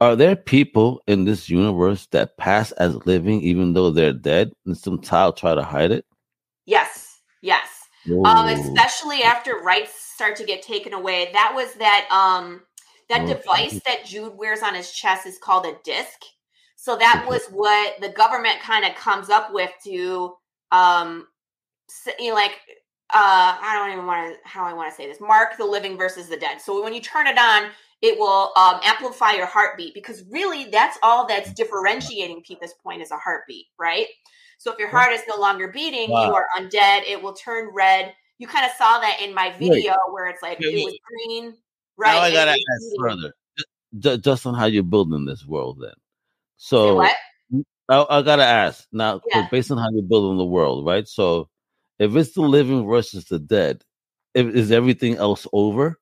are 0.00 0.16
there 0.16 0.34
people 0.36 1.00
in 1.06 1.24
this 1.24 1.48
universe 1.48 2.06
that 2.12 2.36
pass 2.38 2.72
as 2.72 2.96
living 3.06 3.40
even 3.42 3.72
though 3.72 3.90
they're 3.90 4.12
dead 4.12 4.52
and 4.66 4.76
some 4.76 5.00
child 5.00 5.36
try 5.36 5.54
to 5.54 5.62
hide 5.62 5.90
it 5.92 6.04
Yes. 6.66 7.20
Yes. 7.42 7.68
Um, 8.24 8.46
especially 8.48 9.22
after 9.22 9.56
rights 9.58 9.94
start 10.14 10.36
to 10.36 10.44
get 10.44 10.62
taken 10.62 10.92
away. 10.92 11.30
That 11.32 11.52
was 11.54 11.74
that 11.74 12.08
um 12.10 12.62
that 13.08 13.22
Okay. 13.22 13.34
device 13.34 13.80
that 13.84 14.04
Jude 14.06 14.36
wears 14.36 14.62
on 14.62 14.74
his 14.74 14.92
chest 14.92 15.26
is 15.26 15.38
called 15.38 15.66
a 15.66 15.74
disc. 15.84 16.22
So 16.82 16.96
that 16.96 17.24
was 17.28 17.46
what 17.52 18.00
the 18.00 18.08
government 18.08 18.58
kind 18.58 18.84
of 18.84 18.96
comes 18.96 19.30
up 19.30 19.52
with 19.52 19.70
to 19.84 20.34
um 20.72 21.28
you 22.18 22.30
know, 22.30 22.34
like 22.34 22.58
uh 23.14 23.56
I 23.62 23.76
don't 23.78 23.92
even 23.92 24.04
want 24.04 24.34
to 24.34 24.48
how 24.48 24.64
I 24.64 24.72
want 24.72 24.90
to 24.90 24.96
say 24.96 25.06
this. 25.06 25.20
Mark 25.20 25.56
the 25.56 25.64
living 25.64 25.96
versus 25.96 26.28
the 26.28 26.36
dead. 26.36 26.60
So 26.60 26.82
when 26.82 26.92
you 26.92 27.00
turn 27.00 27.28
it 27.28 27.38
on, 27.38 27.70
it 28.00 28.18
will 28.18 28.50
um, 28.56 28.80
amplify 28.82 29.30
your 29.30 29.46
heartbeat 29.46 29.94
because 29.94 30.24
really 30.28 30.70
that's 30.72 30.98
all 31.04 31.24
that's 31.24 31.52
differentiating 31.52 32.42
people 32.42 32.64
at 32.64 32.70
this 32.70 32.74
point 32.82 33.00
is 33.00 33.12
a 33.12 33.16
heartbeat, 33.16 33.66
right? 33.78 34.06
So 34.58 34.72
if 34.72 34.78
your 34.80 34.88
heart 34.88 35.12
is 35.12 35.22
no 35.28 35.40
longer 35.40 35.68
beating, 35.68 36.08
you 36.10 36.34
are 36.34 36.46
undead. 36.58 37.02
It 37.08 37.22
will 37.22 37.34
turn 37.34 37.70
red. 37.72 38.12
You 38.38 38.48
kind 38.48 38.66
of 38.66 38.72
saw 38.72 38.98
that 38.98 39.20
in 39.22 39.32
my 39.32 39.54
video 39.56 39.94
where 40.10 40.26
it's 40.26 40.42
like 40.42 40.58
Wait, 40.58 40.74
it 40.74 40.84
was 40.84 40.98
green, 41.06 41.54
right? 41.96 42.14
now 42.14 42.22
i 42.22 42.32
gotta 42.32 42.50
ask 42.50 42.96
further 42.98 43.32
Ju- 44.00 44.18
just 44.18 44.46
on 44.46 44.54
how 44.54 44.64
you're 44.64 44.82
building 44.82 45.26
this 45.26 45.46
world 45.46 45.78
then 45.80 45.92
so 46.62 46.96
what? 46.96 47.16
I, 47.88 48.06
I 48.08 48.22
gotta 48.22 48.44
ask 48.44 48.86
now, 48.92 49.20
Yeah. 49.28 49.48
based 49.50 49.70
on 49.72 49.78
how 49.78 49.90
you're 49.92 50.02
building 50.04 50.38
the 50.38 50.44
world 50.44 50.86
right 50.86 51.06
so 51.08 51.48
if 51.98 52.14
it's 52.16 52.32
the 52.34 52.42
living 52.42 52.86
versus 52.86 53.24
the 53.26 53.38
dead 53.40 53.82
if, 54.34 54.46
is 54.54 54.70
everything 54.70 55.16
else 55.16 55.46
over 55.52 55.98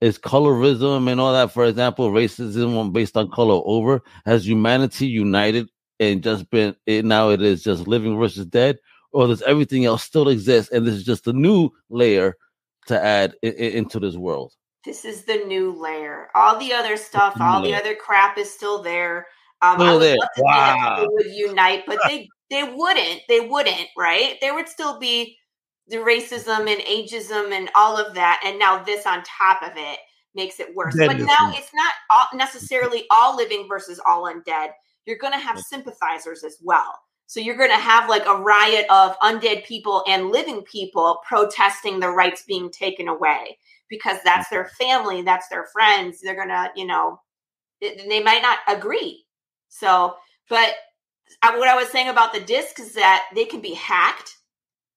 is 0.00 0.18
colorism 0.18 1.10
and 1.10 1.20
all 1.20 1.32
that 1.34 1.52
for 1.52 1.66
example 1.66 2.10
racism 2.10 2.92
based 2.92 3.16
on 3.16 3.30
color 3.30 3.60
over 3.66 4.02
has 4.24 4.46
humanity 4.48 5.06
united 5.06 5.68
and 6.00 6.22
just 6.22 6.48
been 6.50 6.74
it 6.86 7.04
now 7.04 7.28
it 7.30 7.42
is 7.42 7.62
just 7.62 7.86
living 7.86 8.18
versus 8.18 8.46
dead 8.46 8.78
or 9.12 9.26
does 9.26 9.42
everything 9.42 9.84
else 9.84 10.02
still 10.02 10.28
exist 10.28 10.72
and 10.72 10.86
this 10.86 10.94
is 10.94 11.04
just 11.04 11.26
a 11.26 11.32
new 11.32 11.70
layer 11.90 12.34
to 12.86 12.98
add 13.00 13.34
i- 13.44 13.48
i- 13.48 13.74
into 13.80 14.00
this 14.00 14.16
world 14.16 14.52
This 14.84 15.04
is 15.04 15.24
the 15.24 15.44
new 15.46 15.72
layer. 15.72 16.28
All 16.34 16.58
the 16.58 16.72
other 16.72 16.96
stuff, 16.96 17.36
all 17.40 17.60
the 17.62 17.74
other 17.74 17.94
crap 17.94 18.38
is 18.38 18.48
still 18.50 18.82
there. 18.82 19.26
Um, 19.60 19.80
I 19.80 19.92
would 19.92 20.02
there. 20.02 20.16
love 20.16 20.28
to 20.36 20.42
Wow. 20.42 20.96
people 20.96 21.14
would 21.14 21.26
unite, 21.34 21.84
but 21.86 21.98
they 22.06 22.28
they 22.50 22.62
wouldn't. 22.64 23.22
They 23.28 23.40
wouldn't, 23.40 23.88
right? 23.96 24.36
There 24.40 24.54
would 24.54 24.68
still 24.68 24.98
be 24.98 25.36
the 25.88 25.96
racism 25.96 26.70
and 26.70 26.80
ageism 26.82 27.52
and 27.52 27.70
all 27.74 27.96
of 27.96 28.14
that, 28.14 28.40
and 28.44 28.58
now 28.58 28.82
this 28.82 29.06
on 29.06 29.22
top 29.24 29.62
of 29.62 29.72
it 29.76 29.98
makes 30.34 30.60
it 30.60 30.74
worse. 30.74 30.94
But 30.94 31.18
now 31.18 31.50
it's 31.52 31.72
not 31.74 31.92
all, 32.10 32.26
necessarily 32.34 33.04
all 33.10 33.36
living 33.36 33.66
versus 33.68 34.00
all 34.06 34.24
undead. 34.24 34.68
You're 35.06 35.18
going 35.18 35.32
to 35.32 35.38
have 35.38 35.58
sympathizers 35.58 36.44
as 36.44 36.58
well. 36.62 36.94
So 37.26 37.40
you're 37.40 37.56
going 37.56 37.70
to 37.70 37.76
have 37.76 38.08
like 38.08 38.24
a 38.26 38.36
riot 38.36 38.86
of 38.90 39.18
undead 39.18 39.64
people 39.66 40.02
and 40.08 40.30
living 40.30 40.62
people 40.62 41.20
protesting 41.26 42.00
the 42.00 42.08
rights 42.08 42.44
being 42.46 42.70
taken 42.70 43.08
away 43.08 43.58
because 43.90 44.18
that's 44.24 44.48
their 44.48 44.66
family, 44.78 45.22
that's 45.22 45.48
their 45.48 45.66
friends. 45.72 46.20
They're 46.22 46.34
going 46.34 46.48
to, 46.48 46.70
you 46.74 46.86
know, 46.86 47.20
they 47.80 48.22
might 48.22 48.42
not 48.42 48.58
agree. 48.66 49.24
So, 49.68 50.16
but 50.48 50.74
I, 51.42 51.56
what 51.58 51.68
I 51.68 51.76
was 51.76 51.88
saying 51.88 52.08
about 52.08 52.32
the 52.32 52.40
disc 52.40 52.80
is 52.80 52.94
that 52.94 53.26
they 53.34 53.44
can 53.44 53.60
be 53.60 53.74
hacked. 53.74 54.36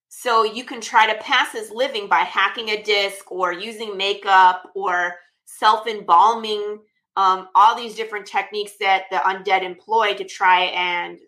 So 0.09 0.43
you 0.43 0.63
can 0.63 0.81
try 0.81 1.11
to 1.11 1.19
pass 1.21 1.55
as 1.55 1.71
living 1.71 2.07
by 2.07 2.19
hacking 2.19 2.69
a 2.69 2.81
disc 2.83 3.31
or 3.31 3.53
using 3.53 3.97
makeup 3.97 4.71
or 4.75 5.15
self 5.45 5.87
embalming, 5.87 6.79
um, 7.15 7.47
all 7.55 7.75
these 7.75 7.95
different 7.95 8.25
techniques 8.25 8.73
that 8.79 9.03
the 9.09 9.17
undead 9.17 9.63
employ 9.63 10.13
to 10.15 10.23
try 10.23 10.63
and 10.65 11.19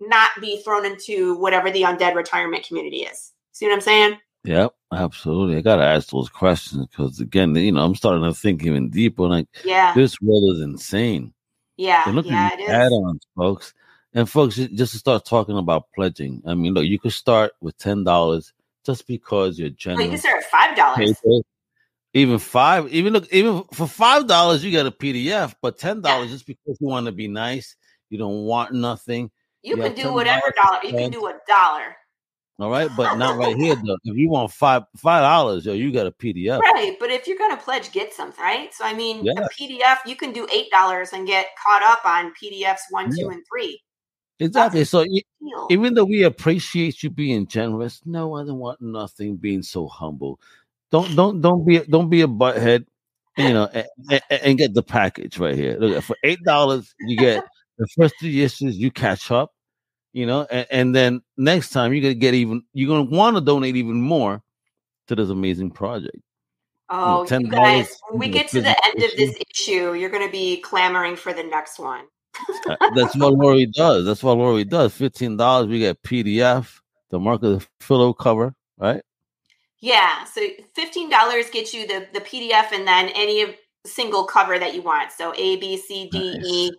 not 0.00 0.30
be 0.40 0.62
thrown 0.62 0.86
into 0.86 1.36
whatever 1.36 1.70
the 1.70 1.82
undead 1.82 2.14
retirement 2.14 2.66
community 2.66 3.02
is. 3.02 3.32
See 3.52 3.66
what 3.66 3.74
I'm 3.74 3.80
saying? 3.80 4.18
Yep, 4.44 4.72
absolutely. 4.92 5.56
I 5.56 5.60
gotta 5.60 5.84
ask 5.84 6.08
those 6.08 6.30
questions 6.30 6.86
because 6.86 7.20
again, 7.20 7.54
you 7.54 7.72
know, 7.72 7.84
I'm 7.84 7.94
starting 7.94 8.24
to 8.24 8.32
think 8.32 8.64
even 8.64 8.88
deeper. 8.88 9.28
Like, 9.28 9.48
yeah, 9.64 9.92
this 9.94 10.20
world 10.22 10.56
is 10.56 10.62
insane. 10.62 11.34
Yeah, 11.80 12.04
so 12.04 12.10
look 12.10 12.26
yeah, 12.26 12.50
at 12.52 12.60
add-ons, 12.60 13.26
folks. 13.34 13.72
And 14.12 14.28
folks, 14.28 14.56
just 14.56 14.92
to 14.92 14.98
start 14.98 15.24
talking 15.24 15.56
about 15.56 15.84
pledging. 15.94 16.42
I 16.44 16.52
mean, 16.52 16.74
look, 16.74 16.84
you 16.84 16.98
could 16.98 17.14
start 17.14 17.52
with 17.62 17.78
ten 17.78 18.04
dollars 18.04 18.52
just 18.84 19.06
because 19.06 19.58
you're 19.58 19.70
generous. 19.70 19.96
Well, 19.96 20.04
you 20.04 20.10
can 20.10 20.18
start 20.18 20.44
at 20.44 20.50
five 20.50 20.76
dollars. 20.76 21.42
Even 22.12 22.38
five, 22.38 22.92
even 22.92 23.14
look, 23.14 23.32
even 23.32 23.64
for 23.72 23.86
five 23.86 24.26
dollars, 24.26 24.62
you 24.62 24.70
get 24.70 24.84
a 24.84 24.90
PDF. 24.90 25.54
But 25.62 25.78
ten 25.78 26.02
dollars, 26.02 26.26
yeah. 26.26 26.34
just 26.34 26.46
because 26.46 26.76
you 26.80 26.86
want 26.86 27.06
to 27.06 27.12
be 27.12 27.28
nice, 27.28 27.76
you 28.10 28.18
don't 28.18 28.44
want 28.44 28.74
nothing. 28.74 29.30
You, 29.62 29.76
you 29.76 29.82
can 29.82 29.94
do 29.94 30.12
whatever 30.12 30.52
dollar. 30.54 30.80
You 30.84 30.90
can 30.92 31.10
do 31.10 31.26
a 31.28 31.38
dollar. 31.48 31.96
All 32.60 32.70
right, 32.70 32.90
but 32.94 33.14
not 33.14 33.38
right 33.38 33.56
here 33.56 33.74
though. 33.74 33.96
If 34.04 34.18
you 34.18 34.28
want 34.28 34.52
five 34.52 34.82
five 34.96 35.22
dollars, 35.22 35.64
yo, 35.64 35.72
you 35.72 35.90
got 35.90 36.06
a 36.06 36.10
PDF. 36.10 36.60
Right, 36.60 36.94
but 37.00 37.10
if 37.10 37.26
you're 37.26 37.38
gonna 37.38 37.56
pledge, 37.56 37.90
get 37.90 38.12
something, 38.12 38.42
right? 38.44 38.68
So 38.74 38.84
I 38.84 38.92
mean, 38.92 39.24
yeah. 39.24 39.32
a 39.32 39.48
PDF, 39.48 39.96
you 40.04 40.14
can 40.14 40.32
do 40.32 40.46
eight 40.52 40.70
dollars 40.70 41.14
and 41.14 41.26
get 41.26 41.46
caught 41.66 41.82
up 41.82 42.04
on 42.04 42.34
PDFs 42.34 42.80
one, 42.90 43.10
yeah. 43.16 43.24
two, 43.24 43.30
and 43.30 43.42
three. 43.50 43.80
Exactly. 44.40 44.80
That's 44.80 44.90
so 44.90 45.06
even 45.70 45.94
though 45.94 46.04
we 46.04 46.22
appreciate 46.24 47.02
you 47.02 47.08
being 47.08 47.46
generous, 47.46 48.02
no, 48.04 48.36
I 48.36 48.44
don't 48.44 48.58
want 48.58 48.82
nothing 48.82 49.36
being 49.36 49.62
so 49.62 49.88
humble. 49.88 50.38
Don't 50.90 51.16
don't 51.16 51.40
don't 51.40 51.64
be 51.66 51.78
don't 51.78 52.10
be 52.10 52.20
a 52.20 52.28
butthead, 52.28 52.84
you 53.38 53.54
know, 53.54 53.70
and, 53.72 53.86
and, 54.10 54.22
and 54.30 54.58
get 54.58 54.74
the 54.74 54.82
package 54.82 55.38
right 55.38 55.54
here. 55.54 55.78
Look, 55.78 56.04
for 56.04 56.16
eight 56.24 56.42
dollars, 56.44 56.94
you 57.00 57.16
get 57.16 57.42
the 57.78 57.86
first 57.96 58.16
three 58.20 58.42
issues. 58.42 58.76
You 58.76 58.90
catch 58.90 59.30
up 59.30 59.52
you 60.12 60.26
know, 60.26 60.46
and, 60.50 60.66
and 60.70 60.94
then 60.94 61.22
next 61.36 61.70
time 61.70 61.92
you're 61.92 62.02
gonna 62.02 62.14
get 62.14 62.34
even 62.34 62.62
you're 62.72 62.88
gonna 62.88 63.16
want 63.16 63.36
to 63.36 63.40
donate 63.40 63.76
even 63.76 64.00
more 64.00 64.42
to 65.08 65.14
this 65.14 65.30
amazing 65.30 65.70
project. 65.70 66.18
Oh, 66.88 67.24
you, 67.24 67.30
know, 67.30 67.38
you 67.38 67.50
guys, 67.50 67.96
when 68.08 68.18
we 68.18 68.28
get 68.28 68.48
to 68.48 68.60
the 68.60 68.76
end 68.84 69.02
of 69.02 69.16
this 69.16 69.36
issue, 69.50 69.94
you're 69.94 70.10
gonna 70.10 70.30
be 70.30 70.60
clamoring 70.60 71.16
for 71.16 71.32
the 71.32 71.44
next 71.44 71.78
one. 71.78 72.06
Uh, 72.68 72.76
that's 72.94 73.16
what 73.16 73.34
Laurie 73.34 73.66
does. 73.66 74.04
That's 74.04 74.22
what 74.22 74.38
Laurie 74.38 74.64
does. 74.64 74.92
Fifteen 74.94 75.36
dollars, 75.36 75.68
we 75.68 75.80
get 75.80 76.02
PDF, 76.02 76.80
the 77.10 77.18
mark 77.18 77.42
of 77.42 77.60
the 77.60 77.66
pillow 77.86 78.12
cover, 78.12 78.54
right? 78.78 79.02
Yeah. 79.80 80.24
So 80.24 80.42
fifteen 80.74 81.10
dollars 81.10 81.50
gets 81.50 81.72
you 81.72 81.86
the 81.86 82.08
the 82.12 82.20
PDF 82.20 82.72
and 82.72 82.86
then 82.86 83.10
any 83.14 83.56
single 83.86 84.24
cover 84.24 84.58
that 84.58 84.74
you 84.74 84.82
want. 84.82 85.12
So 85.12 85.32
A, 85.36 85.56
B, 85.56 85.76
C, 85.76 86.08
D, 86.10 86.34
nice. 86.34 86.46
E 86.46 86.72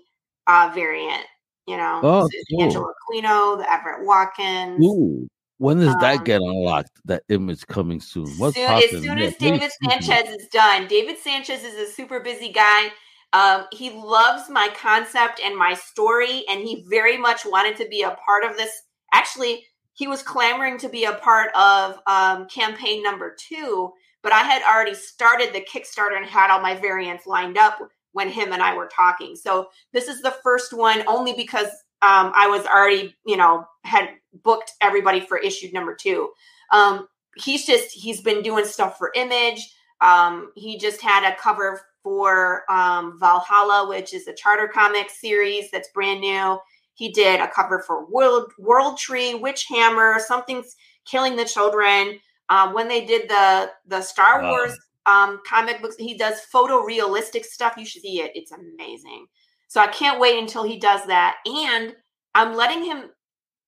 uh, 0.47 0.71
variant. 0.73 1.25
You 1.71 1.77
know, 1.77 2.01
oh, 2.03 2.29
cool. 2.49 2.63
Angelo 2.63 2.93
Aquino, 3.09 3.57
the 3.57 3.71
Everett 3.71 4.05
Watkins. 4.05 4.85
Ooh. 4.85 5.25
When 5.57 5.77
does 5.77 5.93
um, 5.93 6.01
that 6.01 6.25
get 6.25 6.41
unlocked? 6.41 6.89
That 7.05 7.23
image 7.29 7.65
coming 7.65 8.01
soon? 8.01 8.27
What's 8.37 8.57
soon, 8.57 8.65
as 8.65 8.89
soon 8.89 9.19
as 9.19 9.35
David 9.37 9.71
Sanchez 9.81 10.35
is 10.35 10.47
done. 10.47 10.87
David 10.87 11.17
Sanchez 11.17 11.63
is 11.63 11.75
a 11.75 11.89
super 11.89 12.19
busy 12.19 12.51
guy. 12.51 12.89
Um, 13.31 13.67
he 13.71 13.91
loves 13.91 14.49
my 14.49 14.67
concept 14.75 15.39
and 15.39 15.55
my 15.55 15.75
story, 15.75 16.43
and 16.49 16.59
he 16.59 16.83
very 16.89 17.17
much 17.17 17.45
wanted 17.45 17.77
to 17.77 17.87
be 17.87 18.01
a 18.01 18.17
part 18.25 18.43
of 18.43 18.57
this. 18.57 18.71
Actually, 19.13 19.63
he 19.93 20.07
was 20.07 20.21
clamoring 20.21 20.77
to 20.79 20.89
be 20.89 21.05
a 21.05 21.13
part 21.13 21.55
of 21.55 21.99
um, 22.05 22.47
campaign 22.49 23.01
number 23.01 23.33
two, 23.39 23.93
but 24.23 24.33
I 24.33 24.39
had 24.43 24.63
already 24.63 24.95
started 24.95 25.53
the 25.53 25.61
Kickstarter 25.61 26.17
and 26.17 26.25
had 26.25 26.51
all 26.51 26.59
my 26.59 26.75
variants 26.75 27.25
lined 27.25 27.57
up 27.57 27.79
when 28.13 28.29
him 28.29 28.51
and 28.53 28.61
I 28.61 28.75
were 28.75 28.89
talking. 28.93 29.35
So 29.35 29.69
this 29.93 30.07
is 30.07 30.21
the 30.21 30.35
first 30.43 30.73
one 30.73 31.03
only 31.07 31.33
because 31.33 31.67
um, 32.01 32.31
I 32.35 32.47
was 32.47 32.65
already, 32.65 33.15
you 33.25 33.37
know, 33.37 33.65
had 33.83 34.09
booked 34.43 34.73
everybody 34.81 35.19
for 35.19 35.37
issue 35.37 35.69
number 35.71 35.95
two. 35.95 36.31
Um, 36.71 37.07
he's 37.37 37.65
just 37.65 37.91
he's 37.91 38.21
been 38.21 38.41
doing 38.41 38.65
stuff 38.65 38.97
for 38.97 39.11
Image. 39.15 39.73
Um, 40.01 40.51
he 40.55 40.77
just 40.77 41.01
had 41.01 41.31
a 41.31 41.35
cover 41.35 41.81
for 42.03 42.63
um, 42.71 43.17
Valhalla, 43.19 43.87
which 43.87 44.13
is 44.13 44.27
a 44.27 44.33
charter 44.33 44.67
comic 44.67 45.09
series 45.09 45.69
that's 45.69 45.89
brand 45.89 46.21
new. 46.21 46.57
He 46.95 47.11
did 47.11 47.39
a 47.39 47.47
cover 47.47 47.79
for 47.79 48.09
World 48.11 48.51
World 48.57 48.97
Tree, 48.97 49.35
Witch 49.35 49.65
Hammer, 49.69 50.17
something's 50.19 50.75
killing 51.05 51.35
the 51.35 51.45
children. 51.45 52.19
Um, 52.49 52.73
when 52.73 52.87
they 52.87 53.05
did 53.05 53.29
the 53.29 53.71
the 53.87 54.01
Star 54.01 54.41
wow. 54.41 54.51
Wars 54.51 54.77
um, 55.05 55.39
comic 55.47 55.81
books. 55.81 55.95
He 55.97 56.17
does 56.17 56.41
photorealistic 56.53 57.45
stuff. 57.45 57.75
You 57.77 57.85
should 57.85 58.01
see 58.01 58.21
it. 58.21 58.31
It's 58.35 58.51
amazing. 58.51 59.27
So 59.67 59.79
I 59.79 59.87
can't 59.87 60.19
wait 60.19 60.37
until 60.37 60.63
he 60.63 60.77
does 60.77 61.05
that. 61.07 61.37
And 61.45 61.95
I'm 62.35 62.55
letting 62.55 62.83
him 62.83 63.09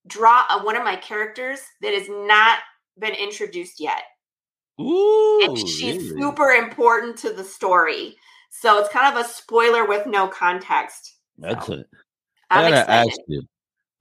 draw 0.07 0.43
a, 0.49 0.63
one 0.63 0.75
of 0.75 0.84
my 0.84 0.95
characters 0.95 1.59
that 1.81 1.93
has 1.93 2.07
not 2.09 2.59
been 2.99 3.13
introduced 3.13 3.79
yet. 3.79 4.03
Ooh, 4.81 5.41
and 5.43 5.57
she's 5.57 6.09
really? 6.09 6.21
super 6.21 6.49
important 6.49 7.17
to 7.19 7.31
the 7.31 7.43
story. 7.43 8.15
So 8.49 8.79
it's 8.79 8.89
kind 8.89 9.15
of 9.15 9.23
a 9.23 9.27
spoiler 9.27 9.86
with 9.86 10.05
no 10.05 10.27
context. 10.27 11.15
That's 11.38 11.67
so. 11.67 11.73
it. 11.73 11.88
I 12.49 12.69
gotta 12.69 12.81
excited. 12.81 13.09
ask 13.11 13.19
you. 13.27 13.41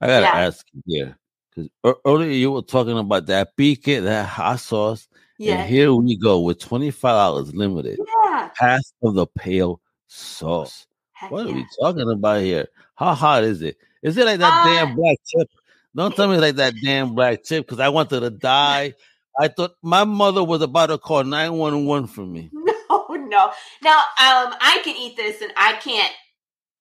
I 0.01 0.07
gotta 0.07 0.21
yeah. 0.21 0.45
ask 0.45 0.65
you 0.73 0.81
here 0.85 1.17
because 1.49 1.69
earlier 2.05 2.31
you 2.31 2.51
were 2.51 2.61
talking 2.61 2.97
about 2.97 3.27
that 3.27 3.55
beacon, 3.55 4.05
that 4.05 4.27
hot 4.27 4.59
sauce. 4.59 5.07
Yeah. 5.43 5.61
And 5.61 5.69
here 5.69 5.93
we 5.93 6.15
go 6.15 6.39
with 6.39 6.59
$25 6.59 7.53
limited. 7.53 7.99
Yeah. 8.25 8.49
Half 8.55 8.83
of 9.03 9.15
the 9.15 9.27
pale 9.27 9.81
sauce. 10.07 10.87
Heck 11.11 11.31
what 11.31 11.45
yeah. 11.45 11.51
are 11.51 11.55
we 11.55 11.67
talking 11.81 12.09
about 12.09 12.41
here? 12.41 12.67
How 12.95 13.13
hot 13.13 13.43
is 13.43 13.61
it? 13.61 13.77
Is 14.01 14.17
it 14.17 14.25
like 14.25 14.39
that 14.39 14.65
uh, 14.65 14.65
damn 14.65 14.95
black 14.95 15.17
chip? 15.25 15.49
Don't 15.95 16.15
tell 16.15 16.29
me 16.29 16.37
like 16.37 16.55
that 16.55 16.73
damn 16.81 17.13
black 17.13 17.43
chip 17.43 17.65
because 17.65 17.79
I 17.79 17.89
wanted 17.89 18.21
to 18.21 18.29
die. 18.29 18.93
I 19.39 19.47
thought 19.49 19.75
my 19.81 20.05
mother 20.05 20.43
was 20.43 20.61
about 20.61 20.87
to 20.87 20.97
call 20.97 21.23
911 21.23 22.07
for 22.07 22.25
me. 22.25 22.49
No, 22.89 23.07
no. 23.09 23.51
Now, 23.81 23.97
um, 23.97 24.53
I 24.61 24.79
can 24.83 24.95
eat 24.95 25.15
this 25.15 25.41
and 25.41 25.51
I 25.57 25.73
can't 25.73 26.13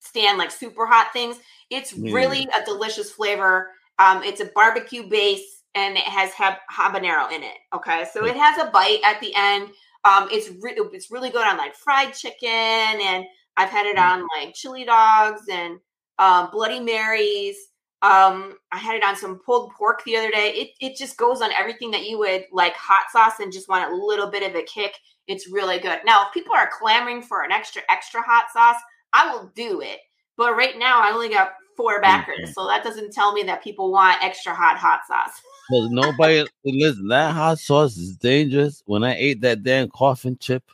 stand 0.00 0.36
like 0.36 0.50
super 0.50 0.84
hot 0.84 1.10
things. 1.12 1.38
It's 1.70 1.96
yeah. 1.96 2.12
really 2.12 2.46
a 2.54 2.64
delicious 2.66 3.10
flavor. 3.10 3.70
Um, 3.98 4.22
it's 4.22 4.40
a 4.40 4.46
barbecue 4.46 5.08
base 5.08 5.61
and 5.74 5.96
it 5.96 6.04
has 6.04 6.30
habanero 6.32 7.30
in 7.32 7.42
it. 7.42 7.58
Okay, 7.74 8.04
so 8.12 8.24
it 8.24 8.36
has 8.36 8.58
a 8.58 8.70
bite 8.70 9.00
at 9.04 9.20
the 9.20 9.32
end. 9.34 9.70
Um, 10.04 10.28
it's 10.30 10.50
re- 10.60 10.76
it's 10.92 11.10
really 11.10 11.30
good 11.30 11.46
on 11.46 11.56
like 11.56 11.74
fried 11.74 12.12
chicken, 12.14 12.48
and 12.48 13.24
I've 13.56 13.70
had 13.70 13.86
it 13.86 13.96
mm. 13.96 14.02
on 14.02 14.26
like 14.36 14.54
chili 14.54 14.84
dogs 14.84 15.42
and 15.50 15.78
um, 16.18 16.50
Bloody 16.50 16.80
Marys. 16.80 17.56
Um, 18.02 18.54
I 18.72 18.78
had 18.78 18.96
it 18.96 19.04
on 19.04 19.14
some 19.14 19.38
pulled 19.46 19.70
pork 19.72 20.02
the 20.04 20.16
other 20.16 20.30
day. 20.30 20.52
It 20.54 20.70
it 20.80 20.96
just 20.96 21.16
goes 21.16 21.40
on 21.40 21.52
everything 21.52 21.90
that 21.92 22.06
you 22.06 22.18
would 22.18 22.46
like 22.52 22.74
hot 22.74 23.04
sauce 23.12 23.40
and 23.40 23.52
just 23.52 23.68
want 23.68 23.90
a 23.90 23.96
little 23.96 24.30
bit 24.30 24.48
of 24.48 24.56
a 24.56 24.62
kick. 24.64 24.94
It's 25.28 25.50
really 25.50 25.78
good. 25.78 26.00
Now, 26.04 26.26
if 26.26 26.34
people 26.34 26.54
are 26.54 26.68
clamoring 26.78 27.22
for 27.22 27.42
an 27.44 27.52
extra 27.52 27.82
extra 27.88 28.20
hot 28.22 28.46
sauce, 28.52 28.80
I 29.12 29.32
will 29.32 29.52
do 29.54 29.80
it. 29.80 30.00
But 30.36 30.56
right 30.56 30.78
now, 30.78 31.00
I 31.00 31.12
only 31.12 31.28
got 31.28 31.52
four 31.76 32.00
backers, 32.00 32.40
mm-hmm. 32.42 32.52
so 32.52 32.66
that 32.66 32.82
doesn't 32.82 33.12
tell 33.12 33.32
me 33.32 33.44
that 33.44 33.62
people 33.62 33.92
want 33.92 34.22
extra 34.24 34.52
hot 34.52 34.76
hot 34.76 35.00
sauce. 35.06 35.40
Because 35.68 35.90
nobody 35.90 36.46
listen, 36.64 37.08
that 37.08 37.32
hot 37.32 37.58
sauce 37.58 37.96
is 37.96 38.16
dangerous. 38.16 38.82
When 38.86 39.04
I 39.04 39.14
ate 39.14 39.40
that 39.42 39.62
damn 39.62 39.88
coffin 39.88 40.36
chip, 40.38 40.64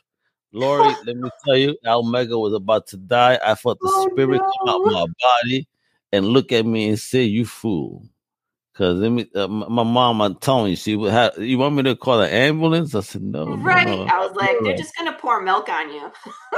Laurie, 0.51 0.95
let 1.05 1.15
me 1.15 1.29
tell 1.45 1.57
you, 1.57 1.77
Al 1.85 2.03
Mega 2.03 2.37
was 2.37 2.53
about 2.53 2.87
to 2.87 2.97
die. 2.97 3.39
I 3.45 3.55
felt 3.55 3.79
the 3.79 3.89
oh, 3.89 4.09
spirit 4.11 4.41
no. 4.41 4.51
come 4.59 4.75
out 4.75 4.91
my 4.91 5.05
body 5.21 5.67
and 6.11 6.27
look 6.27 6.51
at 6.51 6.65
me 6.65 6.89
and 6.89 6.99
say, 6.99 7.23
"You 7.23 7.45
fool." 7.45 8.03
Cause 8.79 8.97
let 8.97 9.09
me, 9.09 9.29
uh, 9.35 9.47
my 9.47 9.83
mom, 9.83 10.21
I'm 10.21 10.35
telling 10.35 10.69
you, 10.69 10.77
she 10.77 10.95
would 10.95 11.11
have. 11.11 11.37
You 11.37 11.57
want 11.57 11.75
me 11.75 11.83
to 11.83 11.97
call 11.97 12.21
an 12.21 12.29
ambulance? 12.29 12.95
I 12.95 13.01
said 13.01 13.23
no. 13.23 13.57
Right. 13.57 13.85
No, 13.85 14.05
I 14.05 14.25
was 14.25 14.33
like, 14.37 14.55
they're 14.63 14.77
just 14.77 14.95
gonna 14.95 15.17
pour 15.19 15.41
milk 15.41 15.67
on 15.67 15.91
you. 15.91 16.09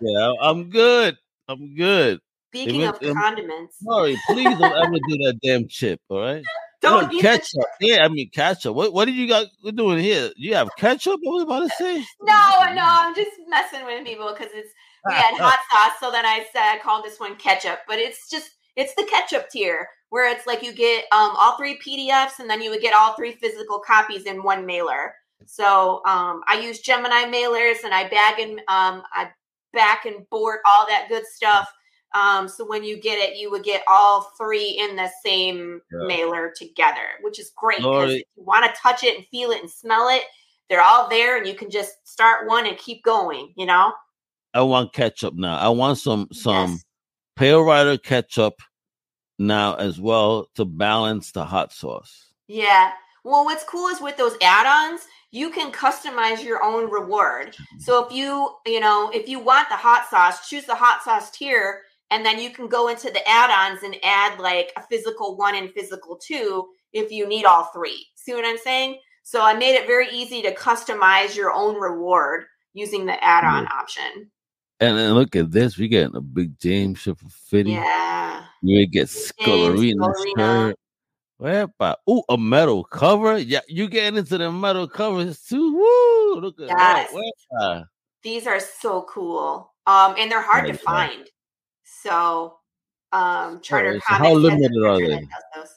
yeah, 0.00 0.32
I'm 0.40 0.70
good. 0.70 1.18
I'm 1.48 1.74
good. 1.74 2.20
Speaking 2.52 2.84
of 2.84 3.00
condiments, 3.00 3.78
sorry, 3.80 4.16
please 4.28 4.56
don't 4.58 4.72
ever 4.76 4.94
do 5.08 5.16
that 5.24 5.40
damn 5.42 5.66
chip. 5.66 6.00
All 6.08 6.20
right. 6.20 6.44
Don't 6.80 7.12
no, 7.12 7.20
ketchup. 7.20 7.66
Yeah, 7.80 8.04
I 8.04 8.08
mean 8.08 8.30
ketchup. 8.30 8.74
What 8.74 8.92
what 8.92 9.04
did 9.04 9.14
you 9.14 9.28
got 9.28 9.46
doing 9.74 9.98
here? 9.98 10.30
You 10.36 10.54
have 10.54 10.70
ketchup? 10.78 11.20
What 11.22 11.34
was 11.34 11.42
about 11.42 11.60
to 11.60 11.70
say? 11.76 11.98
No, 12.22 12.72
no, 12.72 12.84
I'm 12.84 13.14
just 13.14 13.32
messing 13.48 13.84
with 13.84 14.06
people 14.06 14.32
because 14.32 14.52
it's 14.54 14.70
we 15.06 15.14
had 15.14 15.34
hot 15.38 15.58
sauce. 15.70 16.00
So 16.00 16.10
then 16.10 16.24
I 16.24 16.46
said 16.52 16.62
I 16.62 16.78
called 16.82 17.04
this 17.04 17.20
one 17.20 17.36
ketchup, 17.36 17.80
but 17.86 17.98
it's 17.98 18.30
just 18.30 18.50
it's 18.76 18.94
the 18.94 19.04
ketchup 19.04 19.50
tier 19.50 19.88
where 20.08 20.32
it's 20.32 20.46
like 20.46 20.62
you 20.62 20.72
get 20.72 21.04
um, 21.12 21.32
all 21.36 21.56
three 21.56 21.78
PDFs 21.78 22.38
and 22.38 22.48
then 22.48 22.62
you 22.62 22.70
would 22.70 22.80
get 22.80 22.94
all 22.94 23.14
three 23.14 23.32
physical 23.32 23.78
copies 23.78 24.24
in 24.24 24.42
one 24.42 24.66
mailer. 24.66 25.14
So 25.46 26.02
um, 26.06 26.42
I 26.48 26.60
use 26.62 26.80
Gemini 26.80 27.24
mailers 27.24 27.84
and 27.84 27.94
I 27.94 28.08
bag 28.08 28.38
and 28.40 28.58
um, 28.68 29.02
I 29.14 29.30
back 29.72 30.04
and 30.04 30.28
board 30.30 30.60
all 30.66 30.86
that 30.88 31.06
good 31.08 31.26
stuff 31.26 31.72
um, 32.14 32.48
so 32.48 32.66
when 32.66 32.82
you 32.82 33.00
get 33.00 33.18
it, 33.18 33.36
you 33.36 33.50
would 33.50 33.62
get 33.62 33.82
all 33.86 34.32
three 34.36 34.78
in 34.80 34.96
the 34.96 35.08
same 35.24 35.80
yeah. 35.92 36.06
mailer 36.06 36.52
together, 36.56 37.06
which 37.22 37.38
is 37.38 37.52
great 37.56 37.78
because 37.78 38.14
you 38.14 38.24
want 38.36 38.64
to 38.64 38.80
touch 38.80 39.04
it 39.04 39.16
and 39.16 39.26
feel 39.28 39.50
it 39.50 39.60
and 39.60 39.70
smell 39.70 40.08
it, 40.08 40.22
they're 40.68 40.82
all 40.82 41.08
there, 41.08 41.36
and 41.36 41.46
you 41.46 41.54
can 41.54 41.70
just 41.70 42.06
start 42.06 42.48
one 42.48 42.66
and 42.66 42.78
keep 42.78 43.02
going. 43.04 43.52
You 43.56 43.66
know. 43.66 43.92
I 44.54 44.62
want 44.62 44.92
ketchup 44.92 45.34
now. 45.34 45.56
I 45.56 45.68
want 45.68 45.98
some 45.98 46.28
some 46.32 46.72
yes. 46.72 46.84
pale 47.36 47.62
rider 47.62 47.96
ketchup 47.96 48.54
now 49.38 49.74
as 49.74 50.00
well 50.00 50.48
to 50.56 50.64
balance 50.64 51.32
the 51.32 51.44
hot 51.44 51.72
sauce. 51.72 52.32
Yeah. 52.46 52.92
Well, 53.24 53.44
what's 53.44 53.64
cool 53.64 53.88
is 53.88 54.00
with 54.00 54.16
those 54.16 54.36
add-ons, 54.42 55.02
you 55.30 55.50
can 55.50 55.70
customize 55.72 56.42
your 56.42 56.62
own 56.64 56.90
reward. 56.90 57.56
So 57.78 58.04
if 58.04 58.12
you, 58.12 58.50
you 58.66 58.80
know, 58.80 59.10
if 59.12 59.28
you 59.28 59.38
want 59.38 59.68
the 59.68 59.76
hot 59.76 60.08
sauce, 60.10 60.48
choose 60.48 60.64
the 60.64 60.74
hot 60.74 61.02
sauce 61.02 61.30
tier, 61.30 61.82
and 62.10 62.24
then 62.24 62.38
you 62.40 62.50
can 62.50 62.68
go 62.68 62.88
into 62.88 63.10
the 63.10 63.26
add-ons 63.28 63.82
and 63.82 63.96
add 64.02 64.38
like 64.40 64.72
a 64.76 64.82
physical 64.82 65.36
one 65.36 65.54
and 65.54 65.70
physical 65.72 66.16
two 66.16 66.68
if 66.92 67.10
you 67.10 67.26
need 67.26 67.44
all 67.44 67.64
three. 67.72 68.06
See 68.14 68.34
what 68.34 68.44
I'm 68.44 68.58
saying? 68.58 68.98
So 69.22 69.42
I 69.42 69.54
made 69.54 69.74
it 69.76 69.86
very 69.86 70.08
easy 70.10 70.42
to 70.42 70.54
customize 70.54 71.36
your 71.36 71.52
own 71.52 71.80
reward 71.80 72.44
using 72.72 73.06
the 73.06 73.22
add-on 73.22 73.64
Yeah. 73.64 73.68
option. 73.72 74.30
And 74.80 74.96
then 74.96 75.12
look 75.12 75.36
at 75.36 75.50
this. 75.50 75.76
We 75.76 75.88
getting 75.88 76.16
a 76.16 76.20
big 76.20 76.58
James 76.58 76.98
Sheffield 76.98 77.32
Fitty. 77.32 77.72
Yeah. 77.72 78.44
We 78.62 78.86
get 78.86 79.08
shirt. 79.08 80.76
Wherepa? 81.40 81.96
Ooh, 82.08 82.22
a 82.28 82.36
metal 82.36 82.84
cover. 82.84 83.38
Yeah, 83.38 83.60
you 83.66 83.88
getting 83.88 84.18
into 84.18 84.36
the 84.36 84.52
metal 84.52 84.86
covers 84.88 85.42
too. 85.42 85.74
Woo! 85.74 86.40
Look 86.40 86.60
at 86.60 86.68
Yes. 86.68 87.10
that. 87.12 87.32
Wherepa? 87.52 87.84
These 88.22 88.46
are 88.46 88.60
so 88.60 89.02
cool. 89.02 89.72
Um, 89.86 90.14
and 90.18 90.30
they're 90.30 90.42
hard 90.42 90.66
Yeah, 90.66 90.72
to 90.74 90.78
find. 90.78 91.30
So 92.02 92.56
um 93.12 93.60
Charter 93.60 94.00
so 94.00 94.14
how 94.14 94.32
limited 94.32 94.82
are 94.84 94.98
they? 94.98 95.08
that 95.08 95.20
does 95.20 95.44
those. 95.54 95.74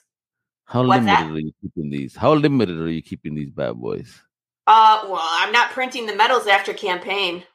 How 0.65 0.83
What's 0.83 1.05
limited 1.05 1.25
that? 1.25 1.31
are 1.31 1.39
you 1.39 1.51
keeping 1.61 1.89
these? 1.89 2.15
How 2.15 2.33
limited 2.33 2.77
are 2.79 2.89
you 2.89 3.01
keeping 3.01 3.35
these 3.35 3.49
bad 3.49 3.73
boys? 3.73 4.21
Uh 4.67 5.01
well, 5.05 5.21
I'm 5.21 5.51
not 5.51 5.71
printing 5.71 6.05
the 6.05 6.15
medals 6.15 6.47
after 6.47 6.73
campaign. 6.73 7.43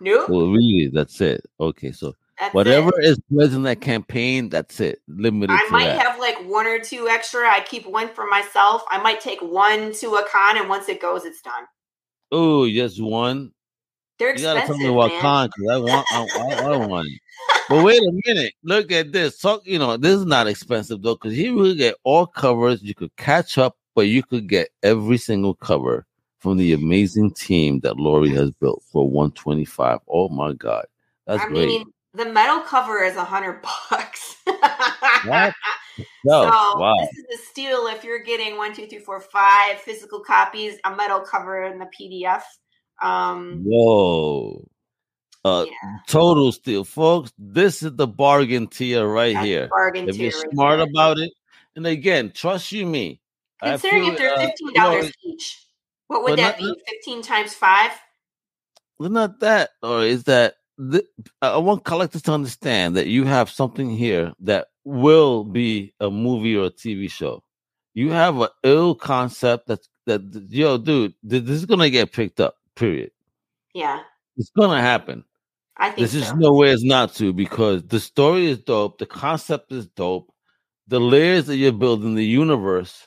Nope. 0.00 0.28
Well, 0.28 0.46
really, 0.46 0.88
that's 0.94 1.20
it. 1.20 1.44
Okay, 1.58 1.90
so 1.90 2.14
That's 2.38 2.54
whatever 2.54 2.90
it. 3.00 3.04
is 3.04 3.18
present 3.34 3.56
in 3.56 3.62
that 3.64 3.80
campaign, 3.80 4.48
that's 4.48 4.78
it. 4.78 5.02
Limited 5.08 5.52
I 5.52 5.68
might 5.72 5.86
that. 5.88 6.06
have 6.06 6.20
like 6.20 6.36
one 6.48 6.68
or 6.68 6.78
two 6.78 7.08
extra. 7.08 7.48
I 7.50 7.62
keep 7.68 7.84
one 7.84 8.06
for 8.08 8.24
myself. 8.24 8.84
I 8.92 9.02
might 9.02 9.20
take 9.20 9.42
one 9.42 9.92
to 9.94 10.14
a 10.14 10.24
con, 10.30 10.56
and 10.56 10.68
once 10.68 10.88
it 10.88 11.02
goes, 11.02 11.24
it's 11.24 11.42
done. 11.42 11.64
Oh, 12.30 12.70
just 12.70 13.02
one. 13.02 13.50
They're 14.20 14.36
You 14.36 14.42
gotta 14.42 14.60
expensive, 14.60 14.76
tell 14.82 14.90
me 14.92 14.94
what 14.96 15.10
man. 15.10 15.20
con 15.20 15.48
because 15.48 15.68
I 15.72 15.78
want 15.78 16.06
I, 16.12 16.18
I, 16.20 16.72
I 16.74 16.76
want 16.76 17.08
it. 17.08 17.20
But 17.68 17.84
wait 17.84 18.00
a 18.00 18.12
minute, 18.26 18.54
look 18.62 18.90
at 18.92 19.12
this. 19.12 19.38
Talk, 19.38 19.62
you 19.64 19.78
know, 19.78 19.96
this 19.96 20.14
is 20.14 20.24
not 20.24 20.46
expensive 20.46 21.02
though, 21.02 21.14
because 21.14 21.36
you 21.36 21.54
will 21.54 21.74
get 21.74 21.96
all 22.04 22.26
covers. 22.26 22.82
You 22.82 22.94
could 22.94 23.14
catch 23.16 23.58
up, 23.58 23.76
but 23.94 24.02
you 24.02 24.22
could 24.22 24.48
get 24.48 24.70
every 24.82 25.18
single 25.18 25.54
cover 25.54 26.06
from 26.38 26.56
the 26.56 26.72
amazing 26.72 27.32
team 27.32 27.80
that 27.80 27.96
Laurie 27.96 28.32
has 28.32 28.50
built 28.52 28.82
for 28.90 29.08
125. 29.08 30.00
Oh 30.08 30.28
my 30.28 30.52
god, 30.54 30.86
that's 31.26 31.44
great. 31.44 31.48
I 31.48 31.52
great. 31.52 31.68
mean, 31.68 31.92
the 32.14 32.26
metal 32.26 32.60
cover 32.60 33.02
is 33.02 33.16
a 33.16 33.24
hundred 33.24 33.62
bucks. 33.90 34.36
What? 35.26 35.54
So 36.24 36.50
Oh, 36.52 36.76
wow. 36.78 36.94
this 37.00 37.18
is 37.18 37.40
a 37.40 37.44
steal 37.50 37.86
if 37.88 38.04
you're 38.04 38.22
getting 38.22 38.56
one, 38.56 38.72
two, 38.74 38.86
three, 38.86 39.00
four, 39.00 39.20
five 39.20 39.80
physical 39.80 40.20
copies, 40.20 40.78
a 40.84 40.94
metal 40.94 41.20
cover, 41.20 41.64
and 41.64 41.80
the 41.80 41.86
PDF. 41.86 42.42
Um, 43.02 43.64
Whoa. 43.64 44.64
Uh, 45.48 45.64
yeah, 45.64 45.98
total 46.06 46.52
steal, 46.52 46.84
folks. 46.84 47.32
This 47.38 47.82
is 47.82 47.96
the 47.96 48.06
bargain 48.06 48.66
tier 48.66 49.06
right 49.06 49.34
that's 49.34 49.46
here. 49.46 49.68
bargain 49.68 50.08
If 50.08 50.16
you're 50.16 50.30
tier 50.30 50.40
right 50.40 50.52
smart 50.52 50.80
about 50.80 51.18
it, 51.18 51.32
and 51.76 51.86
again, 51.86 52.32
trust 52.34 52.72
you 52.72 52.86
me. 52.86 53.20
Considering 53.62 54.04
feel, 54.04 54.12
if 54.12 54.18
they're 54.18 54.34
uh, 54.34 54.40
fifteen 54.40 54.68
you 54.68 54.74
know, 54.74 54.82
dollars 54.82 55.12
each, 55.24 55.66
what 56.08 56.22
would 56.24 56.38
that 56.38 56.60
not- 56.60 56.74
be? 56.76 56.82
Fifteen 56.86 57.22
times 57.22 57.54
five? 57.54 57.92
Well, 58.98 59.10
not 59.10 59.40
that, 59.40 59.70
or 59.82 60.02
is 60.02 60.24
that 60.24 60.54
the, 60.76 61.04
I 61.40 61.56
want 61.58 61.84
collectors 61.84 62.22
to 62.22 62.32
understand 62.32 62.96
that 62.96 63.06
you 63.06 63.24
have 63.24 63.48
something 63.50 63.90
here 63.90 64.32
that 64.40 64.68
will 64.84 65.44
be 65.44 65.94
a 66.00 66.10
movie 66.10 66.56
or 66.56 66.66
a 66.66 66.70
TV 66.70 67.10
show. 67.10 67.42
You 67.94 68.10
have 68.10 68.40
an 68.40 68.48
ill 68.64 68.94
concept 68.94 69.66
that's 69.66 69.88
that 70.06 70.22
yo, 70.48 70.78
dude, 70.78 71.14
this 71.22 71.48
is 71.48 71.66
gonna 71.66 71.90
get 71.90 72.12
picked 72.12 72.40
up. 72.40 72.56
Period. 72.74 73.10
Yeah, 73.74 74.00
It's 74.36 74.50
gonna 74.50 74.80
happen. 74.80 75.24
I 75.78 75.90
think 75.90 76.10
just 76.10 76.30
so. 76.30 76.34
no 76.36 76.52
way 76.52 76.70
it's 76.70 76.84
not 76.84 77.14
to 77.14 77.32
because 77.32 77.84
the 77.84 78.00
story 78.00 78.46
is 78.46 78.58
dope, 78.58 78.98
the 78.98 79.06
concept 79.06 79.70
is 79.72 79.86
dope, 79.86 80.32
the 80.88 80.98
layers 81.00 81.46
that 81.46 81.56
you're 81.56 81.72
building, 81.72 82.14
the 82.14 82.24
universe. 82.24 83.06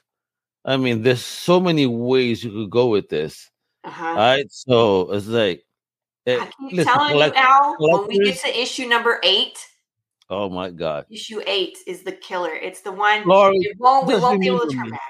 I 0.63 0.77
mean, 0.77 1.01
there's 1.01 1.23
so 1.23 1.59
many 1.59 1.85
ways 1.85 2.43
you 2.43 2.51
could 2.51 2.69
go 2.69 2.87
with 2.87 3.09
this. 3.09 3.49
Uh-huh. 3.83 4.07
All 4.07 4.15
right, 4.15 4.45
so 4.49 5.11
it's 5.11 5.27
like, 5.27 5.63
eh, 6.27 6.37
I 6.39 6.45
keep 6.45 6.77
listen, 6.77 6.93
telling 6.93 7.11
collect- 7.11 7.35
you, 7.35 7.41
Al, 7.41 7.75
when 7.79 8.07
we 8.07 8.19
get 8.19 8.39
to 8.39 8.61
issue 8.61 8.87
number 8.87 9.19
eight, 9.23 9.57
oh 10.29 10.49
my 10.49 10.69
god, 10.69 11.07
issue 11.09 11.41
eight 11.47 11.77
is 11.87 12.03
the 12.03 12.11
killer. 12.11 12.53
It's 12.53 12.81
the 12.81 12.91
one 12.91 13.27
Laurie, 13.27 13.57
we 13.57 13.73
won't, 13.79 14.07
we 14.07 14.15
won't 14.15 14.39
be 14.39 14.47
able 14.47 14.61
to 14.61 14.75
turn 14.75 14.85
me. 14.85 14.91
back. 14.91 15.01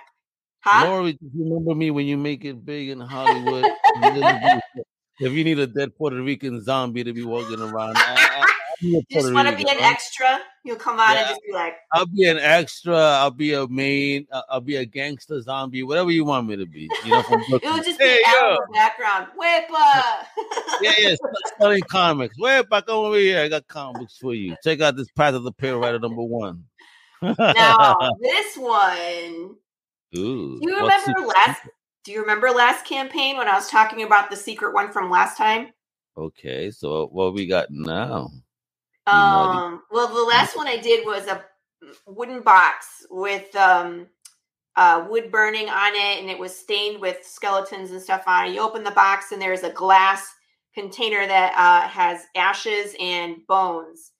Huh? 0.61 0.87
Laurie, 0.87 1.19
remember 1.35 1.75
me 1.75 1.91
when 1.91 2.05
you 2.05 2.17
make 2.17 2.45
it 2.45 2.63
big 2.63 2.89
in 2.89 2.99
Hollywood. 2.99 3.69
if 5.21 5.31
you 5.33 5.43
need 5.43 5.59
a 5.59 5.67
dead 5.67 5.95
Puerto 5.95 6.21
Rican 6.21 6.61
zombie 6.63 7.03
to 7.03 7.13
be 7.13 7.23
walking 7.23 7.59
around, 7.61 7.97
I, 7.97 8.15
I, 8.17 8.51
You 8.81 9.03
just 9.11 9.31
want 9.31 9.47
to 9.47 9.55
be 9.55 9.61
an 9.69 9.77
right? 9.77 9.91
extra. 9.91 10.39
You'll 10.63 10.75
come 10.75 10.99
on 10.99 11.15
and 11.15 11.27
just 11.27 11.41
be 11.45 11.53
like, 11.53 11.75
I'll 11.93 12.07
be 12.07 12.27
an 12.27 12.39
extra. 12.39 12.95
I'll 12.97 13.29
be 13.29 13.53
a 13.53 13.67
main. 13.67 14.25
uh, 14.31 14.41
I'll 14.49 14.59
be 14.59 14.75
a 14.77 14.85
gangster 14.85 15.39
zombie. 15.39 15.83
Whatever 15.83 16.09
you 16.09 16.25
want 16.25 16.47
me 16.47 16.55
to 16.55 16.65
be. 16.65 16.89
You 17.05 17.11
know, 17.11 17.21
from 17.21 17.41
it 17.47 17.49
Brooklyn. 17.49 17.73
would 17.73 17.85
just 17.85 17.99
be 17.99 18.05
hey, 18.05 18.19
yo. 18.25 18.49
in 18.49 18.55
the 18.55 18.67
background. 18.73 19.27
Wepa! 19.39 20.25
Yeah, 20.81 20.93
yeah. 20.97 21.15
Selling 21.59 21.81
comics. 21.81 22.35
Wait, 22.39 22.67
come 22.71 22.83
over 22.87 23.17
here. 23.17 23.41
I 23.41 23.49
got 23.49 23.67
comics 23.67 24.17
for 24.17 24.33
you. 24.33 24.55
Check 24.63 24.81
out 24.81 24.95
this 24.95 25.11
Path 25.11 25.35
of 25.35 25.43
the 25.43 25.51
Pale 25.51 25.77
Rider 25.79 25.99
number 25.99 26.23
one. 26.23 26.63
now, 27.21 27.95
this 28.19 28.57
one, 28.57 29.57
Ooh, 30.17 30.59
do 30.59 30.59
you 30.61 30.75
remember 30.75 31.27
last? 31.27 31.61
Do 32.03 32.11
you 32.11 32.21
remember 32.21 32.49
last 32.49 32.85
campaign 32.85 33.37
when 33.37 33.47
I 33.47 33.53
was 33.53 33.69
talking 33.69 34.03
about 34.03 34.29
the 34.29 34.35
secret 34.35 34.73
one 34.73 34.91
from 34.91 35.11
last 35.11 35.37
time? 35.37 35.71
Okay, 36.17 36.71
so 36.71 37.07
what 37.07 37.33
we 37.33 37.45
got 37.45 37.67
now? 37.69 38.31
Um, 39.07 39.83
well, 39.91 40.07
the 40.07 40.23
last 40.23 40.57
one 40.57 40.67
I 40.67 40.77
did 40.77 41.05
was 41.05 41.27
a 41.27 41.43
wooden 42.07 42.41
box 42.41 43.05
with 43.09 43.55
um, 43.55 44.07
uh, 44.75 45.05
wood 45.09 45.31
burning 45.31 45.69
on 45.69 45.93
it, 45.93 46.19
and 46.19 46.29
it 46.29 46.37
was 46.37 46.55
stained 46.57 46.99
with 46.99 47.25
skeletons 47.25 47.91
and 47.91 48.01
stuff 48.01 48.23
on 48.27 48.47
it. 48.47 48.53
You 48.53 48.61
open 48.61 48.83
the 48.83 48.91
box, 48.91 49.31
and 49.31 49.41
there's 49.41 49.63
a 49.63 49.71
glass 49.71 50.33
container 50.73 51.27
that 51.27 51.53
uh, 51.55 51.87
has 51.87 52.25
ashes 52.35 52.95
and 52.99 53.45
bones. 53.47 54.11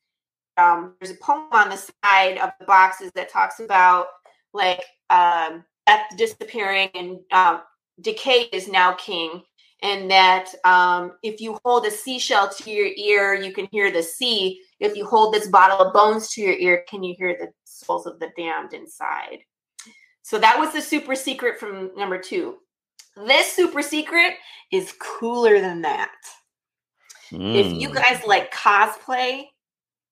Um, 0.58 0.96
there's 1.00 1.16
a 1.16 1.20
poem 1.20 1.48
on 1.52 1.70
the 1.70 1.78
side 2.04 2.38
of 2.38 2.52
the 2.60 2.66
boxes 2.66 3.12
that 3.16 3.32
talks 3.32 3.60
about 3.60 4.08
like 4.54 4.84
um, 5.10 5.64
death 5.88 6.06
disappearing 6.18 6.90
and 6.94 7.20
uh, 7.32 7.62
decay 8.02 8.50
is 8.52 8.68
now 8.68 8.94
king 8.94 9.44
and 9.84 10.10
that 10.12 10.54
um, 10.64 11.14
if 11.24 11.42
you 11.42 11.60
hold 11.66 11.86
a 11.86 11.92
seashell 11.92 12.50
to 12.50 12.70
your 12.70 12.90
ear, 12.98 13.34
you 13.34 13.52
can 13.52 13.68
hear 13.72 13.92
the 13.92 14.04
sea. 14.04 14.62
If 14.80 14.96
you 14.96 15.06
hold 15.06 15.34
this 15.34 15.48
bottle 15.48 15.80
of 15.80 15.94
bones 15.94 16.30
to 16.34 16.42
your 16.42 16.54
ear, 16.54 16.86
can 16.88 17.04
you 17.04 17.16
hear 17.18 17.36
the 17.40 17.52
souls 17.64 18.06
of 18.06 18.20
the 18.20 18.30
damned 18.38 18.74
inside? 18.74 19.40
So 20.22 20.38
that 20.38 20.60
was 20.60 20.72
the 20.72 20.82
super 20.82 21.16
secret 21.16 21.60
from 21.60 21.92
number 21.96 22.20
two. 22.20 22.58
This 23.18 23.52
super 23.52 23.82
secret 23.82 24.36
is 24.72 24.94
cooler 25.00 25.60
than 25.60 25.82
that. 25.82 26.12
If 27.32 27.82
you 27.82 27.90
Mm. 27.90 27.96
guys 27.96 28.24
like 28.26 28.54
cosplay, 28.54 29.48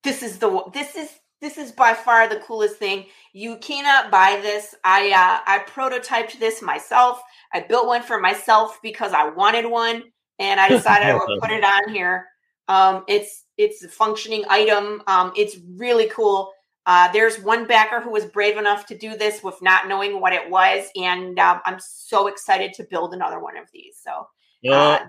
this 0.03 0.23
is 0.23 0.39
the 0.39 0.63
this 0.73 0.95
is 0.95 1.09
this 1.41 1.57
is 1.57 1.71
by 1.71 1.93
far 1.93 2.27
the 2.27 2.39
coolest 2.39 2.77
thing. 2.77 3.05
You 3.33 3.57
cannot 3.57 4.11
buy 4.11 4.39
this. 4.41 4.75
I 4.83 5.11
uh, 5.11 5.39
I 5.45 5.59
prototyped 5.59 6.39
this 6.39 6.61
myself. 6.61 7.21
I 7.53 7.61
built 7.61 7.87
one 7.87 8.03
for 8.03 8.19
myself 8.19 8.79
because 8.83 9.13
I 9.13 9.29
wanted 9.29 9.65
one, 9.65 10.03
and 10.37 10.59
I 10.59 10.69
decided 10.69 11.07
I 11.07 11.13
would 11.15 11.39
put 11.41 11.51
it 11.51 11.63
on 11.63 11.93
here. 11.93 12.27
Um, 12.67 13.03
it's 13.07 13.45
it's 13.57 13.83
a 13.83 13.89
functioning 13.89 14.43
item. 14.49 15.01
Um, 15.07 15.31
it's 15.35 15.57
really 15.75 16.07
cool. 16.09 16.51
Uh, 16.85 17.11
there's 17.11 17.39
one 17.39 17.67
backer 17.67 18.01
who 18.01 18.09
was 18.09 18.25
brave 18.25 18.57
enough 18.57 18.85
to 18.87 18.97
do 18.97 19.15
this 19.15 19.43
with 19.43 19.61
not 19.61 19.87
knowing 19.87 20.19
what 20.19 20.33
it 20.33 20.49
was, 20.49 20.87
and 20.95 21.37
um, 21.39 21.61
I'm 21.65 21.79
so 21.79 22.27
excited 22.27 22.73
to 22.73 22.87
build 22.89 23.13
another 23.13 23.39
one 23.39 23.57
of 23.57 23.65
these. 23.71 23.97
So 24.01 24.27
uh, 24.73 24.99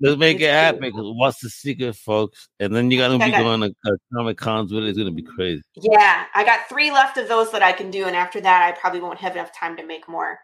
let's 0.00 0.18
make 0.18 0.40
it 0.40 0.50
happen. 0.50 0.92
cool. 0.92 1.16
What's 1.18 1.40
the 1.40 1.48
secret, 1.50 1.94
folks? 1.96 2.48
And 2.60 2.74
then 2.74 2.90
you're 2.90 3.06
gonna 3.08 3.24
be 3.24 3.30
got- 3.30 3.42
going 3.42 3.60
to 3.60 3.74
uh, 3.86 3.96
comic 4.14 4.36
cons 4.38 4.72
with 4.72 4.84
it. 4.84 4.88
It's 4.88 4.98
gonna 4.98 5.10
be 5.10 5.22
crazy. 5.22 5.62
Yeah, 5.76 6.24
I 6.34 6.44
got 6.44 6.68
three 6.68 6.90
left 6.90 7.16
of 7.18 7.28
those 7.28 7.50
that 7.52 7.62
I 7.62 7.72
can 7.72 7.90
do, 7.90 8.04
and 8.06 8.16
after 8.16 8.40
that, 8.40 8.62
I 8.62 8.78
probably 8.78 9.00
won't 9.00 9.18
have 9.20 9.32
enough 9.34 9.52
time 9.54 9.76
to 9.76 9.86
make 9.86 10.08
more. 10.08 10.38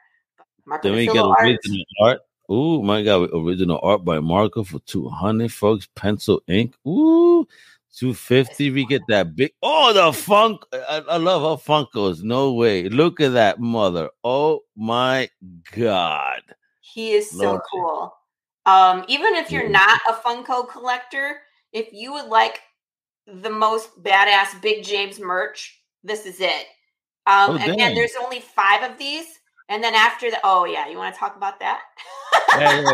Marco 0.66 0.88
Then 0.88 0.96
we 0.96 1.06
get 1.06 1.16
art. 1.16 1.38
original 1.42 1.84
art. 2.00 2.20
Ooh, 2.50 2.82
my 2.82 3.02
God, 3.02 3.30
original 3.32 3.80
art 3.82 4.04
by 4.04 4.20
Marco 4.20 4.62
for 4.64 4.78
200, 4.80 5.52
folks. 5.52 5.88
Pencil 5.94 6.42
ink. 6.48 6.74
Ooh, 6.86 7.46
250. 7.96 8.70
We 8.70 8.86
get 8.86 9.02
that 9.08 9.34
big. 9.34 9.52
Oh, 9.62 9.92
the 9.92 10.12
funk. 10.12 10.62
I, 10.72 11.02
I 11.08 11.16
love 11.16 11.42
her 11.42 11.72
Funkos. 11.72 12.22
No 12.22 12.52
way. 12.52 12.88
Look 12.88 13.20
at 13.20 13.32
that 13.32 13.60
mother. 13.60 14.10
Oh 14.24 14.60
my 14.76 15.30
God. 15.72 16.42
He 16.80 17.12
is 17.12 17.30
so 17.30 17.60
cool. 17.72 18.14
Um, 18.66 19.04
even 19.08 19.34
if 19.34 19.50
you're 19.50 19.68
not 19.68 20.00
a 20.08 20.12
Funko 20.12 20.68
collector, 20.68 21.40
if 21.72 21.88
you 21.92 22.12
would 22.12 22.26
like 22.26 22.60
the 23.26 23.50
most 23.50 24.02
badass 24.02 24.60
Big 24.60 24.84
James 24.84 25.18
merch, 25.18 25.80
this 26.02 26.26
is 26.26 26.40
it. 26.40 26.66
Um, 27.26 27.52
Oh, 27.52 27.54
again, 27.54 27.78
dang. 27.78 27.94
there's 27.94 28.14
only 28.20 28.40
five 28.40 28.88
of 28.88 28.98
these. 28.98 29.26
And 29.68 29.82
then 29.82 29.94
after 29.94 30.30
the, 30.30 30.38
oh 30.44 30.64
yeah, 30.64 30.88
you 30.88 30.98
want 30.98 31.14
to 31.14 31.18
talk 31.18 31.36
about 31.36 31.60
that? 31.60 31.80
yeah, 32.58 32.80
yeah. 32.80 32.90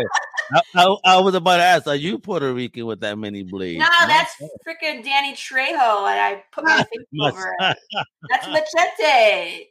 I, 0.75 0.83
I, 0.83 0.95
I, 1.05 1.19
was 1.19 1.35
about 1.35 1.57
to 1.57 1.63
ask, 1.63 1.87
are 1.87 1.95
you 1.95 2.17
Puerto 2.17 2.51
Rican 2.53 2.85
with 2.85 3.01
that 3.01 3.17
many 3.17 3.43
blades? 3.43 3.79
No, 3.79 4.07
that's 4.07 4.35
freaking 4.67 5.03
Danny 5.03 5.33
Trejo, 5.33 6.09
and 6.09 6.19
I 6.19 6.43
put 6.51 6.63
my 6.63 6.77
face 6.83 7.05
over 7.21 7.55
it. 7.59 7.77
That's 8.29 8.47
machete. 8.47 9.65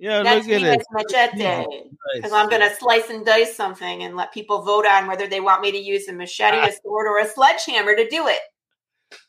Yeah, 0.00 0.22
that's 0.22 0.46
look 0.46 0.62
at 0.62 0.62
it. 0.62 0.86
machete. 0.92 1.90
Because 2.14 2.32
I'm 2.32 2.48
gonna 2.48 2.74
slice 2.74 3.10
and 3.10 3.24
dice 3.24 3.54
something 3.54 4.02
and 4.02 4.16
let 4.16 4.32
people 4.32 4.62
vote 4.62 4.86
on 4.86 5.06
whether 5.06 5.26
they 5.26 5.40
want 5.40 5.60
me 5.60 5.70
to 5.72 5.78
use 5.78 6.08
a 6.08 6.12
machete, 6.14 6.56
a 6.56 6.72
sword, 6.72 7.06
or 7.06 7.18
a 7.18 7.28
sledgehammer 7.28 7.94
to 7.94 8.08
do 8.08 8.26
it. 8.26 8.40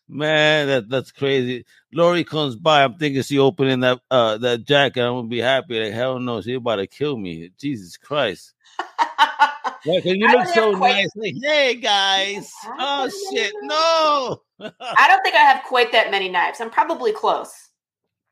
Man, 0.07 0.67
that 0.67 0.89
that's 0.89 1.11
crazy. 1.11 1.65
Laurie 1.93 2.23
comes 2.23 2.55
by. 2.55 2.85
I'm 2.85 2.93
thinking 2.93 3.21
she 3.21 3.37
opening 3.37 3.81
that 3.81 3.99
uh 4.09 4.37
that 4.37 4.63
jacket. 4.63 5.01
I'm 5.01 5.15
gonna 5.15 5.27
be 5.27 5.39
happy. 5.39 5.77
Like 5.77 5.91
hell 5.91 6.19
no, 6.19 6.39
she 6.41 6.53
about 6.53 6.77
to 6.77 6.87
kill 6.87 7.17
me. 7.17 7.51
Jesus 7.57 7.97
Christ. 7.97 8.53
yeah, 8.99 9.99
cause 9.99 10.05
you 10.05 10.25
look 10.25 10.47
so 10.47 10.77
quite... 10.77 10.93
nice. 10.93 11.09
Like, 11.17 11.35
hey 11.41 11.75
guys. 11.75 12.49
Oh 12.79 13.09
shit, 13.09 13.51
no. 13.63 14.41
I 14.59 15.07
don't 15.09 15.21
think 15.21 15.35
I 15.35 15.39
have 15.39 15.63
quite 15.65 15.91
that 15.91 16.11
many 16.11 16.29
knives. 16.29 16.61
I'm 16.61 16.69
probably 16.69 17.11
close. 17.11 17.70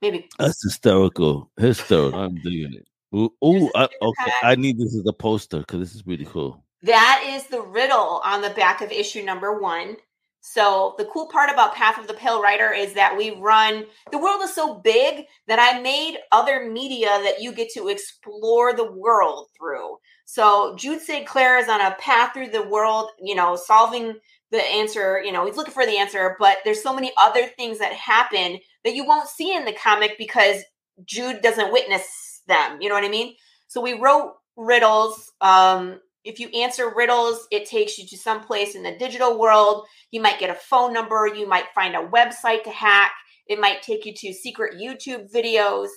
Maybe. 0.01 0.29
That's 0.37 0.63
hysterical. 0.63 1.51
Hysterical. 1.57 2.19
I'm 2.19 2.35
doing 2.35 2.73
it. 2.73 2.87
Ooh, 3.15 3.33
ooh 3.43 3.71
I, 3.75 3.87
okay. 4.01 4.31
I 4.43 4.55
need 4.55 4.77
this 4.77 4.95
as 4.95 5.05
a 5.07 5.13
poster 5.13 5.59
because 5.59 5.79
this 5.79 5.95
is 5.95 6.05
really 6.05 6.25
cool. 6.25 6.63
That 6.83 7.23
is 7.27 7.47
the 7.47 7.61
riddle 7.61 8.21
on 8.23 8.41
the 8.41 8.51
back 8.51 8.81
of 8.81 8.91
issue 8.91 9.23
number 9.23 9.59
one. 9.59 9.97
So 10.41 10.95
the 10.97 11.05
cool 11.05 11.27
part 11.27 11.51
about 11.51 11.75
Path 11.75 11.97
of 11.97 12.07
the 12.07 12.13
Pale 12.13 12.41
Rider 12.41 12.71
is 12.71 12.93
that 12.93 13.17
we 13.17 13.31
run 13.31 13.85
the 14.11 14.17
world 14.17 14.41
is 14.41 14.53
so 14.53 14.75
big 14.75 15.25
that 15.47 15.59
I 15.59 15.81
made 15.81 16.17
other 16.31 16.69
media 16.69 17.07
that 17.07 17.41
you 17.41 17.51
get 17.51 17.69
to 17.73 17.89
explore 17.89 18.73
the 18.73 18.89
world 18.89 19.47
through. 19.57 19.97
So 20.23 20.75
Jude 20.77 21.01
St. 21.01 21.27
Clair 21.27 21.57
is 21.57 21.67
on 21.67 21.81
a 21.81 21.95
path 21.99 22.33
through 22.33 22.49
the 22.49 22.63
world, 22.63 23.09
you 23.21 23.35
know, 23.35 23.57
solving 23.57 24.15
the 24.51 24.63
answer, 24.63 25.21
you 25.23 25.31
know, 25.31 25.45
he's 25.45 25.57
looking 25.57 25.73
for 25.73 25.85
the 25.85 25.97
answer, 25.97 26.35
but 26.39 26.57
there's 26.63 26.81
so 26.81 26.95
many 26.95 27.11
other 27.19 27.45
things 27.57 27.77
that 27.79 27.93
happen 27.93 28.59
that 28.83 28.95
you 28.95 29.05
won't 29.05 29.29
see 29.29 29.55
in 29.55 29.65
the 29.65 29.73
comic 29.73 30.15
because 30.17 30.63
Jude 31.05 31.41
doesn't 31.41 31.71
witness 31.71 32.41
them. 32.47 32.81
You 32.81 32.89
know 32.89 32.95
what 32.95 33.03
I 33.03 33.09
mean? 33.09 33.35
So 33.67 33.81
we 33.81 33.93
wrote 33.93 34.33
riddles 34.57 35.31
um 35.39 35.99
if 36.25 36.39
you 36.39 36.49
answer 36.49 36.93
riddles, 36.93 37.47
it 37.49 37.65
takes 37.65 37.97
you 37.97 38.05
to 38.07 38.17
some 38.17 38.41
place 38.41 38.75
in 38.75 38.83
the 38.83 38.97
digital 38.97 39.39
world. 39.39 39.85
You 40.11 40.21
might 40.21 40.39
get 40.39 40.49
a 40.49 40.55
phone 40.55 40.93
number, 40.93 41.27
you 41.33 41.47
might 41.47 41.73
find 41.73 41.95
a 41.95 42.07
website 42.07 42.63
to 42.63 42.71
hack, 42.71 43.13
it 43.47 43.59
might 43.59 43.81
take 43.81 44.05
you 44.05 44.13
to 44.13 44.33
secret 44.33 44.79
YouTube 44.79 45.31
videos. 45.33 45.87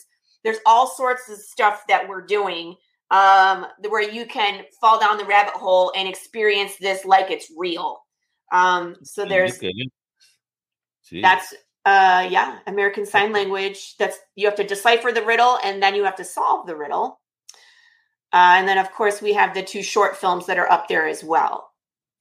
There's 0.44 0.58
all 0.64 0.86
sorts 0.86 1.28
of 1.28 1.38
stuff 1.38 1.82
that 1.88 2.08
we're 2.08 2.24
doing 2.24 2.76
um, 3.10 3.66
where 3.88 4.08
you 4.08 4.24
can 4.24 4.64
fall 4.80 4.98
down 4.98 5.18
the 5.18 5.24
rabbit 5.24 5.54
hole 5.54 5.92
and 5.94 6.08
experience 6.08 6.76
this 6.80 7.04
like 7.04 7.30
it's 7.30 7.52
real. 7.56 7.98
Um, 8.52 8.96
so 9.02 9.24
there's 9.24 9.58
that's 11.20 11.54
uh 11.84 12.26
yeah, 12.30 12.58
American 12.66 13.06
Sign 13.06 13.32
Language. 13.32 13.96
That's 13.98 14.18
you 14.36 14.46
have 14.46 14.56
to 14.56 14.64
decipher 14.64 15.12
the 15.12 15.24
riddle 15.24 15.58
and 15.64 15.82
then 15.82 15.94
you 15.94 16.04
have 16.04 16.16
to 16.16 16.24
solve 16.24 16.66
the 16.66 16.76
riddle. 16.76 17.20
Uh, 18.32 18.56
and 18.56 18.66
then, 18.66 18.78
of 18.78 18.90
course, 18.92 19.20
we 19.20 19.34
have 19.34 19.52
the 19.52 19.62
two 19.62 19.82
short 19.82 20.16
films 20.16 20.46
that 20.46 20.58
are 20.58 20.70
up 20.72 20.88
there 20.88 21.06
as 21.06 21.22
well. 21.22 21.70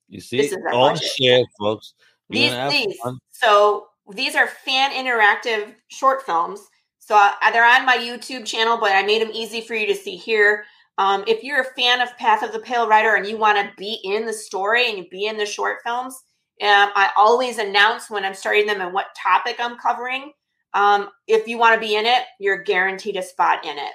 You 0.10 0.20
see, 0.20 0.54
all 0.74 0.94
share, 0.96 1.46
folks. 1.58 1.94
these, 2.30 2.52
these. 2.70 2.98
So 3.32 3.88
these 4.14 4.36
are 4.36 4.48
fan 4.48 4.92
interactive 4.92 5.74
short 5.88 6.24
films. 6.24 6.60
So 7.00 7.16
uh, 7.16 7.52
they're 7.52 7.66
on 7.66 7.86
my 7.86 7.98
YouTube 7.98 8.46
channel, 8.46 8.78
but 8.78 8.92
I 8.92 9.04
made 9.04 9.22
them 9.22 9.32
easy 9.34 9.62
for 9.62 9.74
you 9.74 9.88
to 9.88 9.96
see 9.96 10.18
here. 10.18 10.66
Um, 10.98 11.24
if 11.28 11.44
you're 11.44 11.62
a 11.62 11.82
fan 11.82 12.02
of 12.02 12.16
Path 12.18 12.44
of 12.44 12.52
the 12.52 12.60
Pale 12.60 12.90
Rider 12.90 13.16
and 13.16 13.26
you 13.26 13.38
want 13.38 13.58
to 13.58 13.72
be 13.78 14.00
in 14.04 14.26
the 14.26 14.34
story 14.34 14.90
and 14.90 14.98
you 14.98 15.08
be 15.10 15.28
in 15.28 15.38
the 15.38 15.46
short 15.46 15.78
films, 15.84 16.22
um, 16.70 16.92
I 16.96 17.10
always 17.18 17.58
announce 17.58 18.10
when 18.10 18.24
I'm 18.24 18.34
starting 18.34 18.68
them 18.68 18.82
and 18.82 18.94
what 18.94 19.08
topic 19.16 19.58
I'm 19.60 19.78
covering. 19.78 20.32
Um, 20.74 21.10
if 21.28 21.48
you 21.48 21.58
want 21.58 21.74
to 21.74 21.86
be 21.86 21.96
in 21.96 22.06
it, 22.06 22.24
you're 22.40 22.64
guaranteed 22.64 23.18
a 23.18 23.24
spot 23.24 23.66
in 23.66 23.78
it. 23.78 23.92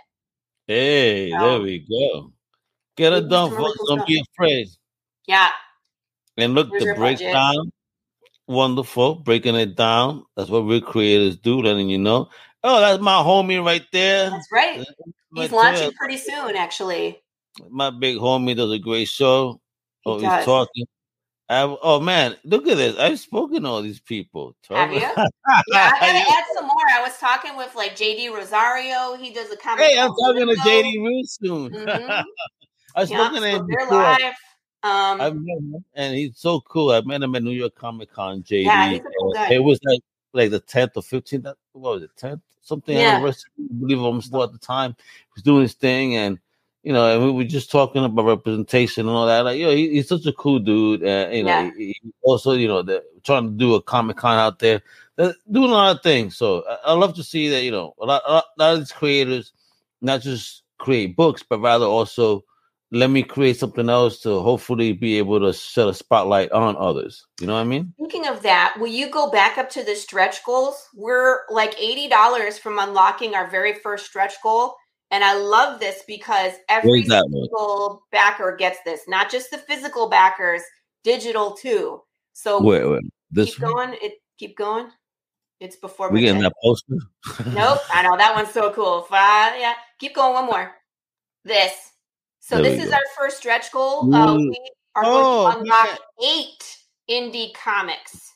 Hey, 0.67 1.31
so, 1.31 1.39
there 1.39 1.61
we 1.61 1.87
go. 1.89 2.33
Get 2.97 3.13
it 3.13 3.29
done, 3.29 3.51
folks. 3.51 3.79
Don't 3.89 4.07
be 4.07 4.23
afraid. 4.33 4.69
Yeah. 5.27 5.51
And 6.37 6.55
look, 6.55 6.69
Here's 6.71 6.85
the 6.85 6.95
breakdown. 6.95 7.71
Wonderful. 8.49 9.17
Breaking 9.17 9.55
it 9.55 9.77
down. 9.77 10.25
That's 10.37 10.51
what 10.51 10.61
real 10.61 10.81
creators 10.81 11.37
do, 11.37 11.63
letting 11.63 11.89
you 11.89 11.99
know. 11.99 12.31
Oh, 12.63 12.81
that's 12.81 13.03
my 13.03 13.23
homie 13.23 13.65
right 13.65 13.85
there. 13.93 14.31
That's 14.31 14.49
right. 14.53 14.85
He's 15.35 15.53
launching 15.53 15.83
there. 15.83 15.93
pretty 15.99 16.17
soon, 16.17 16.57
actually. 16.57 17.23
My 17.71 17.91
big 17.91 18.17
homie 18.17 18.57
does 18.57 18.73
a 18.73 18.79
great 18.79 19.09
show. 19.09 19.61
He 20.03 20.11
oh, 20.11 20.21
does. 20.21 20.37
he's 20.37 20.45
talking. 20.45 20.87
I, 21.49 21.63
oh 21.81 22.01
man, 22.01 22.37
look 22.45 22.67
at 22.67 22.77
this! 22.77 22.99
I've 22.99 23.21
spoken 23.21 23.63
to 23.63 23.69
all 23.69 23.83
these 23.83 24.01
people. 24.01 24.57
Have 24.69 24.93
you? 24.93 24.99
yeah, 24.99 25.13
I 25.17 25.63
gotta 25.69 25.79
add 26.19 26.45
some 26.55 26.67
more. 26.67 26.77
I 26.93 27.01
was 27.03 27.17
talking 27.19 27.57
with 27.57 27.73
like 27.77 27.97
JD 27.97 28.33
Rosario. 28.33 29.17
He 29.17 29.33
does 29.33 29.53
a 29.53 29.57
comic. 29.57 29.85
Hey, 29.85 29.99
I'm 29.99 30.11
talking 30.11 30.49
to 30.49 30.55
JD 30.55 31.05
real 31.05 31.25
soon. 31.25 31.73
Mm-hmm. 31.87 32.23
I 32.97 33.01
was 33.01 33.11
yep, 33.11 33.31
to 33.33 33.41
him. 33.43 33.67
They're 33.69 33.91
live. 33.91 34.35
Um, 34.83 35.21
I've 35.21 35.37
met 35.37 35.59
him, 35.59 35.85
and 35.95 36.15
he's 36.15 36.39
so 36.39 36.61
cool. 36.63 36.91
I 36.91 37.03
met 37.03 37.23
him 37.23 37.35
at 37.35 37.43
New 37.43 37.51
York 37.51 37.75
Comic 37.75 38.11
Con. 38.11 38.43
JD. 38.43 38.65
Yeah, 38.65 38.91
he's 38.91 39.03
cool 39.03 39.35
it 39.51 39.63
was 39.63 39.79
like 39.85 40.01
like 40.33 40.51
the 40.51 40.61
tenth 40.61 40.93
or 40.97 41.03
fifteenth. 41.03 41.47
What 41.73 41.95
was 41.95 42.03
it? 42.05 42.11
Tenth 42.17 42.41
something 42.67 42.97
yeah. 42.97 43.15
anniversary. 43.15 43.51
I 43.59 43.75
believe 43.79 44.01
I'm 44.01 44.21
still 44.21 44.43
at 44.43 44.53
the 44.53 44.59
time. 44.59 44.97
He 44.99 45.33
was 45.37 45.43
doing 45.43 45.63
his 45.63 45.75
thing 45.75 46.17
and 46.17 46.39
you 46.87 46.93
know, 46.93 47.13
and 47.13 47.25
we 47.25 47.33
were 47.33 47.43
just 47.43 47.69
talking 47.69 48.05
about 48.05 48.27
representation 48.27 49.09
and 49.09 49.17
all 49.17 49.27
that. 49.27 49.41
Like, 49.41 49.59
yo, 49.59 49.75
he, 49.75 49.91
he's 49.91 50.09
such 50.09 50.25
a 50.25 50.33
cool 50.33 50.61
dude. 50.61 51.03
And, 51.03 51.35
you 51.35 51.43
know, 51.43 51.49
yeah. 51.49 51.71
he, 51.77 51.99
he 52.01 52.13
also, 52.23 52.53
you 52.53 52.69
know, 52.69 52.81
the, 52.81 53.03
trying 53.25 53.51
to 53.51 53.51
do 53.57 53.75
a 53.75 53.83
Comic 53.83 54.19
Con 54.19 54.39
out 54.39 54.61
there, 54.61 54.81
They're 55.17 55.35
doing 55.51 55.71
a 55.71 55.75
lot 55.75 55.97
of 55.97 56.03
things. 56.05 56.37
So 56.37 56.63
I, 56.71 56.91
I, 56.91 56.93
love 56.93 57.17
to 57.17 57.25
see 57.25 57.49
that, 57.49 57.65
you 57.65 57.73
know, 57.73 57.93
a 58.01 58.07
lot, 58.07 58.23
a 58.25 58.35
lot, 58.35 58.45
a 58.57 58.63
lot 58.63 58.73
of 58.75 58.79
these 58.79 58.93
creators 58.93 59.53
not 60.01 60.21
just 60.21 60.63
create 60.79 61.17
books, 61.17 61.43
but 61.43 61.59
rather 61.59 61.87
also 61.87 62.45
let 62.93 63.11
me 63.11 63.25
create 63.25 63.57
something 63.57 63.89
else 63.89 64.21
to 64.21 64.39
hopefully 64.39 64.93
be 64.93 65.19
able 65.19 65.41
to 65.41 65.53
set 65.53 65.89
a 65.89 65.93
spotlight 65.93 66.53
on 66.53 66.77
others. 66.77 67.27
You 67.41 67.49
know 67.49 67.55
what 67.55 67.63
I 67.63 67.65
mean? 67.65 67.95
Speaking 67.99 68.29
of 68.29 68.43
that, 68.43 68.77
will 68.79 68.87
you 68.87 69.11
go 69.11 69.29
back 69.29 69.59
up 69.59 69.71
to 69.71 69.83
the 69.83 69.97
stretch 69.97 70.45
goals? 70.45 70.87
We're 70.95 71.41
like 71.51 71.77
$80 71.77 72.61
from 72.61 72.79
unlocking 72.79 73.35
our 73.35 73.51
very 73.51 73.75
first 73.75 74.07
stretch 74.07 74.35
goal. 74.41 74.77
And 75.11 75.23
I 75.23 75.39
love 75.39 75.79
this 75.79 76.03
because 76.07 76.53
every 76.69 77.05
single 77.05 78.03
backer 78.11 78.57
gets 78.57 78.79
this, 78.85 79.03
not 79.07 79.31
just 79.31 79.51
the 79.51 79.59
physical 79.59 80.09
backers, 80.09 80.63
digital 81.05 81.53
too. 81.53 82.03
So 82.33 82.61
wait, 82.61 82.85
wait. 82.85 83.03
This 83.31 83.55
keep 83.55 83.61
going. 83.61 83.97
It 84.03 84.15
keep 84.39 84.57
going. 84.57 84.89
It's 85.61 85.77
before 85.77 86.11
we 86.11 86.21
getting 86.21 86.43
that 86.43 86.53
poster. 86.63 86.97
nope, 87.47 87.79
I 87.93 88.03
know 88.03 88.17
that 88.17 88.35
one's 88.35 88.51
so 88.51 88.73
cool. 88.73 89.03
Five, 89.03 89.59
yeah, 89.59 89.75
keep 89.99 90.15
going. 90.15 90.35
One 90.35 90.47
more. 90.47 90.73
This. 91.45 91.73
So 92.41 92.61
there 92.61 92.73
this 92.73 92.85
is 92.85 92.91
go. 92.91 92.97
our 92.97 93.03
first 93.17 93.39
stretch 93.39 93.73
goal. 93.73 94.15
Uh, 94.15 94.37
we 94.37 94.59
are 94.95 95.03
oh, 95.07 95.45
going 95.45 95.55
to 95.55 95.61
unlock 95.61 95.99
yeah. 96.21 96.29
eight 96.29 96.79
indie 97.11 97.55
comics. 97.55 98.33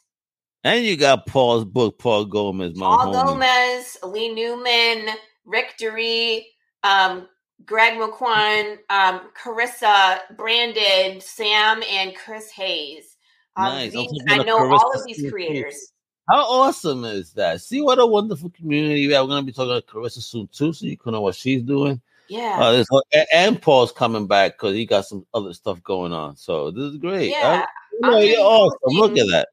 And 0.64 0.84
you 0.84 0.96
got 0.96 1.26
Paul's 1.26 1.64
book, 1.64 1.98
Paul 1.98 2.26
Gomez, 2.26 2.78
Paul 2.78 3.06
homie. 3.06 3.24
Gomez, 3.24 3.98
Lee 4.02 4.34
Newman, 4.34 5.14
Rick 5.44 5.74
Deree, 5.78 6.44
um, 6.82 7.28
Greg 7.64 7.98
McQuan, 7.98 8.78
um, 8.88 9.30
Carissa, 9.40 10.20
Brandon, 10.36 11.20
Sam, 11.20 11.82
and 11.90 12.14
Chris 12.16 12.50
Hayes. 12.50 13.16
Um, 13.56 13.66
nice. 13.66 13.92
These, 13.92 14.10
I 14.28 14.38
know 14.38 14.58
Carissa 14.58 14.78
all 14.78 14.92
of 14.94 15.04
these 15.04 15.30
creators. 15.30 15.92
How 16.28 16.42
awesome 16.42 17.04
is 17.04 17.32
that? 17.32 17.60
See 17.60 17.80
what 17.80 17.98
a 17.98 18.06
wonderful 18.06 18.50
community 18.50 19.06
we 19.06 19.12
have. 19.14 19.24
We're 19.24 19.30
going 19.30 19.42
to 19.42 19.46
be 19.46 19.52
talking 19.52 19.74
to 19.74 19.86
Carissa 19.86 20.22
soon 20.22 20.48
too, 20.52 20.72
so 20.72 20.86
you 20.86 20.96
can 20.96 21.12
know 21.12 21.20
what 21.20 21.34
she's 21.34 21.62
doing. 21.62 22.00
Yeah. 22.28 22.58
Uh, 22.60 23.00
and 23.32 23.60
Paul's 23.60 23.90
coming 23.90 24.28
back 24.28 24.52
because 24.52 24.74
he 24.74 24.86
got 24.86 25.06
some 25.06 25.26
other 25.34 25.52
stuff 25.52 25.82
going 25.82 26.12
on. 26.12 26.36
So 26.36 26.70
this 26.70 26.84
is 26.84 26.98
great. 26.98 27.30
Yeah. 27.30 27.66
Uh, 28.04 28.18
you 28.18 28.28
you're 28.28 28.40
awesome. 28.40 28.78
Look 28.86 29.18
at 29.18 29.26
that. 29.26 29.48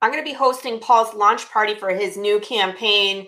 I'm 0.00 0.12
going 0.12 0.22
to 0.22 0.30
be 0.30 0.34
hosting 0.34 0.78
Paul's 0.78 1.12
launch 1.14 1.50
party 1.50 1.74
for 1.74 1.90
his 1.90 2.16
new 2.16 2.38
campaign 2.38 3.26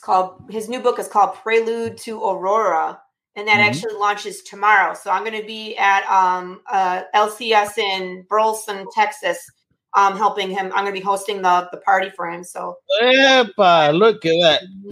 it's 0.00 0.06
called 0.06 0.40
his 0.48 0.66
new 0.66 0.80
book 0.80 0.98
is 0.98 1.08
called 1.08 1.34
Prelude 1.34 1.98
to 1.98 2.24
Aurora, 2.24 2.98
and 3.36 3.46
that 3.46 3.58
mm-hmm. 3.58 3.68
actually 3.68 3.94
launches 3.96 4.40
tomorrow. 4.40 4.94
So 4.94 5.10
I'm 5.10 5.24
going 5.24 5.38
to 5.38 5.46
be 5.46 5.76
at 5.76 6.10
um, 6.10 6.62
uh, 6.72 7.02
LCS 7.14 7.76
in 7.76 8.24
Burleson, 8.26 8.86
Texas, 8.94 9.38
um, 9.94 10.16
helping 10.16 10.48
him. 10.48 10.72
I'm 10.74 10.84
going 10.84 10.94
to 10.94 10.98
be 10.98 11.04
hosting 11.04 11.42
the 11.42 11.68
the 11.70 11.76
party 11.80 12.10
for 12.16 12.30
him. 12.30 12.44
So, 12.44 12.76
Epa, 13.02 13.92
look 13.94 14.24
at 14.24 14.40
that. 14.40 14.62
Mm-hmm. 14.62 14.90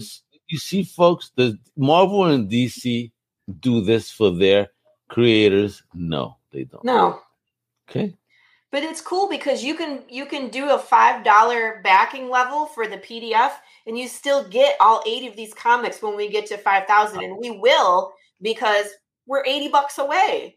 You 0.49 0.59
see, 0.59 0.83
folks, 0.83 1.33
the 1.37 1.59
Marvel 1.79 2.27
and 2.27 2.51
DC 2.51 3.11
do 3.61 3.81
this 3.81 4.11
for 4.11 4.31
their 4.31 4.69
creators. 5.09 5.83
No, 5.95 6.37
they 6.53 6.65
don't. 6.65 6.85
No. 6.85 7.23
Okay 7.89 8.15
but 8.71 8.83
it's 8.83 9.01
cool 9.01 9.29
because 9.29 9.65
you 9.65 9.75
can 9.75 10.03
you 10.09 10.27
can 10.27 10.49
do 10.49 10.71
a 10.71 10.79
five 10.79 11.25
dollar 11.25 11.81
backing 11.83 12.29
level 12.29 12.67
for 12.67 12.87
the 12.87 12.99
pdf 12.99 13.53
and 13.87 13.99
you 13.99 14.07
still 14.07 14.47
get 14.49 14.77
all 14.81 15.03
eight 15.07 15.29
of 15.29 15.37
these 15.37 15.55
comics 15.55 16.03
when 16.03 16.17
we 16.17 16.29
get 16.29 16.47
to 16.47 16.59
5000 16.59 17.23
and 17.23 17.37
we 17.37 17.51
will 17.51 18.13
because 18.43 18.87
we're 19.27 19.45
80 19.45 19.69
bucks 19.69 19.99
away. 19.99 20.55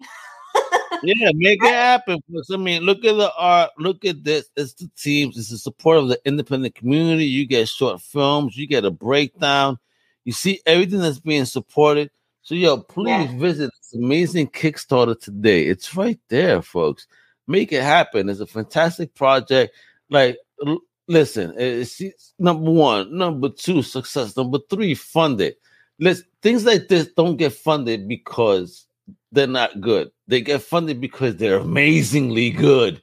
yeah, 1.03 1.31
make 1.33 1.63
it 1.63 1.73
happen. 1.73 2.19
I 2.51 2.57
mean, 2.57 2.83
look 2.83 3.05
at 3.05 3.15
the 3.15 3.31
art. 3.37 3.71
Look 3.77 4.05
at 4.05 4.23
this. 4.23 4.49
It's 4.55 4.73
the 4.73 4.89
teams. 4.97 5.37
It's 5.37 5.49
the 5.49 5.57
support 5.57 5.97
of 5.97 6.07
the 6.07 6.19
independent 6.25 6.75
community. 6.75 7.25
You 7.25 7.45
get 7.45 7.69
short 7.69 8.01
films. 8.01 8.57
You 8.57 8.67
get 8.67 8.85
a 8.85 8.91
breakdown. 8.91 9.77
You 10.23 10.33
see 10.33 10.61
everything 10.65 10.99
that's 10.99 11.19
being 11.19 11.45
supported. 11.45 12.11
So, 12.43 12.55
yo, 12.55 12.77
please 12.77 13.31
yeah. 13.31 13.37
visit 13.37 13.71
this 13.79 13.93
amazing 13.93 14.47
Kickstarter 14.47 15.19
today. 15.19 15.67
It's 15.67 15.95
right 15.95 16.19
there, 16.29 16.61
folks. 16.61 17.07
Make 17.47 17.71
it 17.71 17.83
happen. 17.83 18.29
It's 18.29 18.39
a 18.39 18.45
fantastic 18.45 19.13
project. 19.15 19.75
Like, 20.09 20.37
l- 20.65 20.81
listen, 21.07 21.53
it's, 21.57 21.99
it's 21.99 22.33
number 22.39 22.71
one, 22.71 23.17
number 23.17 23.49
two, 23.49 23.81
success. 23.81 24.37
Number 24.37 24.59
three, 24.69 24.95
funded. 24.95 25.55
Listen, 25.99 26.25
things 26.41 26.65
like 26.65 26.87
this 26.87 27.07
don't 27.15 27.37
get 27.37 27.53
funded 27.53 28.07
because 28.07 28.85
they're 29.31 29.47
not 29.47 29.81
good. 29.81 30.11
They 30.27 30.41
get 30.41 30.61
funded 30.61 30.99
because 31.01 31.35
they're 31.37 31.59
amazingly 31.59 32.49
good. 32.51 33.01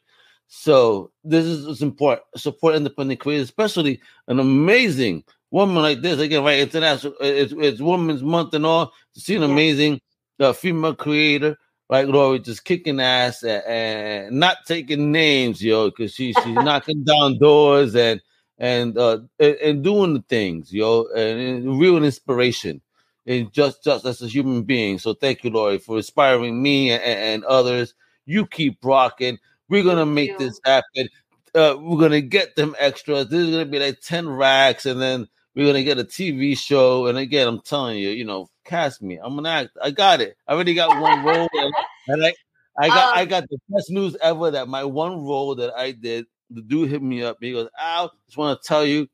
So 0.48 1.10
this 1.24 1.44
is 1.44 1.82
important. 1.82 2.26
Support 2.36 2.76
independent 2.76 3.20
creators, 3.20 3.44
especially 3.44 4.00
an 4.28 4.40
amazing 4.40 5.24
woman 5.50 5.82
like 5.82 6.00
this. 6.00 6.18
Again, 6.20 6.42
right? 6.42 6.58
International. 6.58 7.14
It's, 7.20 7.52
it's 7.56 7.80
Women's 7.80 8.22
Month 8.22 8.54
and 8.54 8.64
all. 8.64 8.92
To 9.14 9.20
see 9.20 9.36
an 9.36 9.42
amazing 9.42 10.00
uh, 10.40 10.52
female 10.52 10.94
creator 10.94 11.56
like 11.88 12.06
Laurie 12.06 12.38
just 12.40 12.64
kicking 12.64 13.00
ass 13.00 13.42
and, 13.42 13.62
and 13.66 14.38
not 14.38 14.58
taking 14.66 15.10
names, 15.10 15.62
yo, 15.62 15.90
because 15.90 16.12
she, 16.14 16.32
she's 16.32 16.44
knocking 16.54 17.04
down 17.04 17.38
doors 17.38 17.94
and 17.94 18.20
and 18.58 18.98
uh 18.98 19.20
and, 19.38 19.54
and, 19.56 19.84
doing 19.84 20.14
the 20.14 20.22
things, 20.22 20.72
yo, 20.72 21.06
and, 21.16 21.40
and 21.40 21.80
real 21.80 22.02
inspiration 22.02 22.80
and 23.26 23.52
just 23.52 23.84
just 23.84 24.04
as 24.04 24.20
a 24.22 24.26
human 24.26 24.62
being. 24.62 24.98
So 24.98 25.14
thank 25.14 25.44
you, 25.44 25.50
Laurie, 25.50 25.78
for 25.78 25.98
inspiring 25.98 26.60
me 26.60 26.90
and, 26.90 27.02
and 27.02 27.44
others. 27.44 27.94
You 28.26 28.46
keep 28.46 28.78
rocking. 28.82 29.38
We're 29.68 29.84
gonna 29.84 30.06
make 30.06 30.38
this 30.38 30.60
happen. 30.64 31.08
Uh, 31.54 31.76
we're 31.78 32.00
gonna 32.00 32.20
get 32.20 32.56
them 32.56 32.74
extras. 32.78 33.28
This 33.28 33.40
is 33.40 33.50
gonna 33.50 33.66
be 33.66 33.78
like 33.78 34.00
10 34.00 34.28
racks, 34.28 34.86
and 34.86 35.00
then 35.00 35.28
we're 35.58 35.66
gonna 35.66 35.82
get 35.82 35.98
a 35.98 36.04
TV 36.04 36.56
show. 36.56 37.08
And 37.08 37.18
again, 37.18 37.48
I'm 37.48 37.60
telling 37.60 37.98
you, 37.98 38.10
you 38.10 38.24
know, 38.24 38.48
cast 38.64 39.02
me. 39.02 39.18
I'm 39.20 39.34
gonna 39.34 39.48
act. 39.48 39.70
I 39.82 39.90
got 39.90 40.20
it. 40.20 40.36
I 40.46 40.52
already 40.52 40.72
got 40.72 41.00
one 41.00 41.24
role, 41.24 41.48
and, 41.52 41.74
and 42.06 42.24
I, 42.24 42.34
I 42.78 42.88
got, 42.88 43.12
um, 43.12 43.18
I 43.18 43.24
got 43.24 43.44
the 43.50 43.58
best 43.68 43.90
news 43.90 44.16
ever 44.22 44.52
that 44.52 44.68
my 44.68 44.84
one 44.84 45.24
role 45.24 45.56
that 45.56 45.74
I 45.74 45.90
did, 45.90 46.26
the 46.50 46.62
dude 46.62 46.90
hit 46.90 47.02
me 47.02 47.24
up. 47.24 47.38
He 47.40 47.50
goes, 47.50 47.68
"Al, 47.76 48.12
just 48.26 48.38
want 48.38 48.62
to 48.62 48.68
tell 48.68 48.84
you 48.84 49.08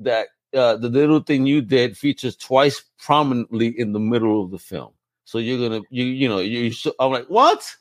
that 0.00 0.26
uh, 0.52 0.76
the 0.76 0.88
little 0.88 1.20
thing 1.20 1.46
you 1.46 1.62
did 1.62 1.96
features 1.96 2.34
twice 2.34 2.82
prominently 2.98 3.68
in 3.78 3.92
the 3.92 4.00
middle 4.00 4.42
of 4.42 4.50
the 4.50 4.58
film. 4.58 4.90
So 5.26 5.38
you're 5.38 5.68
gonna, 5.68 5.82
you, 5.90 6.06
you 6.06 6.28
know, 6.28 6.40
you. 6.40 6.72
I'm 6.98 7.12
like, 7.12 7.26
what? 7.28 7.72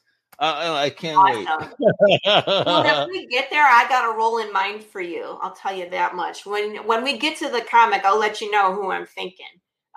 I, 0.43 0.83
I 0.85 0.89
can't 0.89 1.17
awesome. 1.17 1.73
wait. 2.05 2.65
well, 2.65 3.05
if 3.05 3.07
we 3.07 3.27
get 3.27 3.49
there, 3.49 3.63
I 3.63 3.85
got 3.87 4.13
a 4.13 4.17
role 4.17 4.39
in 4.39 4.51
mind 4.51 4.83
for 4.83 5.01
you. 5.01 5.37
I'll 5.41 5.53
tell 5.53 5.75
you 5.75 5.89
that 5.89 6.15
much. 6.15 6.45
When 6.45 6.85
when 6.87 7.03
we 7.03 7.17
get 7.17 7.37
to 7.37 7.49
the 7.49 7.61
comic, 7.61 8.03
I'll 8.03 8.19
let 8.19 8.41
you 8.41 8.51
know 8.51 8.73
who 8.73 8.91
I'm 8.91 9.05
thinking. 9.05 9.45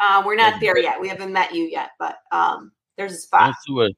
Uh, 0.01 0.23
we're 0.25 0.37
not 0.37 0.61
there 0.61 0.79
yet. 0.79 1.01
We 1.01 1.09
haven't 1.09 1.33
met 1.33 1.55
you 1.55 1.65
yet, 1.65 1.91
but 1.99 2.19
um, 2.31 2.73
there's 2.97 3.13
a 3.13 3.17
spot. 3.17 3.45
Don't 3.45 3.57
you 3.67 3.75
worry. 3.75 3.97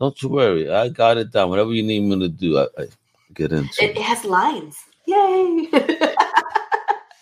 Don't 0.00 0.22
you 0.22 0.28
worry. 0.28 0.70
I 0.70 0.88
got 0.88 1.18
it 1.18 1.30
done. 1.30 1.50
Whatever 1.50 1.72
you 1.72 1.82
need 1.82 2.00
me 2.00 2.18
to 2.20 2.28
do, 2.28 2.58
I, 2.58 2.66
I 2.78 2.86
get 3.32 3.52
into. 3.52 3.84
It, 3.84 3.96
it 3.96 4.02
has 4.02 4.24
lines. 4.24 4.76
Yay! 5.06 5.68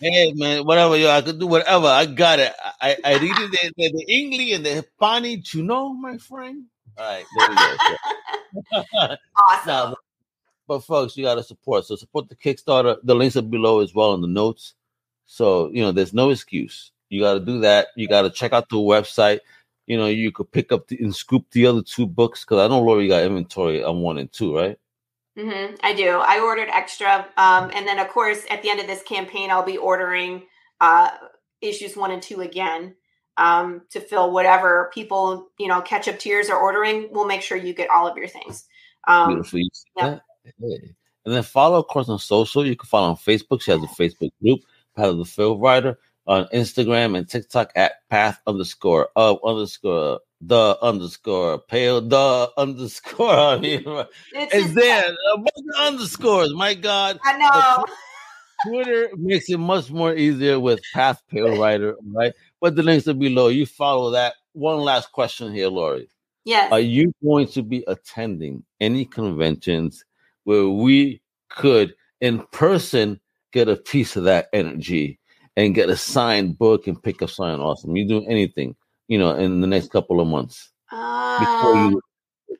Hey 0.02 0.32
man, 0.32 0.66
whatever 0.66 0.96
yo, 0.96 1.08
I 1.10 1.22
could 1.22 1.38
do 1.38 1.46
whatever. 1.46 1.86
I 1.86 2.06
got 2.06 2.40
it. 2.40 2.52
I, 2.80 2.96
I 3.04 3.18
read 3.18 3.38
it 3.38 3.50
the, 3.52 3.72
the, 3.76 3.92
the 3.92 4.04
English 4.08 4.50
and 4.50 4.66
the 4.66 4.70
Hispanic, 4.70 5.54
you 5.54 5.62
know, 5.62 5.94
my 5.94 6.18
friend. 6.18 6.64
All 6.98 7.04
right, 7.04 7.24
there 7.36 7.48
we 7.48 7.56
go. 7.56 9.16
awesome. 9.48 9.66
Now, 9.66 9.96
but 10.68 10.80
folks, 10.80 11.16
you 11.16 11.24
gotta 11.24 11.42
support. 11.42 11.84
So 11.84 11.96
support 11.96 12.28
the 12.28 12.36
Kickstarter. 12.36 12.96
The 13.02 13.14
links 13.14 13.36
are 13.36 13.42
below 13.42 13.80
as 13.80 13.94
well 13.94 14.14
in 14.14 14.20
the 14.20 14.28
notes. 14.28 14.74
So 15.26 15.70
you 15.70 15.82
know, 15.82 15.92
there's 15.92 16.14
no 16.14 16.30
excuse. 16.30 16.92
You 17.08 17.20
gotta 17.20 17.40
do 17.40 17.60
that. 17.60 17.88
You 17.96 18.08
gotta 18.08 18.30
check 18.30 18.52
out 18.52 18.68
the 18.68 18.76
website. 18.76 19.40
You 19.86 19.98
know, 19.98 20.06
you 20.06 20.30
could 20.30 20.50
pick 20.52 20.70
up 20.70 20.88
the, 20.88 20.98
and 20.98 21.14
scoop 21.14 21.44
the 21.50 21.66
other 21.66 21.82
two 21.82 22.06
books 22.06 22.44
because 22.44 22.58
I 22.58 22.68
know 22.68 22.80
Laurie 22.80 23.08
got 23.08 23.24
inventory 23.24 23.82
on 23.82 24.00
one 24.00 24.18
and 24.18 24.32
two, 24.32 24.56
right? 24.56 24.78
Mm-hmm, 25.36 25.76
I 25.82 25.94
do. 25.94 26.18
I 26.22 26.40
ordered 26.40 26.68
extra, 26.68 27.26
um, 27.38 27.70
and 27.74 27.86
then 27.86 27.98
of 27.98 28.08
course 28.08 28.44
at 28.50 28.62
the 28.62 28.70
end 28.70 28.80
of 28.80 28.86
this 28.86 29.02
campaign, 29.02 29.50
I'll 29.50 29.64
be 29.64 29.78
ordering 29.78 30.42
uh, 30.80 31.10
issues 31.60 31.96
one 31.96 32.10
and 32.10 32.22
two 32.22 32.42
again 32.42 32.94
um, 33.36 33.82
to 33.90 34.00
fill 34.00 34.30
whatever 34.32 34.90
people 34.94 35.48
you 35.58 35.68
know 35.68 35.80
catch 35.80 36.08
up 36.08 36.18
tiers 36.18 36.48
are 36.48 36.58
ordering. 36.58 37.08
We'll 37.10 37.26
make 37.26 37.42
sure 37.42 37.56
you 37.56 37.74
get 37.74 37.90
all 37.90 38.06
of 38.06 38.16
your 38.16 38.28
things. 38.28 38.66
Um, 39.06 39.34
Beautiful. 39.34 39.60
Yeah. 39.96 40.18
And 41.24 41.34
then 41.34 41.42
follow, 41.42 41.78
of 41.78 41.86
course, 41.86 42.08
on 42.08 42.18
social. 42.18 42.66
You 42.66 42.76
can 42.76 42.88
follow 42.88 43.10
on 43.10 43.16
Facebook. 43.16 43.62
She 43.62 43.70
has 43.70 43.82
a 43.82 43.86
Facebook 43.86 44.32
group, 44.42 44.60
Path 44.96 45.06
of 45.06 45.18
the 45.18 45.24
Pale 45.24 45.58
Rider, 45.58 45.98
on 46.26 46.46
Instagram 46.46 47.16
and 47.16 47.28
TikTok 47.28 47.72
at 47.76 48.08
Path 48.08 48.40
underscore 48.46 49.08
of 49.16 49.38
underscore 49.44 50.20
the 50.40 50.76
underscore 50.82 51.60
pale 51.60 52.00
the 52.00 52.50
underscore 52.56 53.30
on 53.36 53.62
here. 53.62 54.06
It's 54.32 54.74
there 54.74 55.04
a 55.34 55.36
bunch 55.36 55.48
of 55.56 55.86
underscores. 55.86 56.52
My 56.54 56.74
God, 56.74 57.20
I 57.24 57.38
know. 57.38 57.84
Twitter 58.66 59.10
makes 59.16 59.48
it 59.50 59.58
much 59.58 59.90
more 59.90 60.14
easier 60.14 60.58
with 60.60 60.80
Path 60.94 61.22
Pale 61.30 61.58
Rider, 61.60 61.96
right? 62.12 62.32
But 62.60 62.76
the 62.76 62.82
links 62.82 63.08
are 63.08 63.14
below. 63.14 63.48
You 63.48 63.66
follow 63.66 64.10
that. 64.12 64.34
One 64.52 64.78
last 64.78 65.12
question 65.12 65.52
here, 65.52 65.68
Laurie. 65.68 66.08
Yes. 66.44 66.72
Are 66.72 66.80
you 66.80 67.12
going 67.24 67.46
to 67.48 67.62
be 67.62 67.84
attending 67.86 68.64
any 68.80 69.04
conventions 69.04 70.04
where 70.44 70.68
we 70.68 71.20
could 71.48 71.94
in 72.20 72.44
person 72.52 73.20
get 73.52 73.68
a 73.68 73.76
piece 73.76 74.16
of 74.16 74.24
that 74.24 74.48
energy 74.52 75.18
and 75.56 75.74
get 75.74 75.88
a 75.88 75.96
signed 75.96 76.58
book 76.58 76.86
and 76.86 77.02
pick 77.02 77.22
up 77.22 77.30
something 77.30 77.60
awesome? 77.60 77.96
You 77.96 78.06
doing 78.08 78.26
anything? 78.28 78.76
you 79.08 79.18
know, 79.18 79.34
in 79.34 79.60
the 79.60 79.66
next 79.66 79.90
couple 79.90 80.20
of 80.20 80.26
months? 80.28 80.70
Um, 80.90 81.92
you- 82.48 82.56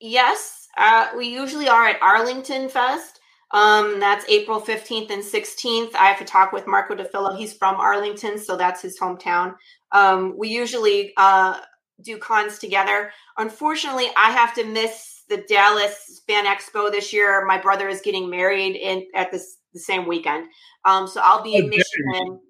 yes, 0.00 0.68
uh, 0.76 1.08
we 1.16 1.28
usually 1.28 1.66
are 1.68 1.86
at 1.86 2.02
Arlington 2.02 2.68
Fest. 2.68 3.17
Um, 3.50 3.98
that's 3.98 4.28
April 4.28 4.60
15th 4.60 5.10
and 5.10 5.22
16th. 5.22 5.94
I 5.94 6.06
have 6.06 6.18
to 6.18 6.24
talk 6.24 6.52
with 6.52 6.66
Marco 6.66 6.94
DeFillo. 6.94 7.36
He's 7.36 7.54
from 7.54 7.76
Arlington, 7.76 8.38
so 8.38 8.56
that's 8.56 8.82
his 8.82 8.98
hometown. 8.98 9.54
Um, 9.92 10.34
we 10.36 10.48
usually 10.48 11.12
uh, 11.16 11.58
do 12.02 12.18
cons 12.18 12.58
together. 12.58 13.10
Unfortunately, 13.38 14.08
I 14.16 14.30
have 14.32 14.54
to 14.54 14.64
miss 14.64 15.22
the 15.28 15.44
Dallas 15.48 16.22
Fan 16.26 16.44
Expo 16.46 16.90
this 16.90 17.12
year. 17.12 17.44
My 17.46 17.58
brother 17.58 17.88
is 17.88 18.00
getting 18.02 18.28
married 18.28 18.76
in 18.76 19.06
at 19.14 19.30
this 19.30 19.56
the 19.72 19.80
same 19.80 20.06
weekend. 20.06 20.46
Um, 20.84 21.06
so 21.06 21.20
I'll 21.22 21.42
be 21.42 21.56
in 21.56 21.68
Michigan. 21.68 22.40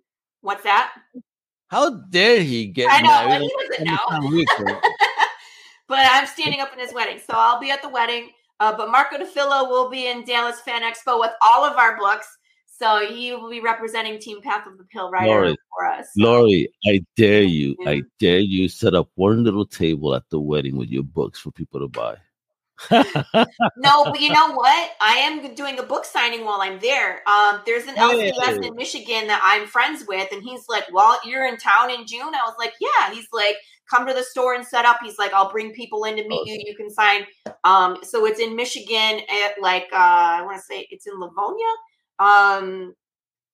What's 0.41 0.63
that? 0.63 0.93
How 1.69 1.91
dare 2.11 2.43
he 2.43 2.67
get 2.67 2.89
I 2.91 3.03
know, 3.03 3.29
married? 3.29 3.51
He 3.79 3.85
doesn't 3.85 3.85
know. 3.85 4.77
but 5.89 6.07
I'm 6.11 6.27
standing 6.27 6.61
up 6.61 6.73
in 6.73 6.79
his 6.79 6.95
wedding, 6.95 7.19
so 7.19 7.35
I'll 7.37 7.61
be 7.61 7.71
at 7.71 7.83
the 7.83 7.89
wedding. 7.89 8.31
Uh, 8.61 8.77
but 8.77 8.91
Marco 8.91 9.17
DeFillo 9.17 9.69
will 9.69 9.89
be 9.89 10.09
in 10.09 10.25
Dallas 10.25 10.61
Fan 10.61 10.83
Expo 10.83 11.21
with 11.21 11.31
all 11.43 11.65
of 11.65 11.77
our 11.77 11.97
books. 11.97 12.27
So 12.67 13.07
he 13.07 13.33
will 13.33 13.51
be 13.51 13.61
representing 13.61 14.21
Team 14.21 14.41
Path 14.41 14.67
of 14.67 14.79
the 14.79 14.85
Pale 14.85 15.11
Rider 15.11 15.27
Laurie, 15.27 15.57
for 15.71 15.87
us. 15.87 16.07
Laurie, 16.17 16.69
I 16.87 17.05
dare 17.17 17.43
you, 17.43 17.75
yeah. 17.81 17.91
I 17.91 18.03
dare 18.21 18.39
you 18.39 18.69
set 18.69 18.95
up 18.95 19.09
one 19.17 19.43
little 19.43 19.67
table 19.67 20.15
at 20.15 20.23
the 20.31 20.39
wedding 20.39 20.77
with 20.77 20.89
your 20.89 21.03
books 21.03 21.41
for 21.41 21.51
people 21.51 21.81
to 21.81 21.89
buy 21.89 22.17
no, 23.77 24.05
but 24.05 24.21
you 24.21 24.33
know 24.33 24.53
what? 24.55 24.91
I 25.01 25.15
am 25.15 25.55
doing 25.55 25.79
a 25.79 25.83
book 25.83 26.05
signing 26.05 26.45
while 26.45 26.61
I'm 26.61 26.79
there. 26.79 27.23
Um, 27.29 27.61
there's 27.67 27.85
an 27.85 27.97
hey. 27.97 28.33
LCS 28.33 28.65
in 28.65 28.77
Michigan 28.77 29.27
that 29.27 29.41
I'm 29.43 29.67
friends 29.67 30.05
with, 30.07 30.31
and 30.33 30.43
he's 30.43 30.69
like, 30.69 30.85
"Well, 30.93 31.19
you're 31.25 31.47
in 31.47 31.57
town 31.57 31.91
in 31.91 32.07
June." 32.07 32.35
I 32.35 32.47
was 32.47 32.55
like, 32.59 32.75
"Yeah." 32.81 33.13
He's 33.13 33.29
like, 33.33 33.57
"Come 33.91 34.07
to 34.07 34.14
the 34.14 34.22
store 34.22 34.55
and 34.55 34.64
set 34.66 34.84
up." 34.84 34.99
He's 35.03 35.18
like, 35.18 35.32
"I'll 35.32 35.51
bring 35.51 35.72
people 35.72 36.05
in 36.05 36.16
to 36.16 36.26
meet 36.26 36.34
awesome. 36.34 36.55
you. 36.55 36.62
You 36.66 36.76
can 36.76 36.91
sign." 36.91 37.26
Um, 37.64 37.99
so 38.03 38.26
it's 38.26 38.41
in 38.41 38.57
Michigan 38.57 39.20
at 39.45 39.61
like 39.61 39.89
uh, 39.93 39.97
I 40.41 40.43
want 40.43 40.59
to 40.59 40.62
say 40.62 40.86
it's 40.91 41.07
in 41.07 41.18
Livonia. 41.18 41.66
Um, 42.18 42.95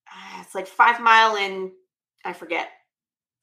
ah, 0.08 0.42
it's 0.42 0.54
like 0.54 0.66
five 0.66 1.00
mile 1.00 1.36
in 1.36 1.72
I 2.24 2.32
forget. 2.32 2.68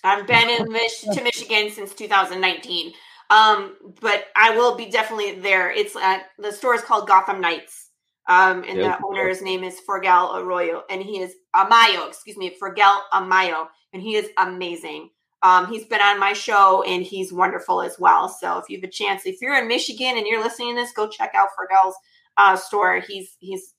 I've 0.04 0.26
been 0.26 0.50
in 0.50 0.72
Mich- 0.72 1.06
to 1.14 1.24
Michigan 1.24 1.70
since 1.70 1.94
2019. 1.94 2.94
Um, 3.30 3.76
but 4.02 4.26
I 4.36 4.56
will 4.58 4.76
be 4.76 4.88
definitely 4.88 5.36
there. 5.36 5.72
It's 5.72 5.96
at 5.96 6.26
the 6.38 6.52
store 6.52 6.76
is 6.76 6.82
called 6.82 7.08
Gotham 7.08 7.40
Knights. 7.40 7.90
Um, 8.28 8.64
and 8.68 8.80
the 8.80 8.98
owner's 9.04 9.42
name 9.42 9.64
is 9.64 9.80
Forgel 9.80 10.36
Arroyo, 10.38 10.84
and 10.90 11.02
he 11.02 11.20
is 11.20 11.34
Amayo, 11.56 12.08
excuse 12.08 12.38
me, 12.38 12.56
Forgel 12.58 13.00
Amayo, 13.12 13.68
and 13.94 14.02
he 14.02 14.16
is 14.16 14.30
amazing. 14.38 15.10
Um, 15.44 15.68
he's 15.68 15.86
been 15.86 16.02
on 16.02 16.20
my 16.20 16.34
show 16.34 16.84
and 16.84 17.04
he's 17.04 17.34
wonderful 17.34 17.82
as 17.82 17.98
well. 17.98 18.30
So 18.30 18.60
if 18.60 18.70
you 18.70 18.78
have 18.78 18.84
a 18.84 18.92
chance, 18.92 19.26
if 19.26 19.42
you're 19.42 19.58
in 19.58 19.68
Michigan 19.68 20.18
and 20.18 20.28
you're 20.28 20.44
listening 20.44 20.76
to 20.76 20.82
this, 20.82 20.94
go 20.94 21.08
check 21.08 21.32
out 21.36 21.50
Forgel's 21.56 21.96
uh, 22.38 22.56
store. 22.56 23.00
He's 23.00 23.36
he's 23.40 23.74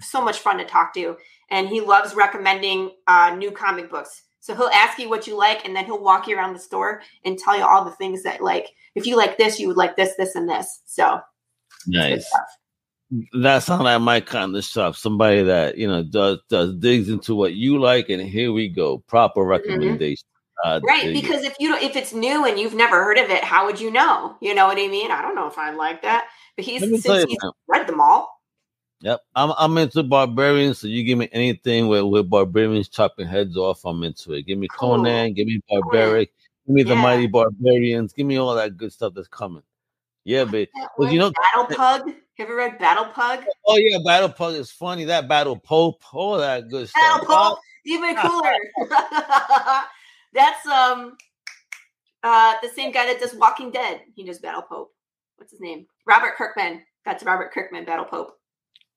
so 0.00 0.22
much 0.22 0.38
fun 0.38 0.58
to 0.58 0.64
talk 0.64 0.94
to, 0.94 1.16
and 1.50 1.68
he 1.68 1.80
loves 1.80 2.14
recommending 2.14 2.92
uh, 3.06 3.34
new 3.36 3.50
comic 3.50 3.90
books. 3.90 4.22
So 4.40 4.54
he'll 4.54 4.68
ask 4.68 4.98
you 4.98 5.08
what 5.08 5.26
you 5.26 5.36
like, 5.36 5.64
and 5.64 5.74
then 5.74 5.84
he'll 5.84 6.02
walk 6.02 6.28
you 6.28 6.36
around 6.36 6.52
the 6.52 6.58
store 6.58 7.02
and 7.24 7.38
tell 7.38 7.56
you 7.56 7.64
all 7.64 7.84
the 7.84 7.92
things 7.92 8.22
that 8.24 8.42
like. 8.42 8.68
If 8.94 9.06
you 9.06 9.16
like 9.16 9.38
this, 9.38 9.58
you 9.58 9.66
would 9.68 9.76
like 9.76 9.96
this, 9.96 10.14
this, 10.16 10.36
and 10.36 10.48
this. 10.48 10.82
So 10.86 11.20
nice. 11.86 12.30
That's 13.32 13.66
sounds 13.66 13.82
like 13.82 14.00
my 14.00 14.20
kind 14.20 14.56
of 14.56 14.64
shop. 14.64 14.96
Somebody 14.96 15.42
that 15.42 15.76
you 15.76 15.88
know 15.88 16.02
does 16.02 16.38
does 16.48 16.74
digs 16.76 17.08
into 17.08 17.34
what 17.34 17.54
you 17.54 17.78
like, 17.80 18.08
and 18.08 18.22
here 18.22 18.52
we 18.52 18.68
go, 18.68 18.98
proper 18.98 19.40
mm-hmm. 19.40 19.50
recommendation. 19.50 20.26
Mm-hmm. 20.26 20.33
Uh, 20.62 20.80
right, 20.82 21.12
because 21.12 21.42
if 21.44 21.56
you 21.58 21.68
don't, 21.68 21.82
if 21.82 21.96
it's 21.96 22.12
new 22.12 22.44
and 22.44 22.58
you've 22.58 22.74
never 22.74 23.02
heard 23.02 23.18
of 23.18 23.30
it, 23.30 23.42
how 23.42 23.66
would 23.66 23.80
you 23.80 23.90
know? 23.90 24.36
You 24.40 24.54
know 24.54 24.66
what 24.66 24.78
I 24.78 24.86
mean? 24.86 25.10
I 25.10 25.20
don't 25.20 25.34
know 25.34 25.48
if 25.48 25.58
I 25.58 25.72
like 25.72 26.02
that, 26.02 26.28
but 26.56 26.64
he's 26.64 26.80
since 26.80 27.04
he's 27.04 27.38
read 27.66 27.86
them 27.86 28.00
all. 28.00 28.40
Yep, 29.00 29.20
I'm 29.34 29.52
I'm 29.58 29.76
into 29.78 30.02
barbarians. 30.02 30.78
So 30.78 30.86
you 30.86 31.02
give 31.02 31.18
me 31.18 31.28
anything 31.32 31.88
with, 31.88 32.04
with 32.04 32.30
barbarians 32.30 32.88
chopping 32.88 33.26
heads 33.26 33.56
off, 33.56 33.84
I'm 33.84 34.02
into 34.04 34.32
it. 34.32 34.46
Give 34.46 34.56
me 34.58 34.68
Conan, 34.68 35.34
give 35.34 35.46
me 35.46 35.60
barbaric, 35.68 36.32
give 36.66 36.74
me 36.74 36.82
the 36.84 36.96
mighty 36.96 37.26
barbarians, 37.26 38.12
give 38.12 38.26
me 38.26 38.38
all 38.38 38.54
that 38.54 38.76
good 38.76 38.92
stuff 38.92 39.12
that's 39.14 39.28
coming. 39.28 39.62
Yeah, 40.24 40.44
but 40.44 40.68
well, 40.96 41.12
you 41.12 41.18
know, 41.18 41.32
Battle 41.32 41.76
Pug. 41.76 42.14
Have 42.38 42.48
you 42.48 42.56
read 42.56 42.78
Battle 42.78 43.04
Pug? 43.06 43.44
Oh 43.66 43.76
yeah, 43.76 43.98
Battle 44.04 44.30
Pug 44.30 44.54
is 44.54 44.70
funny. 44.70 45.04
That 45.04 45.28
Battle 45.28 45.58
Pope, 45.58 46.02
all 46.14 46.38
that 46.38 46.68
good 46.68 46.88
Battle 46.94 47.24
stuff. 47.24 47.48
Pope, 47.50 47.58
even 47.84 48.16
cooler. 48.16 48.54
That's 50.34 50.66
um, 50.66 51.16
uh, 52.22 52.54
the 52.62 52.68
same 52.68 52.92
guy 52.92 53.06
that 53.06 53.20
does 53.20 53.34
Walking 53.34 53.70
Dead. 53.70 54.00
He 54.14 54.24
does 54.24 54.38
Battle 54.38 54.62
Pope. 54.62 54.92
What's 55.36 55.52
his 55.52 55.60
name? 55.60 55.86
Robert 56.06 56.34
Kirkman. 56.36 56.82
That's 57.04 57.22
Robert 57.24 57.52
Kirkman, 57.52 57.84
Battle 57.84 58.04
Pope. 58.04 58.38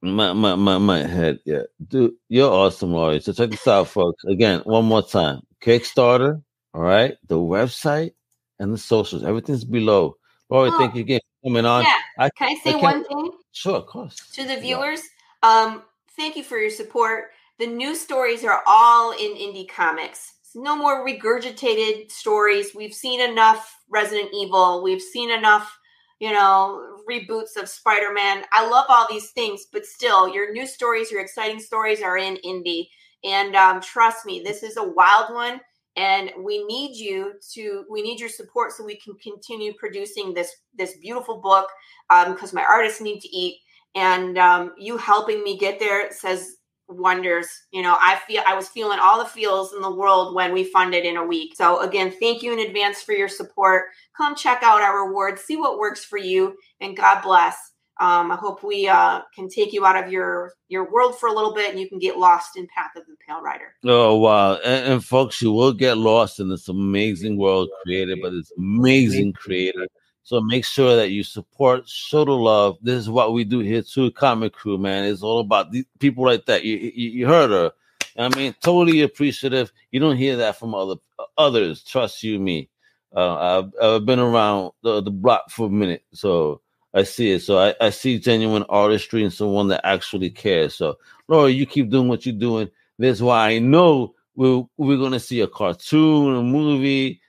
My 0.01 0.31
my 0.31 0.53
my 0.53 0.77
my 0.77 0.99
head, 0.99 1.39
yeah, 1.43 1.63
dude, 1.87 2.13
you're 2.29 2.51
awesome, 2.51 2.93
Laurie. 2.93 3.19
So 3.19 3.33
check 3.33 3.49
this 3.49 3.67
out, 3.67 3.87
folks. 3.87 4.23
Again, 4.25 4.61
one 4.65 4.85
more 4.85 5.01
time, 5.01 5.41
Kickstarter. 5.59 6.41
All 6.75 6.81
right, 6.81 7.15
the 7.27 7.37
website 7.37 8.11
and 8.59 8.71
the 8.71 8.77
socials, 8.77 9.23
everything's 9.23 9.65
below. 9.65 10.15
Laurie, 10.51 10.69
oh, 10.71 10.77
thank 10.77 10.93
you 10.93 11.01
again 11.01 11.19
for 11.19 11.49
coming 11.49 11.65
on. 11.65 11.83
Yeah. 11.83 11.95
I, 12.19 12.29
Can 12.37 12.49
I 12.49 12.55
say 12.63 12.73
I 12.73 12.75
one 12.75 13.05
thing? 13.05 13.31
Sure, 13.53 13.77
of 13.77 13.87
course. 13.87 14.15
To 14.33 14.45
the 14.45 14.57
viewers, 14.57 15.01
yeah. 15.43 15.49
um, 15.49 15.81
thank 16.15 16.35
you 16.35 16.43
for 16.43 16.59
your 16.59 16.69
support. 16.69 17.31
The 17.57 17.65
new 17.65 17.95
stories 17.95 18.43
are 18.43 18.61
all 18.67 19.13
in 19.13 19.33
indie 19.33 19.67
comics. 19.67 20.33
No 20.55 20.75
more 20.75 21.05
regurgitated 21.05 22.11
stories. 22.11 22.75
We've 22.75 22.93
seen 22.93 23.21
enough 23.21 23.75
Resident 23.89 24.29
Evil. 24.33 24.83
We've 24.83 25.01
seen 25.01 25.31
enough 25.31 25.77
you 26.19 26.31
know, 26.31 26.97
reboots 27.09 27.57
of 27.57 27.69
Spider 27.69 28.11
Man. 28.11 28.43
I 28.51 28.67
love 28.67 28.85
all 28.89 29.07
these 29.09 29.31
things, 29.31 29.67
but 29.71 29.85
still, 29.85 30.33
your 30.33 30.51
new 30.51 30.65
stories, 30.65 31.11
your 31.11 31.21
exciting 31.21 31.59
stories 31.59 32.01
are 32.01 32.17
in 32.17 32.37
indie. 32.43 32.87
And 33.23 33.55
um, 33.55 33.81
trust 33.81 34.25
me, 34.25 34.41
this 34.43 34.63
is 34.63 34.77
a 34.77 34.83
wild 34.83 35.33
one. 35.33 35.59
And 35.95 36.31
we 36.39 36.63
need 36.65 36.95
you 36.95 37.33
to, 37.53 37.85
we 37.89 38.03
need 38.03 38.19
your 38.19 38.29
support 38.29 38.71
so 38.71 38.83
we 38.83 38.99
can 38.99 39.15
continue 39.15 39.73
producing 39.79 40.33
this 40.33 40.51
this 40.75 40.95
beautiful 40.97 41.41
book 41.41 41.67
because 42.09 42.53
um, 42.53 42.55
my 42.55 42.63
artists 42.63 43.01
need 43.01 43.19
to 43.21 43.35
eat. 43.35 43.57
And 43.95 44.37
um, 44.37 44.73
you 44.77 44.97
helping 44.97 45.43
me 45.43 45.57
get 45.57 45.79
there 45.79 46.11
says 46.11 46.56
wonders. 46.87 47.47
You 47.71 47.81
know, 47.81 47.97
I 47.99 48.19
feel 48.27 48.43
I 48.47 48.55
was 48.55 48.69
feeling 48.69 48.99
all 49.01 49.19
the 49.19 49.29
feels 49.29 49.73
in 49.73 49.81
the 49.81 49.91
world 49.91 50.35
when 50.35 50.53
we 50.53 50.63
funded 50.63 51.05
in 51.05 51.17
a 51.17 51.25
week. 51.25 51.55
So 51.55 51.81
again, 51.81 52.13
thank 52.19 52.41
you 52.41 52.53
in 52.53 52.59
advance 52.59 53.01
for 53.01 53.13
your 53.13 53.27
support. 53.27 53.85
Come 54.15 54.35
check 54.35 54.63
out 54.63 54.81
our 54.81 55.05
rewards, 55.05 55.41
see 55.41 55.57
what 55.57 55.79
works 55.79 56.03
for 56.03 56.17
you, 56.17 56.55
and 56.81 56.95
God 56.95 57.21
bless. 57.21 57.55
Um, 57.99 58.31
I 58.31 58.35
hope 58.35 58.63
we 58.63 58.87
uh, 58.87 59.21
can 59.33 59.49
take 59.49 59.73
you 59.73 59.83
out 59.83 60.01
of 60.01 60.11
your 60.11 60.53
your 60.69 60.91
world 60.91 61.17
for 61.17 61.29
a 61.29 61.33
little 61.33 61.53
bit, 61.53 61.71
and 61.71 61.79
you 61.79 61.89
can 61.89 61.97
get 61.97 62.19
lost 62.19 62.55
in 62.55 62.67
Path 62.67 62.91
of 62.95 63.03
the 63.07 63.15
Pale 63.27 63.41
Rider. 63.41 63.73
Oh 63.85 64.17
wow! 64.17 64.55
And, 64.57 64.93
and 64.93 65.03
folks, 65.03 65.41
you 65.41 65.51
will 65.51 65.73
get 65.73 65.97
lost 65.97 66.39
in 66.39 66.47
this 66.47 66.67
amazing 66.67 67.37
world 67.37 67.69
created 67.81 68.21
by 68.21 68.29
this 68.29 68.51
amazing 68.55 69.33
creator 69.33 69.87
so 70.27 70.41
make 70.41 70.65
sure 70.65 70.97
that 70.97 71.11
you 71.11 71.23
support, 71.23 71.87
show 71.87 72.25
the 72.25 72.33
love. 72.33 72.77
This 72.81 72.99
is 72.99 73.09
what 73.09 73.31
we 73.31 73.45
do 73.45 73.59
here 73.59 73.81
too, 73.81 74.11
Comic 74.11 74.51
Crew, 74.51 74.77
man. 74.77 75.05
It's 75.05 75.23
all 75.23 75.39
about 75.39 75.71
these 75.71 75.85
people 75.99 76.25
like 76.25 76.47
that. 76.47 76.65
You, 76.65 76.75
you, 76.75 77.09
you 77.11 77.27
heard 77.27 77.49
her. 77.49 77.71
I 78.17 78.27
mean, 78.35 78.53
totally 78.61 79.03
appreciative. 79.03 79.71
You 79.89 80.01
don't 80.01 80.17
hear 80.17 80.35
that 80.35 80.59
from 80.59 80.75
other 80.75 80.95
others. 81.37 81.81
Trust 81.81 82.23
you, 82.23 82.39
me. 82.39 82.67
Uh, 83.15 83.35
I've, 83.61 83.71
I've 83.81 84.05
been 84.05 84.19
around 84.19 84.71
the, 84.83 84.99
the 85.01 85.11
block 85.11 85.49
for 85.49 85.67
a 85.67 85.69
minute, 85.69 86.03
so 86.11 86.59
I 86.93 87.03
see 87.03 87.31
it. 87.31 87.43
So 87.43 87.57
I, 87.57 87.73
I 87.79 87.89
see 87.89 88.19
genuine 88.19 88.65
artistry 88.67 89.23
and 89.23 89.31
someone 89.31 89.69
that 89.69 89.87
actually 89.87 90.29
cares. 90.29 90.75
So, 90.75 90.97
Laura, 91.29 91.49
you 91.49 91.65
keep 91.65 91.89
doing 91.89 92.09
what 92.09 92.25
you're 92.25 92.35
doing. 92.35 92.69
That's 92.99 93.21
why 93.21 93.51
I 93.51 93.59
know 93.59 94.13
we're, 94.35 94.65
we're 94.75 95.09
to 95.09 95.21
see 95.21 95.39
a 95.39 95.47
cartoon, 95.47 96.35
a 96.35 96.43
movie, 96.43 97.21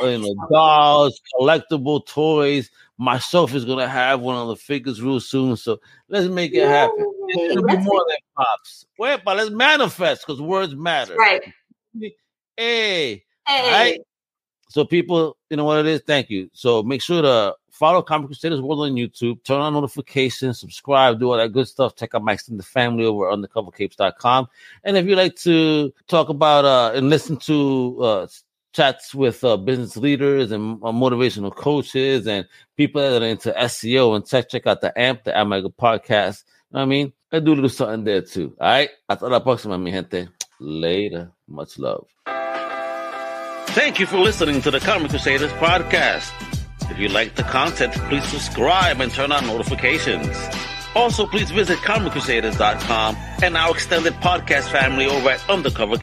you 0.00 0.18
know, 0.18 0.34
dolls, 0.50 1.20
collectible 1.34 2.06
toys. 2.06 2.70
Myself 2.98 3.54
is 3.54 3.64
gonna 3.64 3.88
have 3.88 4.20
one 4.20 4.36
of 4.36 4.48
the 4.48 4.56
figures 4.56 5.02
real 5.02 5.20
soon, 5.20 5.56
so 5.56 5.78
let's 6.08 6.28
make 6.28 6.54
it 6.54 6.66
happen. 6.66 7.12
It's 7.28 7.54
gonna 7.54 7.66
be 7.66 7.82
more 7.84 8.04
than 8.08 8.16
pops. 8.36 8.86
Wait, 8.98 9.20
but 9.24 9.36
let's 9.36 9.50
manifest 9.50 10.26
because 10.26 10.40
words 10.40 10.74
matter. 10.74 11.14
Right. 11.16 11.42
Hey. 12.56 13.24
Hey. 13.46 13.72
Right? 13.72 14.00
So 14.68 14.84
people, 14.84 15.36
you 15.50 15.56
know 15.56 15.64
what 15.64 15.78
it 15.80 15.86
is. 15.86 16.02
Thank 16.06 16.30
you. 16.30 16.50
So 16.52 16.82
make 16.82 17.00
sure 17.02 17.22
to 17.22 17.54
follow 17.70 18.02
Comic 18.02 18.28
Crusaders 18.28 18.60
World 18.60 18.80
on 18.80 18.92
YouTube, 18.92 19.42
turn 19.44 19.60
on 19.60 19.74
notifications, 19.74 20.58
subscribe, 20.58 21.20
do 21.20 21.30
all 21.30 21.36
that 21.36 21.52
good 21.52 21.68
stuff. 21.68 21.94
Check 21.94 22.14
out 22.14 22.24
my 22.24 22.32
extended 22.32 22.64
family 22.64 23.04
over 23.04 23.30
at 23.30 23.38
undercovercapes.com. 23.38 24.48
And 24.84 24.96
if 24.96 25.06
you 25.06 25.14
like 25.14 25.36
to 25.36 25.92
talk 26.08 26.30
about 26.30 26.64
uh 26.64 26.92
and 26.94 27.10
listen 27.10 27.36
to 27.38 27.98
uh 28.02 28.26
chats 28.76 29.14
with 29.14 29.42
uh, 29.42 29.56
business 29.56 29.96
leaders 29.96 30.52
and 30.52 30.74
uh, 30.82 30.92
motivational 30.92 31.54
coaches 31.54 32.26
and 32.26 32.46
people 32.76 33.00
that 33.00 33.22
are 33.22 33.26
into 33.26 33.50
SEO 33.52 34.14
and 34.14 34.26
tech. 34.26 34.50
Check 34.50 34.66
out 34.66 34.82
the 34.82 34.96
AMP, 34.98 35.24
the 35.24 35.40
Omega 35.40 35.70
podcast. 35.70 36.44
You 36.70 36.76
know 36.76 36.82
I 36.82 36.84
mean, 36.84 37.12
I 37.32 37.40
do 37.40 37.54
little 37.54 37.70
something 37.70 38.04
there 38.04 38.20
too. 38.22 38.54
All 38.60 38.68
right. 38.68 38.90
Hasta 39.08 39.28
la 39.28 39.40
próxima, 39.40 39.80
mi 39.80 39.90
gente. 39.90 40.28
Later. 40.60 41.32
Much 41.48 41.78
love. 41.78 42.06
Thank 43.68 43.98
you 43.98 44.06
for 44.06 44.18
listening 44.18 44.60
to 44.62 44.70
the 44.70 44.80
Comic 44.80 45.10
Crusaders 45.10 45.52
podcast. 45.52 46.32
If 46.90 46.98
you 46.98 47.08
like 47.08 47.34
the 47.34 47.42
content, 47.42 47.92
please 48.08 48.24
subscribe 48.24 49.00
and 49.00 49.12
turn 49.12 49.32
on 49.32 49.46
notifications. 49.46 50.36
Also, 50.96 51.26
please 51.26 51.50
visit 51.50 51.76
ComicCrusaders.com 51.80 53.16
and 53.42 53.54
our 53.54 53.70
extended 53.72 54.14
podcast 54.14 54.70
family 54.70 55.04
over 55.06 55.28
at 55.28 55.50
Undercover 55.50 55.94